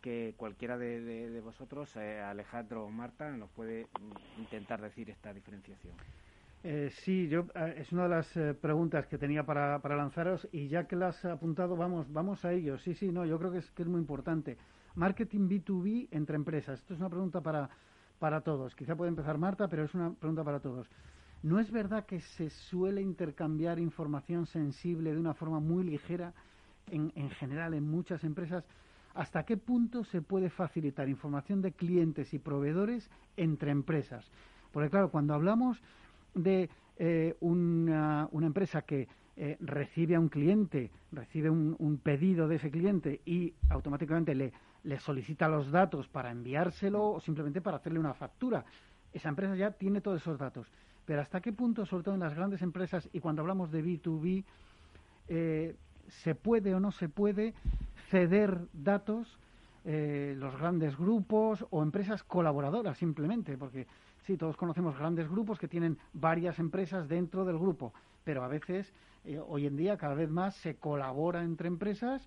que 0.00 0.34
cualquiera 0.36 0.76
de, 0.76 1.40
vosotros, 1.42 1.94
eh, 1.96 2.20
Alejandro 2.20 2.84
o 2.84 2.90
Marta, 2.90 3.30
nos 3.30 3.50
puede 3.50 3.86
intentar 4.38 4.80
decir 4.82 5.08
esta 5.08 5.32
diferenciación. 5.32 5.94
Eh, 6.62 6.90
sí, 6.90 7.28
yo 7.28 7.46
eh, 7.54 7.76
es 7.78 7.92
una 7.92 8.04
de 8.04 8.08
las 8.10 8.56
preguntas 8.58 9.06
que 9.06 9.18
tenía 9.18 9.44
para, 9.44 9.78
para, 9.80 9.96
lanzaros 9.96 10.48
y 10.52 10.68
ya 10.68 10.86
que 10.86 10.96
las 10.96 11.24
has 11.24 11.32
apuntado, 11.32 11.76
vamos, 11.76 12.12
vamos 12.12 12.44
a 12.44 12.52
ello. 12.52 12.78
Sí, 12.78 12.94
sí, 12.94 13.12
no, 13.12 13.24
yo 13.24 13.38
creo 13.38 13.52
que 13.52 13.58
es, 13.58 13.70
que 13.70 13.82
es 13.82 13.88
muy 13.88 14.00
importante. 14.00 14.56
Marketing 14.94 15.48
B2B 15.48 16.08
entre 16.10 16.36
empresas. 16.36 16.80
Esto 16.80 16.94
es 16.94 17.00
una 17.00 17.08
pregunta 17.08 17.40
para, 17.40 17.68
para 18.18 18.42
todos. 18.42 18.74
Quizá 18.74 18.94
puede 18.96 19.08
empezar 19.08 19.38
Marta, 19.38 19.68
pero 19.68 19.84
es 19.84 19.94
una 19.94 20.12
pregunta 20.12 20.44
para 20.44 20.60
todos. 20.60 20.88
¿No 21.44 21.60
es 21.60 21.70
verdad 21.70 22.06
que 22.06 22.20
se 22.20 22.48
suele 22.48 23.02
intercambiar 23.02 23.78
información 23.78 24.46
sensible 24.46 25.12
de 25.12 25.20
una 25.20 25.34
forma 25.34 25.60
muy 25.60 25.84
ligera 25.84 26.32
en, 26.90 27.12
en 27.16 27.28
general 27.28 27.74
en 27.74 27.84
muchas 27.84 28.24
empresas? 28.24 28.64
¿Hasta 29.12 29.42
qué 29.42 29.58
punto 29.58 30.04
se 30.04 30.22
puede 30.22 30.48
facilitar 30.48 31.06
información 31.06 31.60
de 31.60 31.72
clientes 31.72 32.32
y 32.32 32.38
proveedores 32.38 33.10
entre 33.36 33.72
empresas? 33.72 34.26
Porque 34.72 34.88
claro, 34.88 35.10
cuando 35.10 35.34
hablamos 35.34 35.82
de 36.34 36.70
eh, 36.96 37.36
una, 37.40 38.30
empresa 38.32 38.80
que 38.80 39.06
eh, 39.36 39.58
recibe 39.60 40.14
a 40.14 40.20
un 40.20 40.30
cliente, 40.30 40.90
recibe 41.12 41.50
un, 41.50 42.00
pedido 42.02 42.48
de 42.48 42.56
ese 42.56 42.70
cliente 42.70 43.20
y 43.26 43.52
automáticamente 43.68 44.34
le 44.34 44.98
solicita 44.98 45.46
los 45.48 45.70
datos 45.70 46.08
para 46.08 46.30
enviárselo 46.30 47.04
o 47.04 47.20
simplemente 47.20 47.60
para 47.60 47.76
hacerle 47.76 47.98
una 47.98 48.14
factura. 48.14 48.64
Esa 49.12 49.28
empresa 49.28 49.54
ya 49.56 49.72
tiene 49.72 50.00
todos 50.00 50.22
esos 50.22 50.38
datos. 50.38 50.72
Pero 51.06 51.20
hasta 51.20 51.40
qué 51.40 51.52
punto, 51.52 51.84
sobre 51.86 52.04
todo 52.04 52.14
en 52.14 52.20
las 52.20 52.34
grandes 52.34 52.62
empresas 52.62 53.08
y 53.12 53.20
cuando 53.20 53.42
hablamos 53.42 53.70
de 53.70 53.84
B2B, 53.84 54.44
eh, 55.28 55.76
se 56.08 56.34
puede 56.34 56.74
o 56.74 56.80
no 56.80 56.92
se 56.92 57.08
puede 57.08 57.54
ceder 58.10 58.58
datos 58.72 59.38
eh, 59.84 60.34
los 60.38 60.56
grandes 60.58 60.96
grupos 60.96 61.66
o 61.70 61.82
empresas 61.82 62.22
colaboradoras 62.22 62.96
simplemente, 62.96 63.56
porque 63.58 63.86
sí, 64.26 64.36
todos 64.36 64.56
conocemos 64.56 64.98
grandes 64.98 65.28
grupos 65.28 65.58
que 65.58 65.68
tienen 65.68 65.98
varias 66.12 66.58
empresas 66.58 67.08
dentro 67.08 67.44
del 67.44 67.58
grupo, 67.58 67.92
pero 68.24 68.42
a 68.42 68.48
veces, 68.48 68.92
eh, 69.24 69.38
hoy 69.38 69.66
en 69.66 69.76
día, 69.76 69.98
cada 69.98 70.14
vez 70.14 70.30
más 70.30 70.54
se 70.56 70.76
colabora 70.76 71.42
entre 71.42 71.68
empresas 71.68 72.26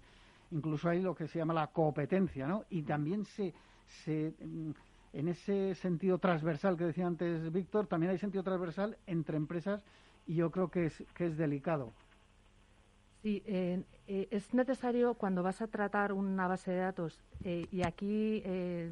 incluso 0.51 0.89
hay 0.89 1.01
lo 1.01 1.15
que 1.15 1.27
se 1.27 1.39
llama 1.39 1.53
la 1.53 1.67
competencia, 1.67 2.47
¿no? 2.47 2.65
Y 2.69 2.83
también 2.83 3.25
se, 3.25 3.53
se 3.85 4.33
mm, 4.39 4.71
en 5.13 5.27
ese 5.27 5.75
sentido 5.75 6.17
transversal 6.17 6.77
que 6.77 6.85
decía 6.85 7.07
antes 7.07 7.51
Víctor, 7.51 7.87
también 7.87 8.11
hay 8.11 8.17
sentido 8.17 8.43
transversal 8.43 8.97
entre 9.07 9.37
empresas 9.37 9.83
y 10.25 10.35
yo 10.35 10.51
creo 10.51 10.69
que 10.69 10.87
es, 10.87 11.03
que 11.13 11.27
es 11.27 11.37
delicado. 11.37 11.93
Sí, 13.23 13.43
eh, 13.45 13.83
es 14.07 14.53
necesario 14.53 15.15
cuando 15.15 15.43
vas 15.43 15.61
a 15.61 15.67
tratar 15.67 16.13
una 16.13 16.47
base 16.47 16.71
de 16.71 16.77
datos, 16.77 17.19
eh, 17.43 17.65
y 17.71 17.83
aquí 17.83 18.41
eh, 18.45 18.91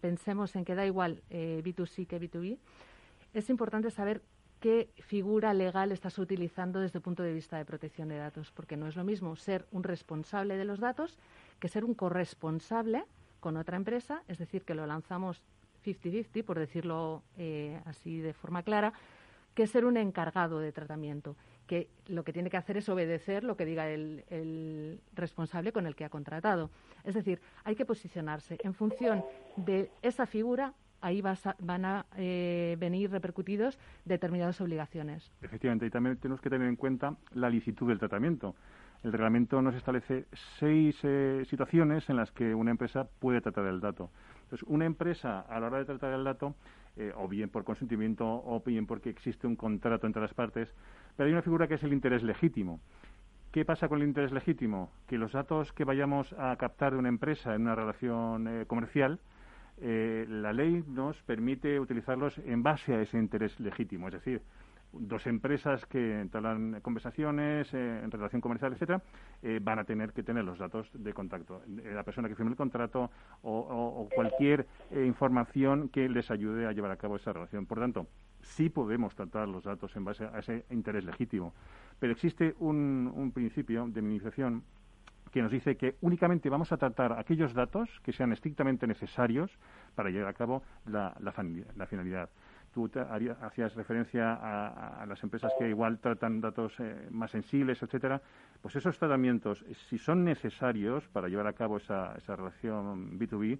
pensemos 0.00 0.54
en 0.56 0.64
que 0.64 0.74
da 0.74 0.84
igual 0.84 1.22
B2C 1.30 2.06
que 2.06 2.20
B2B, 2.20 2.58
es 3.32 3.48
importante 3.48 3.90
saber 3.90 4.22
qué 4.60 4.90
figura 4.98 5.54
legal 5.54 5.92
estás 5.92 6.18
utilizando 6.18 6.80
desde 6.80 6.98
el 6.98 7.02
punto 7.02 7.22
de 7.22 7.32
vista 7.32 7.56
de 7.56 7.64
protección 7.64 8.08
de 8.08 8.16
datos, 8.16 8.50
porque 8.52 8.76
no 8.76 8.86
es 8.86 8.96
lo 8.96 9.04
mismo 9.04 9.34
ser 9.36 9.66
un 9.72 9.82
responsable 9.82 10.56
de 10.56 10.64
los 10.64 10.78
datos 10.78 11.18
que 11.58 11.68
ser 11.68 11.84
un 11.84 11.94
corresponsable 11.94 13.04
con 13.42 13.56
otra 13.56 13.76
empresa, 13.76 14.22
es 14.28 14.38
decir, 14.38 14.62
que 14.62 14.72
lo 14.72 14.86
lanzamos 14.86 15.42
50-50, 15.84 16.44
por 16.44 16.60
decirlo 16.60 17.24
eh, 17.36 17.80
así 17.86 18.20
de 18.20 18.32
forma 18.32 18.62
clara, 18.62 18.92
que 19.54 19.66
ser 19.66 19.84
un 19.84 19.96
encargado 19.96 20.60
de 20.60 20.70
tratamiento, 20.70 21.34
que 21.66 21.88
lo 22.06 22.22
que 22.22 22.32
tiene 22.32 22.50
que 22.50 22.56
hacer 22.56 22.76
es 22.76 22.88
obedecer 22.88 23.42
lo 23.42 23.56
que 23.56 23.64
diga 23.64 23.88
el, 23.88 24.24
el 24.30 25.00
responsable 25.14 25.72
con 25.72 25.88
el 25.88 25.96
que 25.96 26.04
ha 26.04 26.08
contratado. 26.08 26.70
Es 27.02 27.14
decir, 27.14 27.40
hay 27.64 27.74
que 27.74 27.84
posicionarse 27.84 28.58
en 28.62 28.74
función 28.74 29.24
de 29.56 29.90
esa 30.02 30.24
figura 30.24 30.72
ahí 31.02 31.20
van 31.20 31.84
a 31.84 32.06
eh, 32.16 32.76
venir 32.78 33.10
repercutidos 33.10 33.78
determinadas 34.04 34.60
obligaciones. 34.60 35.30
Efectivamente, 35.42 35.84
y 35.86 35.90
también 35.90 36.16
tenemos 36.16 36.40
que 36.40 36.48
tener 36.48 36.68
en 36.68 36.76
cuenta 36.76 37.16
la 37.34 37.50
licitud 37.50 37.88
del 37.88 37.98
tratamiento. 37.98 38.54
El 39.02 39.12
reglamento 39.12 39.60
nos 39.62 39.74
establece 39.74 40.26
seis 40.58 40.98
eh, 41.02 41.44
situaciones 41.48 42.08
en 42.08 42.16
las 42.16 42.30
que 42.30 42.54
una 42.54 42.70
empresa 42.70 43.08
puede 43.18 43.40
tratar 43.40 43.66
el 43.66 43.80
dato. 43.80 44.10
Entonces, 44.44 44.68
una 44.68 44.84
empresa, 44.84 45.40
a 45.40 45.58
la 45.58 45.66
hora 45.66 45.78
de 45.78 45.84
tratar 45.86 46.12
el 46.12 46.24
dato, 46.24 46.54
eh, 46.96 47.12
o 47.16 47.26
bien 47.26 47.48
por 47.48 47.64
consentimiento 47.64 48.26
o 48.26 48.62
bien 48.64 48.86
porque 48.86 49.10
existe 49.10 49.46
un 49.46 49.56
contrato 49.56 50.06
entre 50.06 50.22
las 50.22 50.34
partes, 50.34 50.72
pero 51.16 51.26
hay 51.26 51.32
una 51.32 51.42
figura 51.42 51.66
que 51.66 51.74
es 51.74 51.82
el 51.82 51.92
interés 51.92 52.22
legítimo. 52.22 52.80
¿Qué 53.50 53.64
pasa 53.64 53.88
con 53.88 54.00
el 54.00 54.08
interés 54.08 54.32
legítimo? 54.32 54.90
Que 55.06 55.18
los 55.18 55.32
datos 55.32 55.72
que 55.72 55.84
vayamos 55.84 56.32
a 56.38 56.56
captar 56.56 56.92
de 56.92 56.98
una 56.98 57.08
empresa 57.08 57.54
en 57.54 57.62
una 57.62 57.74
relación 57.74 58.64
comercial, 58.66 59.18
eh, 59.84 60.26
la 60.28 60.52
ley 60.52 60.84
nos 60.86 61.20
permite 61.22 61.80
utilizarlos 61.80 62.38
en 62.38 62.62
base 62.62 62.94
a 62.94 63.00
ese 63.00 63.18
interés 63.18 63.58
legítimo, 63.58 64.06
es 64.08 64.14
decir, 64.14 64.42
dos 64.92 65.26
empresas 65.26 65.84
que 65.86 66.20
entablan 66.20 66.80
conversaciones 66.80 67.72
eh, 67.74 68.00
en 68.02 68.10
relación 68.10 68.40
comercial, 68.40 68.72
etcétera, 68.72 69.02
eh, 69.42 69.58
van 69.62 69.78
a 69.78 69.84
tener 69.84 70.12
que 70.12 70.22
tener 70.22 70.44
los 70.44 70.58
datos 70.58 70.88
de 70.92 71.12
contacto. 71.12 71.62
La 71.66 72.02
persona 72.02 72.28
que 72.28 72.34
firme 72.34 72.50
el 72.50 72.56
contrato 72.56 73.10
o, 73.42 74.08
cualquier 74.14 74.66
información 74.92 75.88
que 75.88 76.08
les 76.08 76.30
ayude 76.30 76.66
a 76.66 76.72
llevar 76.72 76.90
a 76.90 76.96
cabo 76.96 77.16
esa 77.16 77.32
relación. 77.32 77.66
Por 77.66 77.78
tanto, 77.78 78.06
sí 78.40 78.68
podemos 78.68 79.14
tratar 79.14 79.48
los 79.48 79.64
datos 79.64 79.94
en 79.96 80.04
base 80.04 80.24
a 80.24 80.38
ese 80.38 80.64
interés 80.70 81.04
legítimo. 81.04 81.54
Pero 81.98 82.12
existe 82.12 82.54
un 82.58 83.32
principio 83.34 83.86
de 83.88 84.02
minimización 84.02 84.62
que 85.32 85.42
nos 85.42 85.50
dice 85.50 85.76
que 85.76 85.96
únicamente 86.02 86.50
vamos 86.50 86.70
a 86.72 86.76
tratar 86.76 87.18
aquellos 87.18 87.54
datos 87.54 87.88
que 88.04 88.12
sean 88.12 88.32
estrictamente 88.32 88.86
necesarios 88.86 89.50
para 89.94 90.10
llevar 90.10 90.28
a 90.28 90.34
cabo 90.34 90.62
la, 90.86 91.14
finalidad. 91.88 92.28
Tú 92.72 92.90
hacías 93.42 93.74
referencia 93.74 94.32
a, 94.32 95.04
las 95.06 95.22
empresas 95.22 95.52
que 95.58 95.68
igual 95.68 95.98
tratan 95.98 96.40
datos 96.40 96.72
eh, 96.80 97.08
más 97.10 97.30
sensibles, 97.30 97.82
etcétera. 97.82 98.22
Pues 98.60 98.76
esos 98.76 98.98
tratamientos, 98.98 99.64
si 99.88 99.98
son 99.98 100.24
necesarios 100.24 101.06
para 101.08 101.28
llevar 101.28 101.46
a 101.46 101.52
cabo 101.52 101.76
esa, 101.76 102.14
esa 102.16 102.34
relación 102.34 103.18
B2B, 103.18 103.58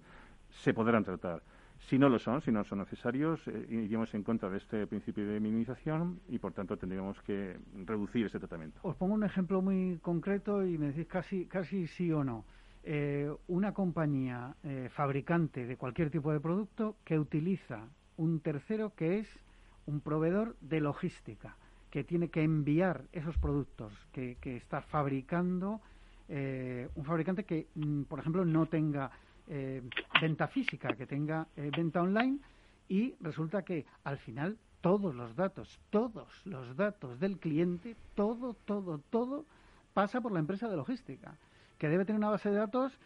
se 0.49 0.73
podrán 0.73 1.03
tratar. 1.03 1.43
Si 1.87 1.99
no 1.99 2.07
lo 2.07 2.17
son, 2.17 2.41
si 2.41 2.51
no 2.51 2.63
son 2.63 2.79
necesarios, 2.79 3.45
eh, 3.47 3.67
iríamos 3.69 4.13
en 4.13 4.23
contra 4.23 4.49
de 4.49 4.57
este 4.57 4.87
principio 4.87 5.27
de 5.27 5.39
minimización 5.39 6.21
y, 6.29 6.39
por 6.39 6.53
tanto, 6.53 6.77
tendríamos 6.77 7.21
que 7.21 7.57
reducir 7.85 8.25
ese 8.25 8.39
tratamiento. 8.39 8.79
Os 8.83 8.95
pongo 8.95 9.13
un 9.13 9.23
ejemplo 9.23 9.61
muy 9.61 9.99
concreto 10.01 10.65
y 10.65 10.77
me 10.77 10.87
decís 10.87 11.07
casi, 11.07 11.45
casi 11.45 11.87
sí 11.87 12.11
o 12.11 12.23
no. 12.23 12.45
Eh, 12.85 13.31
una 13.47 13.73
compañía 13.73 14.55
eh, 14.63 14.89
fabricante 14.91 15.65
de 15.65 15.77
cualquier 15.77 16.09
tipo 16.09 16.31
de 16.31 16.39
producto 16.39 16.97
que 17.03 17.19
utiliza 17.19 17.87
un 18.17 18.39
tercero 18.39 18.93
que 18.95 19.19
es 19.19 19.27
un 19.85 20.01
proveedor 20.01 20.55
de 20.61 20.79
logística, 20.79 21.55
que 21.89 22.03
tiene 22.03 22.29
que 22.29 22.43
enviar 22.43 23.05
esos 23.11 23.37
productos 23.37 23.93
que, 24.11 24.37
está 24.43 24.81
fabricando 24.81 25.81
un 26.29 27.05
fabricante 27.05 27.43
que, 27.43 27.67
mm, 27.75 28.03
por 28.03 28.19
ejemplo, 28.19 28.43
no 28.45 28.65
tenga 28.65 29.11
eh, 29.47 29.81
venta 30.21 30.47
física, 30.47 30.95
que 30.95 31.05
tenga 31.05 31.45
eh, 31.57 31.69
venta 31.75 32.01
online 32.01 32.39
y 32.87 33.13
resulta 33.19 33.63
que 33.63 33.85
al 34.05 34.17
final 34.17 34.57
todos 34.79 35.13
los 35.13 35.35
datos, 35.35 35.81
todos 35.89 36.29
los 36.45 36.77
datos 36.77 37.19
del 37.19 37.37
cliente, 37.39 37.97
todo, 38.15 38.55
todo, 38.65 38.99
todo 39.09 39.45
pasa 39.93 40.21
por 40.21 40.31
la 40.31 40.39
empresa 40.39 40.69
de 40.69 40.77
logística, 40.77 41.35
que 41.77 41.89
debe 41.89 42.05
tener 42.05 42.19
una 42.19 42.29
base 42.29 42.51
de 42.51 42.55
datos, 42.55 42.97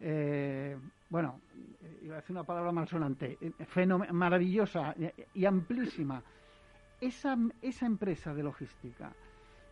eh, 0.00 0.76
bueno, 1.08 1.40
iba 2.02 2.14
a 2.14 2.20
decir 2.20 2.34
una 2.34 2.44
palabra 2.44 2.72
malsonante, 2.72 3.38
maravillosa 4.12 4.94
y 5.34 5.44
amplísima. 5.44 6.22
esa, 7.00 7.36
esa 7.62 7.86
empresa 7.86 8.34
de 8.34 8.42
logística, 8.42 9.12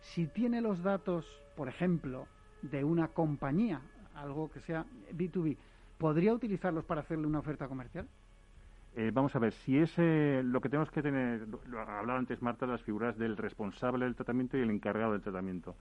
si 0.01 0.27
tiene 0.27 0.61
los 0.61 0.83
datos, 0.83 1.25
por 1.55 1.67
ejemplo, 1.67 2.27
de 2.61 2.83
una 2.83 3.09
compañía, 3.09 3.81
algo 4.15 4.49
que 4.51 4.59
sea 4.61 4.85
B2B, 5.11 5.57
¿podría 5.97 6.33
utilizarlos 6.33 6.85
para 6.85 7.01
hacerle 7.01 7.27
una 7.27 7.39
oferta 7.39 7.67
comercial? 7.67 8.07
Eh, 8.95 9.11
vamos 9.13 9.35
a 9.35 9.39
ver, 9.39 9.51
si 9.51 9.77
es 9.77 9.97
lo 9.97 10.61
que 10.61 10.69
tenemos 10.69 10.89
que 10.89 11.01
tener, 11.01 11.47
lo 11.67 11.81
hablaba 11.81 12.17
antes 12.17 12.41
Marta, 12.41 12.65
las 12.65 12.81
figuras 12.81 13.17
del 13.17 13.35
responsable 13.35 14.05
del 14.05 14.15
tratamiento 14.15 14.57
y 14.57 14.61
el 14.61 14.69
encargado 14.69 15.11
del 15.11 15.21
tratamiento. 15.21 15.75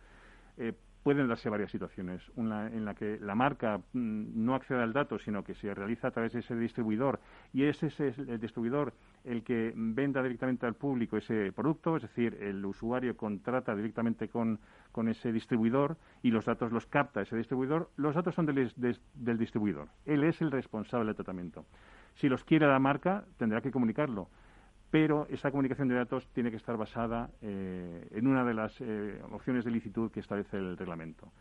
Eh, 0.57 0.73
pueden 1.05 1.29
darse 1.29 1.51
varias 1.51 1.71
situaciones. 1.71 2.23
Una 2.35 2.67
en 2.67 2.85
la 2.87 2.95
que 2.95 3.19
la 3.21 3.35
marca 3.35 3.79
mm, 3.93 4.45
no 4.45 4.55
accede 4.55 4.83
al 4.83 4.95
dato, 4.95 5.19
sino 5.19 5.45
que 5.45 5.55
se 5.55 5.73
realiza 5.73 6.09
a 6.09 6.11
través 6.11 6.33
de 6.33 6.41
ese 6.41 6.57
distribuidor 6.57 7.21
y 7.53 7.65
ese 7.65 7.87
es 7.89 8.01
el 8.01 8.41
distribuidor 8.41 8.95
el 9.23 9.45
que 9.45 9.73
venda 9.77 10.23
directamente 10.23 10.67
al 10.67 10.75
público 10.75 11.17
ese 11.17 11.53
producto, 11.53 11.97
es 11.97 12.03
decir, 12.03 12.39
el 12.41 12.65
usuario 12.65 13.17
contrata 13.17 13.77
directamente 13.77 14.29
con, 14.29 14.59
ese 15.09 15.33
distribuidor 15.33 15.97
y 16.23 16.31
los 16.31 16.47
datos 16.47 16.73
los 16.73 16.87
capta 16.87 17.21
ese 17.21 17.37
distribuidor. 17.37 17.91
Los 17.97 18.15
datos 18.15 18.35
son 18.35 18.47
del 18.47 19.39
distribuidor. 19.39 19.89
Él 20.07 20.25
es 20.25 20.41
el 20.41 20.51
responsable 20.51 21.07
del 21.07 21.17
tratamiento. 21.17 21.67
Si 22.15 22.29
los 22.29 22.45
quiere 22.45 22.67
la 22.67 22.79
marca, 22.79 23.25
tendrá 23.37 23.61
que 23.61 23.71
comunicarlo 23.71 24.29
pero 24.95 25.27
esa 25.29 25.51
comunicación 25.51 25.89
de 25.89 25.97
datos 25.97 26.25
tiene 26.29 26.53
que 26.53 26.57
estar 26.57 26.77
basada 26.77 27.29
eh, 27.43 28.07
en 28.13 28.29
una 28.29 28.45
de 28.45 28.55
las 28.55 28.81
eh, 28.81 29.21
opciones 29.33 29.65
de 29.65 29.73
licitud 29.73 30.09
que 30.13 30.21
establece 30.21 30.57
el 30.57 30.77
reglamento. 30.77 31.33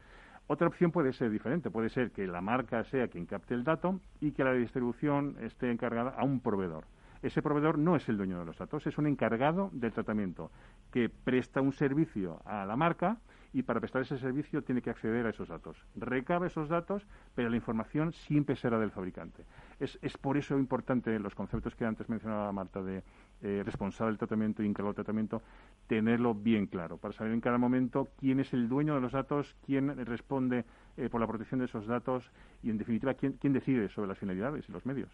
Otra 0.48 0.66
opción 0.66 0.90
puede 0.90 1.14
ser 1.14 1.30
diferente, 1.30 1.70
puede 1.70 1.90
ser 1.90 2.10
que 2.10 2.26
la 2.26 2.42
marca 2.42 2.84
sea 2.86 3.10
quien 3.10 3.28
capte 3.28 3.54
el 3.54 3.64
dato 3.64 4.00
y 4.20 4.32
que 4.32 4.44
la 4.44 4.54
distribución 4.54 5.38
esté 5.40 5.70
encargada 5.70 6.16
a 6.18 6.24
un 6.24 6.40
proveedor. 6.40 6.86
Ese 7.22 7.44
proveedor 7.44 7.78
no 7.78 7.96
es 7.96 8.10
el 8.10 8.18
dueño 8.18 8.40
de 8.40 8.46
los 8.46 8.58
datos, 8.58 8.88
es 8.88 8.98
un 8.98 9.06
encargado 9.06 9.70
del 9.72 9.94
tratamiento 9.94 10.50
que 10.92 11.10
presta 11.10 11.62
un 11.62 11.74
servicio 11.74 12.42
a 12.46 12.66
la 12.66 12.76
marca 12.76 13.20
y 13.54 13.64
para 13.64 13.80
prestar 13.80 14.02
ese 14.02 14.18
servicio 14.18 14.64
tiene 14.64 14.82
que 14.82 14.90
acceder 14.90 15.26
a 15.26 15.30
esos 15.30 15.48
datos. 15.48 15.78
Recaba 15.96 16.48
esos 16.48 16.68
datos, 16.68 17.06
pero 17.36 17.50
la 17.50 17.56
información 17.56 18.12
siempre 18.12 18.56
será 18.56 18.80
del 18.80 18.92
fabricante. 18.92 19.46
Es, 19.80 19.98
es 20.02 20.18
por 20.18 20.38
eso 20.38 20.58
importante 20.58 21.18
los 21.20 21.36
conceptos 21.36 21.76
que 21.76 21.86
antes 21.86 22.10
mencionaba 22.10 22.52
Marta 22.52 22.82
de 22.82 23.04
eh, 23.42 23.62
responsable 23.64 24.12
del 24.12 24.18
tratamiento 24.18 24.64
y 24.64 24.68
encargado 24.68 24.94
del 24.94 25.04
tratamiento, 25.04 25.42
tenerlo 25.88 26.34
bien 26.34 26.66
claro, 26.66 26.98
para 26.98 27.14
saber 27.14 27.34
en 27.34 27.42
cada 27.42 27.58
momento 27.58 28.10
quién 28.18 28.40
es 28.40 28.54
el 28.54 28.70
dueño 28.70 28.96
de 28.96 29.02
los 29.02 29.12
datos, 29.12 29.56
quién 29.66 30.06
responde 30.06 30.66
eh, 30.98 31.10
por 31.10 31.20
la 31.22 31.28
protección 31.28 31.60
de 31.60 31.66
esos 31.66 31.86
datos 31.86 32.32
y, 32.64 32.70
en 32.70 32.78
definitiva, 32.78 33.14
quién, 33.14 33.34
quién 33.34 33.54
decide 33.54 33.90
sobre 33.90 34.08
las 34.08 34.18
finalidades 34.18 34.68
y 34.68 34.72
los 34.72 34.86
medios. 34.86 35.12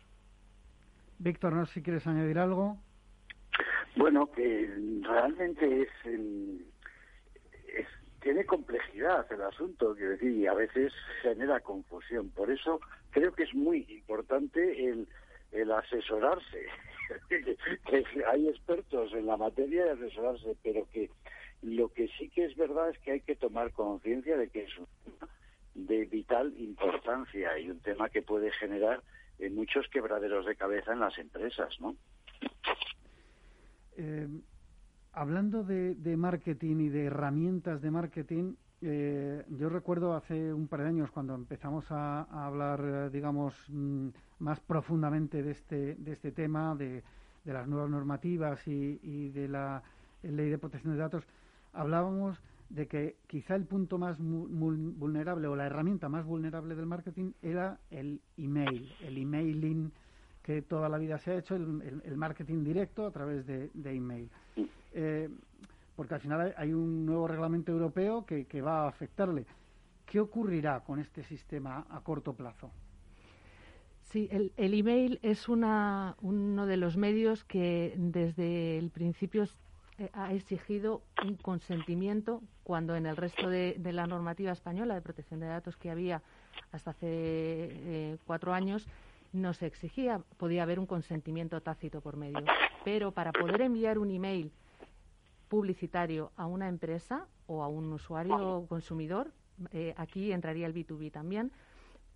Víctor, 1.17 1.53
no 1.53 1.65
sé 1.65 1.73
si 1.73 1.81
quieres 1.81 2.07
añadir 2.07 2.39
algo. 2.39 2.77
Bueno, 3.97 4.31
que 4.31 4.73
realmente 5.01 5.81
es, 5.81 5.89
tiene 8.21 8.45
complejidad 8.45 9.25
el 9.31 9.41
asunto, 9.41 9.95
quiero 9.95 10.11
decir, 10.11 10.31
y 10.31 10.47
a 10.47 10.53
veces 10.53 10.93
genera 11.21 11.59
confusión. 11.61 12.29
Por 12.29 12.51
eso 12.51 12.79
creo 13.11 13.33
que 13.33 13.43
es 13.43 13.53
muy 13.53 13.85
importante 13.89 14.87
el, 14.87 15.07
el 15.51 15.71
asesorarse 15.71 16.67
hay 18.31 18.47
expertos 18.47 19.13
en 19.13 19.25
la 19.25 19.37
materia 19.37 19.85
de 19.85 19.91
asesorarse, 19.91 20.55
pero 20.63 20.87
que 20.91 21.09
lo 21.61 21.89
que 21.89 22.07
sí 22.17 22.29
que 22.29 22.45
es 22.45 22.55
verdad 22.55 22.89
es 22.89 22.99
que 22.99 23.11
hay 23.11 23.21
que 23.21 23.35
tomar 23.35 23.71
conciencia 23.71 24.37
de 24.37 24.49
que 24.49 24.63
es 24.63 24.77
un 24.77 24.87
tema 25.03 25.27
de 25.75 26.05
vital 26.05 26.53
importancia 26.57 27.57
y 27.59 27.69
un 27.69 27.79
tema 27.79 28.09
que 28.09 28.21
puede 28.21 28.51
generar 28.51 29.01
eh, 29.39 29.49
muchos 29.49 29.87
quebraderos 29.89 30.45
de 30.45 30.55
cabeza 30.55 30.93
en 30.93 30.99
las 30.99 31.17
empresas, 31.17 31.79
¿no? 31.79 31.95
Eh, 33.97 34.27
hablando 35.19 35.65
de, 35.65 36.15
marketing 36.15 36.77
y 36.79 36.87
de 36.87 37.05
herramientas 37.05 37.81
de 37.81 37.91
marketing, 37.91 38.53
eh, 38.81 39.43
yo 39.49 39.67
recuerdo 39.67 40.13
hace 40.13 40.53
un 40.53 40.69
par 40.69 40.81
de 40.81 40.87
años 40.87 41.11
cuando 41.11 41.35
empezamos 41.35 41.91
a, 41.91 42.21
hablar, 42.45 43.11
digamos, 43.11 43.53
mm, 43.67 44.07
más 44.39 44.61
profundamente 44.61 45.43
de 45.43 45.51
este, 45.51 45.95
de 45.95 46.13
este 46.13 46.31
tema, 46.31 46.73
de, 46.73 47.03
de 47.43 47.53
las 47.53 47.67
nuevas 47.67 47.89
normativas 47.89 48.65
y, 48.65 49.29
de 49.31 49.49
la 49.49 49.83
ley 50.23 50.49
de 50.49 50.57
protección 50.57 50.93
de 50.93 50.99
datos, 50.99 51.27
hablábamos 51.73 52.41
de 52.69 52.87
que 52.87 53.17
quizá 53.27 53.55
el 53.55 53.65
punto 53.65 53.97
más 53.97 54.17
vulnerable 54.19 55.47
o 55.49 55.55
la 55.57 55.65
herramienta 55.65 56.07
más 56.07 56.23
vulnerable 56.23 56.75
del 56.75 56.85
marketing 56.85 57.33
era 57.41 57.77
el 57.91 58.21
email, 58.37 58.89
el 59.01 59.17
emailing 59.17 59.91
que 60.49 60.63
toda 60.63 60.89
la 60.89 60.97
vida 60.97 61.19
se 61.19 61.29
ha 61.31 61.37
hecho, 61.37 61.55
el, 61.55 62.17
marketing 62.17 62.63
directo 62.63 63.05
a 63.05 63.11
través 63.11 63.45
de, 63.45 63.69
email. 63.75 64.29
Eh, 64.93 65.29
porque 65.95 66.13
al 66.13 66.21
final 66.21 66.53
hay 66.57 66.73
un 66.73 67.05
nuevo 67.05 67.27
reglamento 67.27 67.71
europeo 67.71 68.25
que 68.25 68.61
va 68.61 68.83
a 68.83 68.87
afectarle. 68.87 69.45
¿Qué 70.05 70.19
ocurrirá 70.19 70.79
con 70.79 70.99
este 70.99 71.23
sistema 71.23 71.85
a 71.89 72.01
corto 72.01 72.33
plazo? 72.33 72.71
Sí, 74.09 74.27
el, 74.31 74.51
email 74.57 75.19
es 75.21 75.47
una, 75.49 76.15
uno 76.21 76.65
de 76.65 76.77
los 76.77 76.97
medios 76.97 77.43
que 77.43 77.93
desde 77.95 78.79
el 78.79 78.89
principio 78.89 79.47
eh, 79.99 80.09
ha 80.13 80.33
exigido 80.33 81.03
un 81.23 81.35
consentimiento 81.35 82.41
cuando 82.63 82.95
en 82.95 83.05
el 83.05 83.15
resto 83.15 83.49
de, 83.49 83.77
la 83.93 84.07
normativa 84.07 84.51
española 84.51 84.95
de 84.95 85.01
protección 85.01 85.39
de 85.41 85.45
datos 85.45 85.77
que 85.77 85.91
había 85.91 86.23
hasta 86.71 86.89
hace 86.89 87.07
eh, 87.07 88.17
cuatro 88.25 88.51
años 88.51 88.87
no 89.31 89.53
se 89.53 89.67
exigía, 89.67 90.23
podía 90.37 90.63
haber 90.63 90.79
un 90.79 90.87
consentimiento 90.87 91.61
tácito 91.61 92.01
por 92.01 92.17
medio. 92.17 92.43
Pero 92.83 93.11
para 93.11 93.31
poder 93.31 93.61
enviar 93.61 93.99
un 93.99 94.09
email 94.09 94.51
publicitario 95.49 96.31
a 96.37 96.45
una 96.45 96.69
empresa 96.69 97.27
o 97.47 97.63
a 97.63 97.67
un 97.67 97.91
usuario 97.91 98.65
consumidor, 98.69 99.33
eh, 99.71 99.93
aquí 99.97 100.31
entraría 100.31 100.67
el 100.67 100.73
B2B 100.73 101.11
también, 101.11 101.51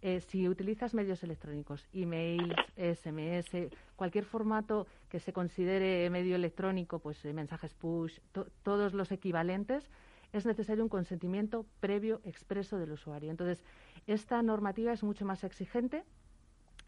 eh, 0.06 0.20
si 0.20 0.50
utilizas 0.50 0.94
medios 0.94 1.24
electrónicos, 1.24 1.88
emails, 1.94 2.54
SMS, 2.76 3.70
cualquier 3.96 4.26
formato 4.26 4.86
que 5.08 5.22
se 5.22 5.32
considere 5.32 6.10
medio 6.10 6.36
electrónico, 6.36 7.00
pues 7.00 7.24
eh, 7.24 7.32
mensajes 7.32 7.74
push, 7.74 8.20
todos 8.64 8.94
los 8.94 9.14
equivalentes, 9.14 9.90
es 10.34 10.46
necesario 10.46 10.84
un 10.84 10.90
consentimiento 10.90 11.66
previo 11.80 12.20
expreso 12.26 12.78
del 12.78 12.92
usuario. 12.92 13.32
Entonces, 13.32 13.64
esta 14.06 14.42
normativa 14.42 14.92
es 14.92 15.04
mucho 15.04 15.24
más 15.24 15.46
exigente 15.46 16.04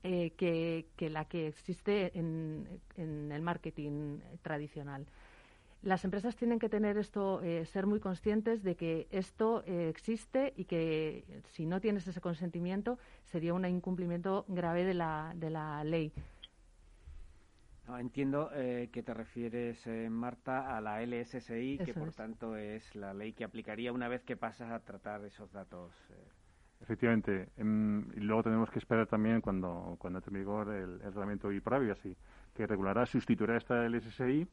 eh, 0.03 0.31
que, 0.31 1.09
la 1.09 1.23
que 1.23 1.47
existe 1.47 2.11
en 2.17 2.81
el 2.97 3.41
marketing 3.41 4.19
tradicional 4.41 5.07
las 5.85 6.03
empresas 6.03 6.35
tienen 6.35 6.57
que 6.57 6.67
tener 6.67 6.97
esto, 6.97 7.41
eh, 7.43 7.63
ser 7.65 7.85
muy 7.85 7.99
conscientes 7.99 8.63
de 8.63 8.75
que 8.75 9.07
esto 9.11 9.63
eh, 9.67 9.87
existe 9.87 10.51
y 10.57 10.65
que 10.65 11.43
si 11.51 11.67
no 11.67 11.79
tienes 11.79 12.07
ese 12.07 12.19
consentimiento 12.19 12.97
sería 13.25 13.53
un 13.53 13.65
incumplimiento 13.65 14.45
grave 14.47 14.83
de 14.83 14.95
la, 14.95 15.33
de 15.35 15.51
la 15.51 15.83
ley. 15.83 16.11
entiendo 17.99 18.49
eh, 18.55 18.89
que 18.91 19.03
te 19.03 19.13
refieres, 19.13 19.87
Marta, 20.09 20.75
a 20.75 20.81
la 20.81 21.05
LSSI, 21.05 21.79
que 21.85 21.93
por 21.93 22.11
tanto 22.13 22.57
es 22.57 22.95
la 22.95 23.13
ley 23.13 23.33
que 23.33 23.43
aplicaría 23.43 23.93
una 23.93 24.07
vez 24.07 24.23
que 24.23 24.35
pasas 24.35 24.71
a 24.71 24.79
tratar 24.79 25.23
esos 25.23 25.51
datos. 25.51 25.91
Efectivamente. 26.81 27.49
Em, 27.57 28.11
y 28.15 28.21
luego 28.21 28.41
tenemos 28.41 28.71
que 28.71 28.79
esperar 28.79 29.05
también 29.05 29.39
cuando, 29.39 29.95
cuando 29.99 30.17
entre 30.17 30.31
en 30.33 30.39
vigor 30.39 30.69
el, 30.69 31.01
el 31.01 31.13
reglamento 31.13 31.49
así 31.91 32.17
que 32.55 32.65
regulará, 32.65 33.05
sustituirá 33.05 33.57
esta 33.57 33.87
LSSI 33.87 34.47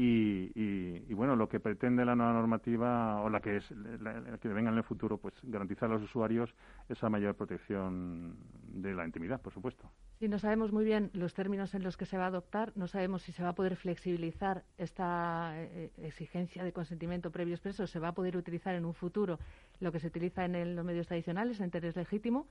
y, 0.00 1.12
bueno, 1.12 1.34
lo 1.34 1.48
que 1.48 1.58
pretende 1.58 2.04
la 2.04 2.14
nueva 2.14 2.32
normativa 2.32 3.20
o 3.20 3.28
la 3.28 3.40
que 3.40 3.56
es 3.56 3.68
la, 3.72 4.38
que 4.38 4.46
venga 4.46 4.70
en 4.70 4.76
el 4.76 4.84
futuro, 4.84 5.18
pues 5.18 5.34
garantizar 5.42 5.90
a 5.90 5.94
los 5.94 6.04
usuarios 6.04 6.54
esa 6.88 7.08
mayor 7.10 7.34
protección 7.34 8.36
de 8.68 8.94
la 8.94 9.04
intimidad, 9.04 9.40
por 9.40 9.52
supuesto. 9.52 9.90
Sí, 10.20 10.28
no 10.28 10.38
sabemos 10.38 10.70
muy 10.72 10.84
bien 10.84 11.10
los 11.14 11.34
términos 11.34 11.74
en 11.74 11.82
los 11.82 11.96
que 11.96 12.06
se 12.06 12.16
va 12.16 12.24
a 12.24 12.28
adoptar, 12.28 12.72
no 12.76 12.86
sabemos 12.86 13.22
si 13.22 13.32
se 13.32 13.42
va 13.42 13.48
a 13.48 13.54
poder 13.56 13.74
flexibilizar 13.74 14.62
esta 14.76 15.50
eh, 15.56 15.90
exigencia 15.96 16.62
de 16.62 16.72
consentimiento 16.72 17.32
previo 17.32 17.54
expreso, 17.54 17.88
se 17.88 17.98
va 17.98 18.08
a 18.08 18.12
poder 18.12 18.36
utilizar 18.36 18.76
en 18.76 18.84
un 18.84 18.94
futuro 18.94 19.40
lo 19.80 19.90
que 19.90 19.98
se 19.98 20.06
utiliza 20.06 20.44
en 20.44 20.76
los 20.76 20.84
medios 20.84 21.08
tradicionales, 21.08 21.58
en 21.58 21.66
interés 21.66 21.96
legítimo. 21.96 22.46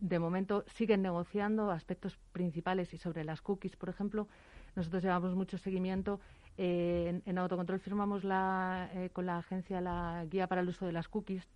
De 0.00 0.18
momento 0.18 0.64
siguen 0.66 1.00
negociando 1.00 1.70
aspectos 1.70 2.18
principales 2.32 2.92
y 2.92 2.98
sobre 2.98 3.24
las 3.24 3.40
cookies, 3.40 3.76
por 3.76 3.88
ejemplo, 3.88 4.26
nosotros 4.74 5.02
llevamos 5.02 5.34
mucho 5.34 5.58
seguimiento 5.58 6.20
en, 6.56 7.38
autocontrol 7.38 7.80
firmamos 7.80 8.22
eh, 8.24 9.10
con 9.12 9.26
la 9.26 9.38
agencia 9.38 9.80
la 9.80 10.24
guía 10.28 10.46
para 10.46 10.60
el 10.60 10.68
uso 10.68 10.86
de 10.86 10.92
las 10.92 11.08
cookies 11.08 11.48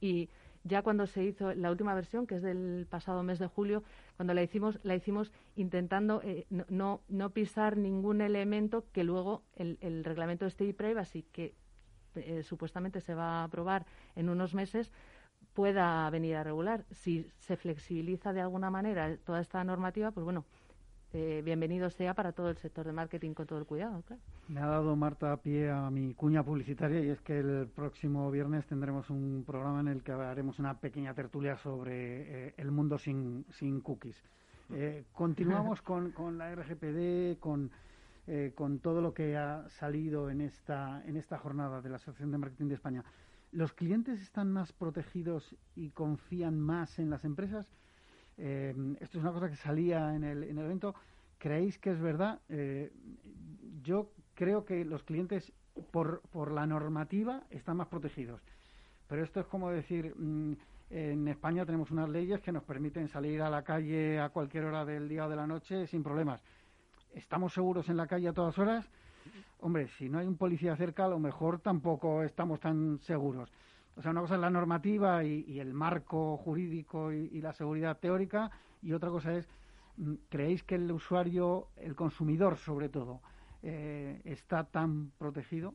y 0.00 0.28
ya 0.64 0.82
cuando 0.82 1.06
se 1.06 1.24
hizo 1.24 1.54
la 1.54 1.70
última 1.70 1.94
versión, 1.94 2.26
que 2.26 2.36
es 2.36 2.42
del 2.42 2.86
pasado 2.88 3.22
mes 3.22 3.38
de 3.38 3.46
julio, 3.46 3.82
cuando 4.16 4.34
la 4.34 4.42
hicimos, 4.42 4.78
la 4.82 4.94
hicimos 4.94 5.32
intentando 5.56 6.20
eh, 6.22 6.46
no, 6.50 7.00
no, 7.08 7.30
pisar 7.30 7.76
ningún 7.76 8.20
elemento 8.20 8.84
que 8.92 9.04
luego 9.04 9.42
el, 9.56 10.04
reglamento 10.04 10.44
de 10.44 10.50
State 10.50 10.74
Privacy, 10.74 11.22
que 11.32 11.54
eh, 12.16 12.42
supuestamente 12.42 13.00
se 13.00 13.14
va 13.14 13.40
a 13.40 13.44
aprobar 13.44 13.86
en 14.14 14.28
unos 14.28 14.54
meses, 14.54 14.92
pueda 15.54 16.08
venir 16.10 16.36
a 16.36 16.44
regular. 16.44 16.84
Si 16.90 17.30
se 17.38 17.56
flexibiliza 17.56 18.32
de 18.32 18.40
alguna 18.40 18.70
manera 18.70 19.16
toda 19.18 19.40
esta 19.40 19.62
normativa, 19.64 20.10
pues 20.10 20.24
bueno, 20.24 20.44
eh, 21.14 21.40
bienvenido 21.42 21.88
sea 21.88 22.12
para 22.12 22.32
todo 22.32 22.50
el 22.50 22.56
sector 22.58 22.84
de 22.86 22.92
marketing 22.92 23.32
con 23.32 23.46
todo 23.46 23.58
el 23.58 23.64
cuidado. 23.64 24.02
Me 24.48 24.60
ha 24.60 24.66
dado 24.66 24.94
Marta 24.94 25.36
pie 25.38 25.70
a 25.70 25.90
mi 25.90 26.12
cuña 26.14 26.42
publicitaria 26.42 27.00
y 27.00 27.08
es 27.08 27.20
que 27.22 27.38
el 27.38 27.66
próximo 27.74 28.30
viernes 28.30 28.66
tendremos 28.66 29.08
un 29.08 29.42
programa 29.46 29.80
en 29.80 29.88
el 29.88 30.02
que 30.02 30.12
haremos 30.12 30.58
una 30.58 30.78
pequeña 30.78 31.14
tertulia 31.14 31.56
sobre 31.58 32.48
eh, 32.48 32.54
el 32.58 32.70
mundo 32.70 32.98
sin, 32.98 33.46
sin 33.50 33.80
cookies. 33.80 34.16
Eh, 34.70 35.04
continuamos 35.12 35.80
con, 35.80 36.10
con, 36.12 36.36
la 36.36 36.54
RGPD, 36.54 37.38
con, 37.40 37.70
con 38.54 38.80
todo 38.80 39.00
lo 39.00 39.14
que 39.14 39.34
ha 39.38 39.66
salido 39.70 40.28
en 40.28 40.42
esta, 40.42 41.02
en 41.06 41.16
esta 41.16 41.38
jornada 41.38 41.80
de 41.80 41.88
la 41.88 41.96
Asociación 41.96 42.30
de 42.30 42.36
Marketing 42.36 42.66
de 42.66 42.74
España. 42.74 43.02
¿Los 43.50 43.72
clientes 43.72 44.20
están 44.20 44.52
más 44.52 44.72
protegidos 44.74 45.56
y 45.74 45.88
confían 45.88 46.60
más 46.60 46.98
en 46.98 47.08
las 47.08 47.24
empresas? 47.24 47.66
Eh, 48.38 48.74
esto 49.00 49.18
es 49.18 49.24
una 49.24 49.32
cosa 49.32 49.50
que 49.50 49.56
salía 49.56 50.14
en 50.14 50.24
el, 50.24 50.44
en 50.44 50.58
el 50.58 50.64
evento. 50.64 50.94
¿Creéis 51.38 51.78
que 51.78 51.90
es 51.90 52.00
verdad? 52.00 52.40
Eh, 52.48 52.90
yo 53.82 54.10
creo 54.34 54.64
que 54.64 54.84
los 54.84 55.02
clientes, 55.02 55.52
por, 55.90 56.22
por 56.30 56.52
la 56.52 56.66
normativa, 56.66 57.42
están 57.50 57.76
más 57.76 57.88
protegidos. 57.88 58.40
Pero 59.08 59.24
esto 59.24 59.40
es 59.40 59.46
como 59.46 59.70
decir, 59.70 60.14
mm, 60.16 60.52
en 60.90 61.28
España 61.28 61.66
tenemos 61.66 61.90
unas 61.90 62.08
leyes 62.08 62.40
que 62.40 62.52
nos 62.52 62.62
permiten 62.62 63.08
salir 63.08 63.42
a 63.42 63.50
la 63.50 63.62
calle 63.62 64.20
a 64.20 64.30
cualquier 64.30 64.64
hora 64.64 64.84
del 64.84 65.08
día 65.08 65.26
o 65.26 65.30
de 65.30 65.36
la 65.36 65.46
noche 65.46 65.86
sin 65.86 66.02
problemas. 66.02 66.42
¿Estamos 67.14 67.52
seguros 67.52 67.88
en 67.88 67.96
la 67.96 68.06
calle 68.06 68.28
a 68.28 68.32
todas 68.32 68.58
horas? 68.58 68.88
Hombre, 69.60 69.88
si 69.98 70.08
no 70.08 70.18
hay 70.18 70.26
un 70.26 70.36
policía 70.36 70.76
cerca, 70.76 71.04
a 71.04 71.08
lo 71.08 71.18
mejor 71.18 71.60
tampoco 71.60 72.22
estamos 72.22 72.60
tan 72.60 72.98
seguros. 73.00 73.50
O 73.98 74.02
sea, 74.02 74.12
una 74.12 74.20
cosa 74.20 74.36
es 74.36 74.40
la 74.40 74.48
normativa 74.50 75.24
y, 75.24 75.58
el 75.58 75.74
marco 75.74 76.36
jurídico 76.36 77.10
y, 77.12 77.40
la 77.40 77.52
seguridad 77.52 77.98
teórica, 77.98 78.48
y 78.80 78.92
otra 78.92 79.10
cosa 79.10 79.34
es, 79.34 79.48
mm, 79.96 80.14
¿creéis 80.28 80.62
que 80.62 80.76
el 80.76 80.92
usuario, 80.92 81.66
el 81.76 81.96
consumidor 81.96 82.58
sobre 82.58 82.88
todo, 82.88 83.20
eh, 83.64 84.22
está 84.24 84.62
tan 84.62 85.10
protegido? 85.18 85.74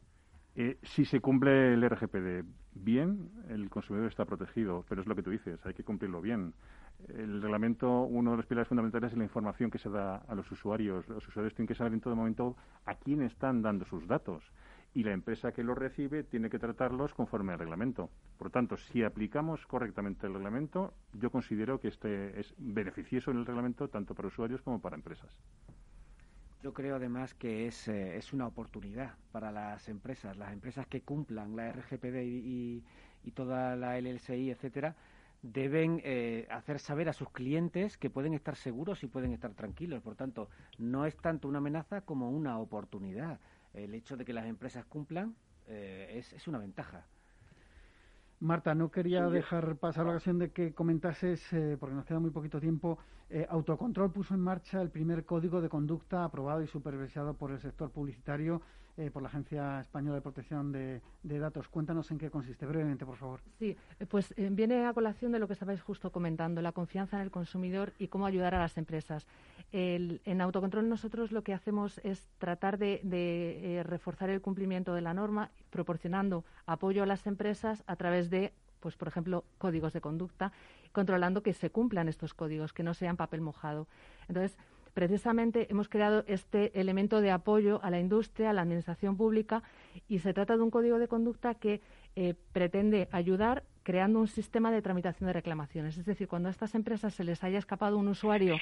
Eh, 0.56 0.78
si 0.84 1.04
se 1.04 1.20
cumple 1.20 1.74
el 1.74 1.84
RGPD 1.84 2.46
bien, 2.76 3.30
el 3.50 3.70
consumidor 3.70 4.08
está 4.08 4.24
protegido, 4.24 4.86
pero 4.88 5.02
es 5.02 5.08
lo 5.08 5.16
que 5.16 5.24
tú 5.24 5.32
dices, 5.32 5.60
hay 5.66 5.74
que 5.74 5.84
cumplirlo 5.84 6.22
bien. 6.22 6.54
El 7.10 7.42
reglamento, 7.42 8.04
uno 8.04 8.32
de 8.32 8.38
los 8.38 8.46
pilares 8.46 8.70
fundamentales 8.70 9.12
es 9.12 9.18
la 9.18 9.26
información 9.26 9.70
que 9.70 9.80
se 9.80 9.90
da 9.90 10.16
a 10.16 10.34
los 10.34 10.50
usuarios. 10.50 11.06
Los 11.10 11.28
usuarios 11.28 11.54
tienen 11.56 11.68
que 11.68 11.76
saber 11.76 11.92
en 11.92 12.00
todo 12.00 12.16
momento 12.16 12.56
a 12.86 12.96
quién 12.96 13.22
están 13.22 13.62
dando 13.62 13.84
sus 13.84 14.08
datos 14.08 14.44
y 14.94 15.04
la 15.04 15.12
empresa 15.12 15.52
que 15.52 15.64
los 15.64 15.78
recibe 15.78 16.24
tiene 16.24 16.50
que 16.50 16.60
tratarlos 16.60 17.14
conforme 17.14 17.54
al 17.54 17.60
reglamento. 17.60 18.10
Por 18.38 18.52
tanto, 18.52 18.78
si 18.78 19.04
aplicamos 19.04 19.66
correctamente 19.66 20.28
el 20.28 20.34
reglamento, 20.34 20.94
yo 21.14 21.32
considero 21.32 21.80
que 21.80 21.88
este 21.88 22.40
es 22.40 22.54
beneficioso 22.58 23.32
en 23.32 23.38
el 23.38 23.46
reglamento 23.46 23.88
tanto 23.88 24.14
para 24.14 24.28
usuarios 24.28 24.62
como 24.62 24.80
para 24.80 24.96
empresas. 24.96 25.36
Yo 26.62 26.74
creo 26.74 26.96
además 26.96 27.34
que 27.34 27.68
es, 27.68 27.88
eh, 27.88 28.18
es 28.18 28.32
una 28.32 28.48
oportunidad 28.48 29.16
para 29.32 29.52
las 29.52 29.90
empresas, 29.90 30.38
las 30.38 30.54
empresas 30.54 30.88
que 30.88 31.02
cumplan 31.02 31.56
la 31.56 31.72
RGPD 31.72 32.24
y, 32.24 32.84
y, 33.26 33.32
toda 33.32 33.76
la 33.76 34.00
LLCI, 34.00 34.52
etcétera, 34.52 34.96
deben 35.42 36.00
eh, 36.06 36.48
hacer 36.50 36.80
saber 36.80 37.10
a 37.10 37.14
sus 37.14 37.30
clientes 37.32 37.98
que 37.98 38.10
pueden 38.10 38.34
estar 38.34 38.56
seguros 38.56 39.04
y 39.04 39.08
pueden 39.08 39.34
estar 39.34 39.54
tranquilos. 39.54 40.02
Por 40.02 40.16
tanto, 40.16 40.50
no 40.78 41.06
es 41.06 41.18
tanto 41.18 41.50
una 41.50 41.58
amenaza 41.58 42.02
como 42.02 42.30
una 42.30 42.58
oportunidad 42.60 43.40
el 43.74 43.94
hecho 43.94 44.18
de 44.18 44.26
que 44.26 44.34
las 44.34 44.46
empresas 44.46 44.86
cumplan 44.86 45.36
eh, 45.68 46.22
es, 46.36 46.48
una 46.48 46.58
ventaja. 46.58 47.06
Marta, 48.40 48.76
no 48.76 48.92
quería 48.92 49.30
dejar 49.30 49.78
pasar 49.78 50.06
la 50.06 50.12
ocasión 50.12 50.38
de 50.38 50.52
que 50.52 50.74
comentases, 50.74 51.42
eh, 51.54 51.78
porque 51.80 51.96
nos 51.96 52.06
queda 52.06 52.20
muy 52.20 52.32
poquito 52.32 52.60
tiempo, 52.60 53.00
eh, 53.30 53.48
Autocontrol 53.50 54.12
puso 54.12 54.34
en 54.34 54.42
marcha 54.42 54.82
el 54.82 54.90
primer 54.90 55.26
código 55.26 55.62
de 55.62 55.70
conducta 55.70 56.26
aprobado 56.26 56.62
y 56.62 56.68
supervisado 56.68 57.36
por 57.36 57.52
el 57.52 57.60
sector 57.60 57.90
publicitario 57.90 58.62
eh, 58.96 59.10
por 59.10 59.24
la 59.24 59.28
Agencia 59.30 59.80
Española 59.80 60.16
de 60.16 60.22
Protección 60.22 60.72
de, 60.72 61.02
Datos. 61.24 61.68
Cuéntanos 61.68 62.12
en 62.12 62.20
qué 62.20 62.30
consiste 62.30 62.68
brevemente, 62.68 63.08
por 63.08 63.18
favor. 63.18 63.40
Sí, 63.58 63.76
eh, 64.00 64.06
pues 64.06 64.36
eh, 64.38 64.50
viene 64.52 64.86
a 64.86 64.94
colación 64.94 65.32
de 65.32 65.40
lo 65.40 65.48
que 65.48 65.54
estabais 65.54 65.82
justo 65.82 66.12
comentando, 66.12 66.62
la 66.62 66.74
confianza 66.74 67.18
en 67.18 67.24
el 67.24 67.32
consumidor 67.32 67.94
y 67.98 68.08
cómo 68.08 68.28
ayudar 68.28 68.54
a 68.54 68.60
las 68.60 68.78
empresas. 68.78 69.26
en 69.72 70.42
autocontrol 70.42 70.88
nosotros 70.88 71.32
lo 71.32 71.44
que 71.44 71.56
hacemos 71.56 72.00
es 72.04 72.28
tratar 72.38 72.78
de, 72.78 73.82
reforzar 73.84 74.30
el 74.30 74.42
cumplimiento 74.42 74.94
de 74.94 75.02
la 75.02 75.16
norma, 75.16 75.50
proporcionando 75.72 76.46
apoyo 76.68 77.02
a 77.02 77.08
las 77.08 77.26
empresas 77.26 77.84
a 77.88 77.96
través 77.96 78.30
de 78.30 78.54
pues 78.80 78.98
por 78.98 79.08
ejemplo, 79.08 79.46
códigos 79.58 79.94
de 79.94 80.02
conducta, 80.02 80.52
controlando 80.92 81.42
que 81.42 81.54
se 81.54 81.70
cumplan 81.70 82.10
estos 82.10 82.34
códigos, 82.34 82.74
que 82.74 82.84
no 82.84 82.94
sean 82.94 83.16
papel 83.16 83.40
mojado. 83.40 83.88
Entonces, 84.28 84.58
precisamente 84.94 85.68
hemos 85.70 85.90
creado 85.90 86.24
este 86.28 86.80
elemento 86.80 87.22
de 87.22 87.32
apoyo 87.32 87.84
a 87.84 87.90
la 87.90 88.00
industria, 88.00 88.50
a 88.50 88.54
la 88.54 88.62
administración 88.62 89.18
pública, 89.18 89.64
y 90.08 90.20
se 90.20 90.34
trata 90.34 90.56
de 90.56 90.64
un 90.64 90.72
código 90.72 91.00
de 91.00 91.08
conducta 91.08 91.56
que 91.56 91.82
eh, 92.16 92.36
pretende 92.52 93.10
ayudar 93.12 93.64
creando 93.84 94.20
un 94.20 94.28
sistema 94.28 94.72
de 94.72 94.82
tramitación 94.82 95.28
de 95.28 95.34
reclamaciones. 95.34 95.98
Es 95.98 96.06
decir, 96.06 96.28
cuando 96.28 96.48
a 96.48 96.52
estas 96.52 96.76
empresas 96.76 97.14
se 97.14 97.24
les 97.24 97.44
haya 97.44 97.60
escapado 97.60 97.98
un 97.98 98.08
usuario 98.08 98.56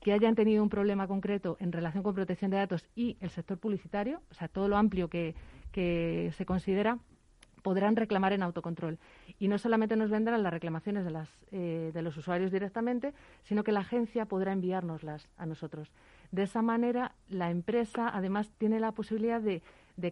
que 0.00 0.12
hayan 0.12 0.34
tenido 0.34 0.62
un 0.62 0.68
problema 0.68 1.06
concreto 1.06 1.56
en 1.60 1.72
relación 1.72 2.02
con 2.02 2.14
protección 2.14 2.50
de 2.50 2.56
datos 2.56 2.88
y 2.94 3.16
el 3.20 3.30
sector 3.30 3.58
publicitario, 3.58 4.22
o 4.30 4.34
sea, 4.34 4.48
todo 4.48 4.68
lo 4.68 4.76
amplio 4.76 5.08
que 5.08 5.34
se 6.36 6.46
considera, 6.46 6.98
podrán 7.62 7.96
reclamar 7.96 8.32
en 8.32 8.42
autocontrol. 8.42 8.98
Y 9.38 9.48
no 9.48 9.58
solamente 9.58 9.96
nos 9.96 10.10
vendrán 10.10 10.42
las 10.42 10.52
reclamaciones 10.52 11.04
de, 11.04 11.10
las, 11.10 11.28
eh, 11.52 11.90
de 11.94 12.02
los 12.02 12.16
usuarios 12.16 12.50
directamente, 12.50 13.14
sino 13.44 13.64
que 13.64 13.72
la 13.72 13.80
agencia 13.80 14.26
podrá 14.26 14.52
enviárnoslas 14.52 15.28
a 15.38 15.46
nosotros. 15.46 15.90
De 16.30 16.42
esa 16.42 16.62
manera, 16.62 17.12
la 17.28 17.50
empresa 17.50 18.10
además 18.12 18.50
tiene 18.58 18.80
la 18.80 18.92
posibilidad 18.92 19.40
de, 19.40 19.62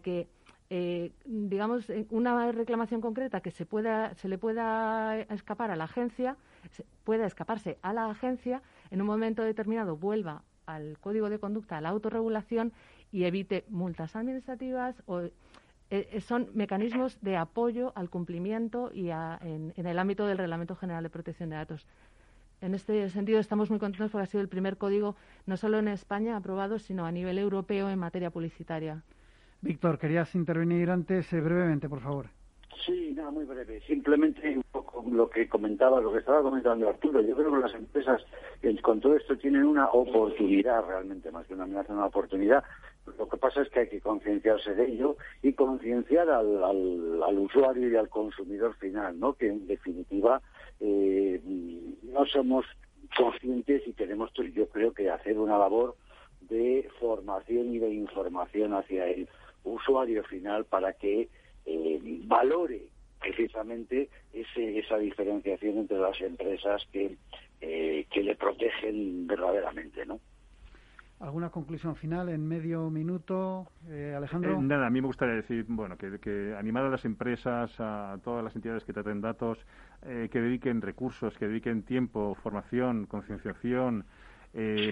que, 0.01 0.27
eh, 0.69 1.11
digamos, 1.25 1.91
una 2.09 2.51
reclamación 2.51 3.01
concreta 3.01 3.41
que 3.41 3.51
se, 3.51 3.65
pueda, 3.65 4.13
se 4.15 4.29
le 4.29 4.37
pueda 4.37 5.19
escapar 5.19 5.71
a 5.71 5.75
la 5.75 5.85
agencia, 5.85 6.37
pueda 7.03 7.25
escaparse 7.25 7.77
a 7.81 7.93
la 7.93 8.09
agencia, 8.09 8.61
en 8.91 9.01
un 9.01 9.07
momento 9.07 9.43
determinado 9.43 9.97
vuelva 9.97 10.43
al 10.65 10.97
código 10.99 11.29
de 11.29 11.39
conducta, 11.39 11.77
a 11.77 11.81
la 11.81 11.89
autorregulación 11.89 12.71
y 13.11 13.25
evite 13.25 13.65
multas 13.69 14.15
administrativas 14.15 15.01
o 15.05 15.23
eh, 15.91 16.07
eh, 16.13 16.21
son 16.21 16.47
mecanismos 16.53 17.19
de 17.21 17.35
apoyo 17.35 17.91
al 17.95 18.09
cumplimiento 18.09 18.91
y 18.93 19.09
en, 19.09 19.73
el 19.75 19.99
ámbito 19.99 20.25
del 20.25 20.37
Reglamento 20.37 20.73
General 20.77 21.03
de 21.03 21.09
Protección 21.09 21.49
de 21.49 21.57
Datos. 21.57 21.85
En 22.61 22.73
este 22.73 23.09
sentido, 23.09 23.39
estamos 23.39 23.69
muy 23.69 23.77
contentos 23.77 24.09
porque 24.09 24.23
ha 24.23 24.27
sido 24.27 24.41
el 24.41 24.47
primer 24.47 24.77
código, 24.77 25.17
no 25.45 25.57
solo 25.57 25.79
en 25.79 25.89
España 25.89 26.37
aprobado, 26.37 26.79
sino 26.79 27.05
a 27.05 27.11
nivel 27.11 27.37
europeo 27.37 27.89
en 27.89 27.99
materia 27.99 28.29
publicitaria. 28.29 29.03
Víctor, 29.59 29.99
querías 29.99 30.33
intervenir 30.33 30.89
antes 30.89 31.33
eh, 31.33 31.41
brevemente, 31.41 31.89
por 31.89 31.99
favor. 31.99 32.27
Sí, 32.85 33.11
nada, 33.13 33.29
muy 33.29 33.43
breve. 33.43 33.81
Simplemente 33.81 34.55
un 34.55 34.63
poco 34.71 35.03
lo 35.11 35.29
que 35.29 35.49
comentaba, 35.49 35.99
lo 35.99 36.13
que 36.13 36.19
estaba 36.19 36.41
comentando 36.41 36.87
Arturo. 36.87 37.19
Yo 37.21 37.35
creo 37.35 37.51
que 37.51 37.59
las 37.59 37.73
empresas 37.73 38.21
con 38.81 39.01
todo 39.01 39.17
esto 39.17 39.37
tienen 39.37 39.65
una 39.65 39.89
oportunidad 39.89 40.85
realmente, 40.87 41.31
más 41.31 41.45
que 41.47 41.53
una 41.53 41.63
amenaza, 41.63 41.93
una 41.93 42.05
oportunidad 42.05 42.63
lo 43.17 43.27
que 43.27 43.37
pasa 43.37 43.61
es 43.61 43.69
que 43.69 43.81
hay 43.81 43.89
que 43.89 44.01
concienciarse 44.01 44.75
de 44.75 44.85
ello 44.85 45.17
y 45.41 45.53
concienciar 45.53 46.29
al, 46.29 46.63
al, 46.63 47.37
usuario 47.39 47.89
y 47.89 47.95
al 47.95 48.09
consumidor 48.09 48.75
final, 48.75 49.19
¿no? 49.19 49.33
Que 49.33 49.47
en 49.47 49.67
definitiva 49.67 50.41
eh, 50.79 51.41
no 52.03 52.25
somos 52.25 52.65
conscientes 53.15 53.87
y 53.87 53.93
tenemos, 53.93 54.31
yo 54.53 54.69
creo 54.69 54.93
que 54.93 55.09
hacer 55.09 55.37
una 55.39 55.57
labor 55.57 55.95
de 56.41 56.89
formación 56.99 57.73
y 57.73 57.79
de 57.79 57.93
información 57.93 58.73
hacia 58.73 59.07
el 59.07 59.27
usuario 59.63 60.23
final 60.23 60.65
para 60.65 60.93
que 60.93 61.29
eh, 61.65 61.99
valore 62.25 62.87
precisamente 63.19 64.09
ese, 64.33 64.79
esa 64.79 64.97
diferenciación 64.97 65.77
entre 65.77 65.99
las 65.99 66.19
empresas 66.21 66.85
que, 66.91 67.17
eh, 67.61 68.05
que 68.11 68.23
le 68.23 68.35
protegen 68.35 69.27
verdaderamente, 69.27 70.05
¿no? 70.05 70.19
¿Alguna 71.21 71.51
conclusión 71.51 71.95
final 71.95 72.29
en 72.29 72.47
medio 72.47 72.89
minuto, 72.89 73.67
eh, 73.87 74.15
Alejandro? 74.17 74.53
Eh, 74.53 74.61
nada, 74.61 74.87
a 74.87 74.89
mí 74.89 75.01
me 75.01 75.07
gustaría 75.07 75.35
decir, 75.35 75.65
bueno, 75.67 75.95
que, 75.95 76.55
animar 76.57 76.85
a 76.85 76.89
las 76.89 77.05
empresas, 77.05 77.71
a 77.79 78.17
todas 78.23 78.43
las 78.43 78.55
entidades 78.55 78.83
que 78.85 78.91
traten 78.91 79.21
datos, 79.21 79.59
eh, 80.01 80.29
que 80.31 80.41
dediquen 80.41 80.81
recursos, 80.81 81.37
que 81.37 81.47
dediquen 81.47 81.83
tiempo, 81.83 82.35
formación, 82.41 83.05
concienciación, 83.05 84.03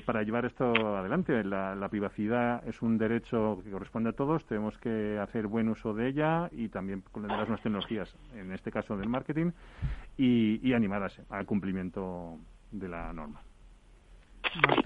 para 0.05 0.23
llevar 0.23 0.45
esto 0.45 0.71
adelante. 0.95 1.43
La, 1.43 1.88
privacidad 1.89 2.65
es 2.65 2.82
un 2.82 2.97
derecho 2.97 3.59
que 3.61 3.71
corresponde 3.71 4.11
a 4.11 4.13
todos, 4.13 4.45
tenemos 4.45 4.77
que 4.77 5.19
hacer 5.19 5.47
buen 5.47 5.67
uso 5.67 5.93
de 5.93 6.07
ella 6.07 6.47
y 6.53 6.69
también 6.69 7.03
con 7.11 7.27
las 7.27 7.36
nuevas 7.36 7.61
tecnologías, 7.61 8.15
en 8.36 8.53
este 8.53 8.71
caso 8.71 8.95
del 8.95 9.09
marketing, 9.09 9.51
y, 10.15 10.65
y 10.65 10.73
animarlas 10.73 11.19
al 11.30 11.45
cumplimiento 11.45 12.38
de 12.71 12.88
la 12.88 13.11
norma. 13.11 13.41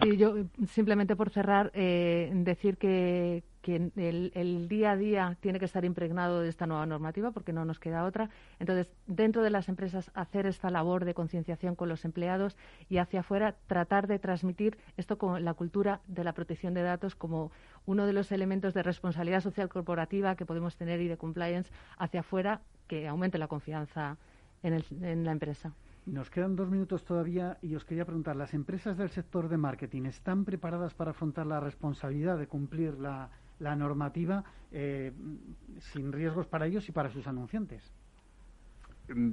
Y 0.01 0.17
yo, 0.17 0.35
simplemente 0.67 1.15
por 1.15 1.29
cerrar, 1.29 1.71
eh, 1.73 2.31
decir 2.33 2.77
que, 2.77 3.43
que 3.63 3.91
el, 3.95 4.67
día 4.67 4.91
a 4.91 4.97
día 4.97 5.37
tiene 5.39 5.57
que 5.57 5.65
estar 5.65 5.85
impregnado 5.85 6.41
de 6.41 6.49
esta 6.49 6.67
nueva 6.67 6.85
normativa 6.85 7.31
porque 7.31 7.53
no 7.53 7.63
nos 7.63 7.79
queda 7.79 8.03
otra. 8.03 8.29
Entonces, 8.59 8.91
dentro 9.07 9.41
de 9.41 9.49
las 9.49 9.69
empresas, 9.69 10.11
hacer 10.13 10.45
esta 10.45 10.69
labor 10.69 11.05
de 11.05 11.13
concienciación 11.13 11.75
con 11.75 11.87
los 11.87 12.03
empleados 12.03 12.57
y 12.89 12.97
hacia 12.97 13.21
afuera 13.21 13.55
tratar 13.67 14.07
de 14.07 14.19
transmitir 14.19 14.77
esto 14.97 15.17
con 15.17 15.45
la 15.45 15.53
cultura 15.53 16.01
de 16.07 16.25
la 16.25 16.33
protección 16.33 16.73
de 16.73 16.81
datos 16.81 17.15
como 17.15 17.51
uno 17.85 18.05
de 18.05 18.13
los 18.13 18.33
elementos 18.33 18.73
de 18.73 18.83
responsabilidad 18.83 19.41
social 19.41 19.69
corporativa 19.69 20.35
que 20.35 20.45
podemos 20.45 20.75
tener 20.75 20.99
y 20.99 21.07
de 21.07 21.17
compliance 21.17 21.71
hacia 21.97 22.19
afuera 22.19 22.59
que 22.87 23.07
aumente 23.07 23.37
la 23.37 23.47
confianza 23.47 24.17
en, 24.61 24.83
en 25.01 25.23
la 25.23 25.31
empresa. 25.31 25.73
Nos 26.05 26.29
quedan 26.29 26.55
dos 26.55 26.69
minutos 26.69 27.05
todavía 27.05 27.57
y 27.61 27.75
os 27.75 27.85
quería 27.85 28.05
preguntar, 28.05 28.35
¿las 28.35 28.53
empresas 28.53 28.97
del 28.97 29.09
sector 29.09 29.47
de 29.47 29.57
marketing 29.57 30.03
están 30.03 30.43
preparadas 30.43 30.93
para 30.93 31.11
afrontar 31.11 31.47
la 31.47 31.59
responsabilidad 31.59 32.37
de 32.37 32.47
cumplir 32.47 32.99
la, 32.99 33.29
la 33.59 33.75
normativa 33.75 34.43
eh, 34.71 35.11
sin 35.79 36.11
riesgos 36.11 36.47
para 36.47 36.67
ellos 36.67 36.87
y 36.89 36.91
para 36.91 37.09
sus 37.09 37.27
anunciantes. 37.27 37.93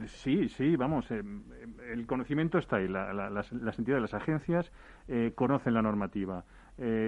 Sí, 0.06 0.48
sí, 0.48 0.74
vamos, 0.74 1.08
eh, 1.12 1.22
el 1.92 2.06
conocimiento 2.06 2.58
está 2.58 2.76
ahí. 2.76 2.88
las, 2.88 3.52
entidades, 3.78 4.02
las 4.02 4.14
agencias 4.14 4.72
eh, 5.06 5.32
conocen 5.34 5.74
la 5.74 5.82
normativa. 5.82 6.44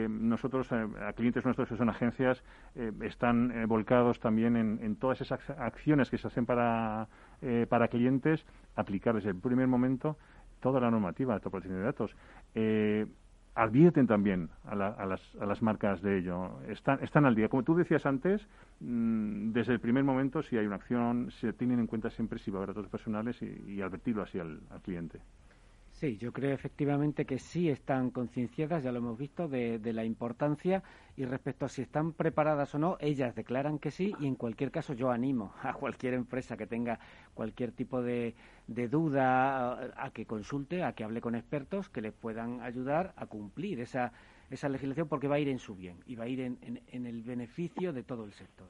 nosotros, 0.09 0.71
a 0.71 1.13
clientes 1.15 1.45
nuestros 1.45 1.69
que 1.69 1.77
son 1.77 1.89
agencias, 1.89 2.45
están 3.01 3.67
volcados 3.67 4.21
también 4.21 4.55
en, 4.57 4.97
todas 4.97 5.21
esas 5.23 5.41
acciones 5.51 6.11
que 6.11 6.19
se 6.19 6.29
hacen 6.29 6.45
para, 6.45 7.09
para 7.69 7.89
clientes, 7.89 8.45
aplicar 8.77 9.15
desde 9.15 9.31
el 9.31 9.37
primer 9.37 9.67
momento 9.67 10.17
toda 10.61 10.81
la 10.81 10.91
normativa 10.91 11.35
de 11.35 11.41
protección 11.41 11.79
de 11.79 11.85
datos 11.85 12.15
advierten 13.55 14.07
también 14.07 14.49
a, 14.65 14.75
las, 14.75 15.35
a, 15.37 15.47
las, 15.47 15.63
marcas 15.63 16.01
de 16.03 16.19
ello. 16.19 16.61
Están, 16.69 17.03
están 17.03 17.27
al 17.27 17.35
día. 17.35 17.49
Como 17.49 17.63
tú 17.63 17.75
decías 17.75 18.07
antes, 18.07 18.41
mm, 18.81 19.53
desde 19.53 19.75
el 19.75 19.81
primer 19.81 20.05
momento, 20.05 20.43
si 20.43 20.57
hay 20.57 20.67
una 20.67 20.77
acción, 20.77 21.31
se 21.41 21.53
tienen 21.53 21.79
en 21.81 21.87
cuenta 21.87 22.11
siempre 22.11 22.39
si 22.39 22.51
va 22.51 22.61
a 22.61 22.63
haber 22.63 22.75
datos 22.75 22.91
personales 22.91 23.41
y, 23.43 23.83
advertirlo 23.83 24.23
así 24.23 24.39
al 24.39 24.61
cliente. 24.83 25.21
Sí, 26.03 26.17
yo 26.17 26.33
creo 26.33 26.53
efectivamente 26.53 27.25
que 27.25 27.39
sí 27.39 27.71
están 27.71 28.11
concienciadas, 28.11 28.83
ya 28.83 28.91
lo 28.91 28.99
hemos 28.99 29.17
visto, 29.17 29.47
de, 29.47 29.79
la 29.93 30.05
importancia 30.05 30.83
y 31.17 31.25
respecto 31.25 31.65
a 31.65 31.69
si 31.69 31.83
están 31.83 32.13
preparadas 32.13 32.75
o 32.75 32.81
no, 32.81 32.97
ellas 32.99 33.37
declaran 33.37 33.79
que 33.79 33.93
sí 33.93 34.13
y 34.19 34.27
en 34.27 34.35
cualquier 34.35 34.73
caso 34.73 34.95
yo 34.95 35.13
animo 35.13 35.55
a 35.63 35.75
cualquier 35.75 36.15
empresa 36.15 36.57
que 36.57 36.67
tenga 36.67 36.99
cualquier 37.35 37.71
tipo 37.71 38.03
de, 38.03 38.35
duda 38.67 39.95
a, 39.97 40.11
que 40.11 40.27
consulte, 40.27 40.83
a 40.83 40.93
que 40.93 41.05
hable 41.05 41.21
con 41.21 41.37
expertos 41.37 41.89
que 41.89 42.01
les 42.01 42.13
puedan 42.13 42.63
ayudar 42.63 43.13
a 43.15 43.27
cumplir 43.27 43.79
esa, 43.79 44.13
esa 44.51 44.69
legislación 44.69 45.07
porque 45.07 45.29
va 45.29 45.37
a 45.37 45.39
ir 45.39 45.51
en 45.51 45.61
su 45.61 45.77
bien 45.77 45.99
y 46.05 46.17
va 46.17 46.25
a 46.25 46.29
ir 46.29 46.41
en, 46.41 46.59
en, 46.89 47.07
el 47.07 47.23
beneficio 47.23 47.93
de 47.93 48.03
todo 48.03 48.25
el 48.25 48.33
sector. 48.33 48.67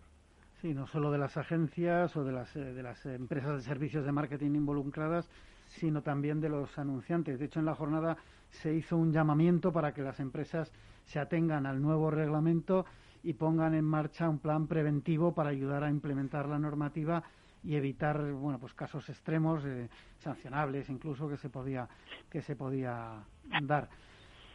Sí, 0.61 0.75
no 0.75 0.87
solo 0.87 1.11
de 1.11 1.17
las 1.17 1.39
agencias 1.39 2.15
o 2.15 2.25
de 2.25 2.33
las, 2.33 2.55
eh, 2.57 2.75
de 2.75 2.83
las 2.83 3.07
empresas 3.07 3.57
de 3.57 3.63
servicios 3.63 4.05
de 4.05 4.13
marketing 4.13 4.55
involucradas, 4.55 5.31
sino 5.79 6.03
también 6.03 6.41
de 6.41 6.49
los 6.49 6.79
anunciantes. 6.79 7.39
De 7.39 7.47
hecho, 7.47 7.61
en 7.61 7.67
la 7.67 7.75
jornada 7.75 8.17
se 8.51 8.75
hizo 8.75 8.97
un 8.97 9.13
llamamiento 9.13 9.73
para 9.73 9.93
que 9.93 10.03
las 10.03 10.21
empresas 10.21 10.73
se 11.07 11.19
atengan 11.19 11.67
al 11.67 11.81
nuevo 11.81 12.11
reglamento 12.11 12.85
y 13.23 13.35
pongan 13.35 13.75
en 13.75 13.85
marcha 13.85 14.29
un 14.29 14.39
plan 14.39 14.67
preventivo 14.67 15.35
para 15.35 15.51
ayudar 15.51 15.85
a 15.85 15.91
implementar 15.91 16.47
la 16.49 16.59
normativa 16.59 17.23
y 17.65 17.77
evitar 17.77 18.21
bueno 18.33 18.59
pues 18.59 18.75
casos 18.75 19.09
extremos 19.09 19.65
eh, 19.65 19.89
sancionables 20.19 20.91
incluso 20.91 21.29
que 21.29 21.37
se 21.37 21.49
podía 21.49 21.89
que 22.29 22.43
se 22.43 22.57
podía 22.57 23.23
dar 23.63 23.89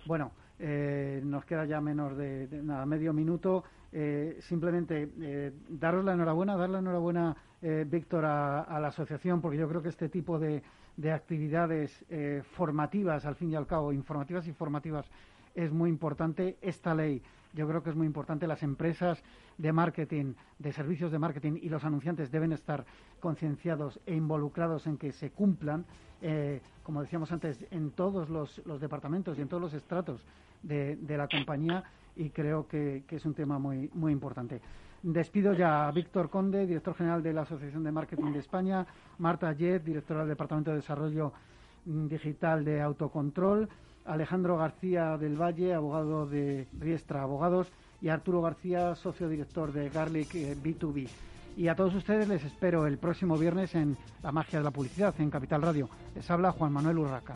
bueno 0.05 0.31
eh, 0.59 1.21
nos 1.23 1.45
queda 1.45 1.65
ya 1.65 1.79
menos 1.79 2.17
de, 2.17 2.49
nada 2.63 2.85
medio 2.85 3.13
minuto 3.13 3.63
eh, 3.93 4.37
simplemente 4.41 5.53
daros 5.69 6.03
la 6.03 6.13
enhorabuena 6.13 6.57
dar 6.57 6.69
la 6.69 6.79
enhorabuena 6.79 7.35
Víctor 7.87 8.23
a 8.25 8.79
la 8.79 8.89
asociación 8.89 9.41
porque 9.41 9.57
yo 9.57 9.67
creo 9.67 9.81
que 9.81 9.89
este 9.89 10.09
tipo 10.09 10.37
de 10.37 10.61
de 10.97 11.11
actividades 11.11 12.03
eh, 12.09 12.43
formativas, 12.55 13.25
al 13.25 13.35
fin 13.35 13.51
y 13.51 13.55
al 13.55 13.67
cabo, 13.67 13.93
informativas 13.93 14.47
y 14.47 14.53
formativas, 14.53 15.05
es 15.55 15.71
muy 15.71 15.89
importante. 15.89 16.57
Esta 16.61 16.93
ley 16.93 17.21
yo 17.53 17.67
creo 17.67 17.81
que 17.83 17.91
es 17.91 17.95
muy 17.95 18.07
importante. 18.07 18.47
Las 18.47 18.63
empresas 18.63 19.23
de 19.57 19.71
marketing, 19.71 20.33
de 20.59 20.73
servicios 20.73 21.11
de 21.11 21.19
marketing 21.19 21.59
y 21.61 21.69
los 21.69 21.83
anunciantes 21.83 22.31
deben 22.31 22.51
estar 22.51 22.85
concienciados 23.19 23.99
e 24.05 24.15
involucrados 24.15 24.85
en 24.87 24.97
que 24.97 25.11
se 25.11 25.31
cumplan, 25.31 25.85
eh, 26.21 26.61
como 26.83 27.01
decíamos 27.01 27.31
antes, 27.31 27.65
en 27.71 27.91
todos 27.91 28.29
los, 28.29 28.61
departamentos 28.79 29.37
y 29.37 29.41
en 29.41 29.47
todos 29.47 29.61
los 29.61 29.73
estratos 29.73 30.23
de, 30.61 30.97
la 31.09 31.27
compañía 31.27 31.83
y 32.15 32.29
creo 32.29 32.67
que, 32.67 33.03
que, 33.07 33.15
es 33.17 33.25
un 33.25 33.33
tema 33.33 33.59
muy, 33.59 33.89
muy 33.93 34.11
importante. 34.11 34.61
Despido 35.07 35.53
ya 35.53 35.87
a 35.87 35.91
Víctor 35.93 36.29
Conde, 36.29 36.67
director 36.67 36.93
general 36.93 37.23
de 37.23 37.31
la 37.31 37.43
Asociación 37.43 37.81
de 37.81 37.93
Marketing 37.93 38.33
de 38.33 38.39
España, 38.39 38.85
Marta 39.19 39.53
Yet, 39.53 39.85
directora 39.85 40.19
del 40.19 40.29
Departamento 40.31 40.71
de 40.71 40.77
Desarrollo 40.77 41.31
Digital 41.85 42.65
de 42.65 42.81
Autocontrol, 42.81 43.69
Alejandro 44.03 44.57
García 44.57 45.15
del 45.17 45.41
Valle, 45.41 45.73
abogado 45.73 46.25
de 46.27 46.67
Riestra 46.77 47.21
Abogados, 47.21 47.71
y 48.01 48.09
Arturo 48.09 48.41
García, 48.41 48.95
socio 48.95 49.29
director 49.29 49.71
de 49.71 49.87
Garlic 49.87 50.33
B2B. 50.33 51.05
Eh, 51.05 51.09
y 51.55 51.69
a 51.69 51.75
todos 51.75 51.95
ustedes 51.95 52.27
les 52.27 52.43
espero 52.43 52.85
el 52.85 52.97
próximo 52.97 53.37
viernes 53.37 53.75
en 53.75 53.95
La 54.21 54.33
Magia 54.33 54.59
de 54.59 54.65
la 54.65 54.71
Publicidad, 54.71 55.15
en 55.19 55.29
Capital 55.29 55.61
Radio. 55.61 55.87
Les 56.15 56.29
habla 56.29 56.51
Juan 56.51 56.73
Manuel 56.73 56.97
Urraca. 56.97 57.35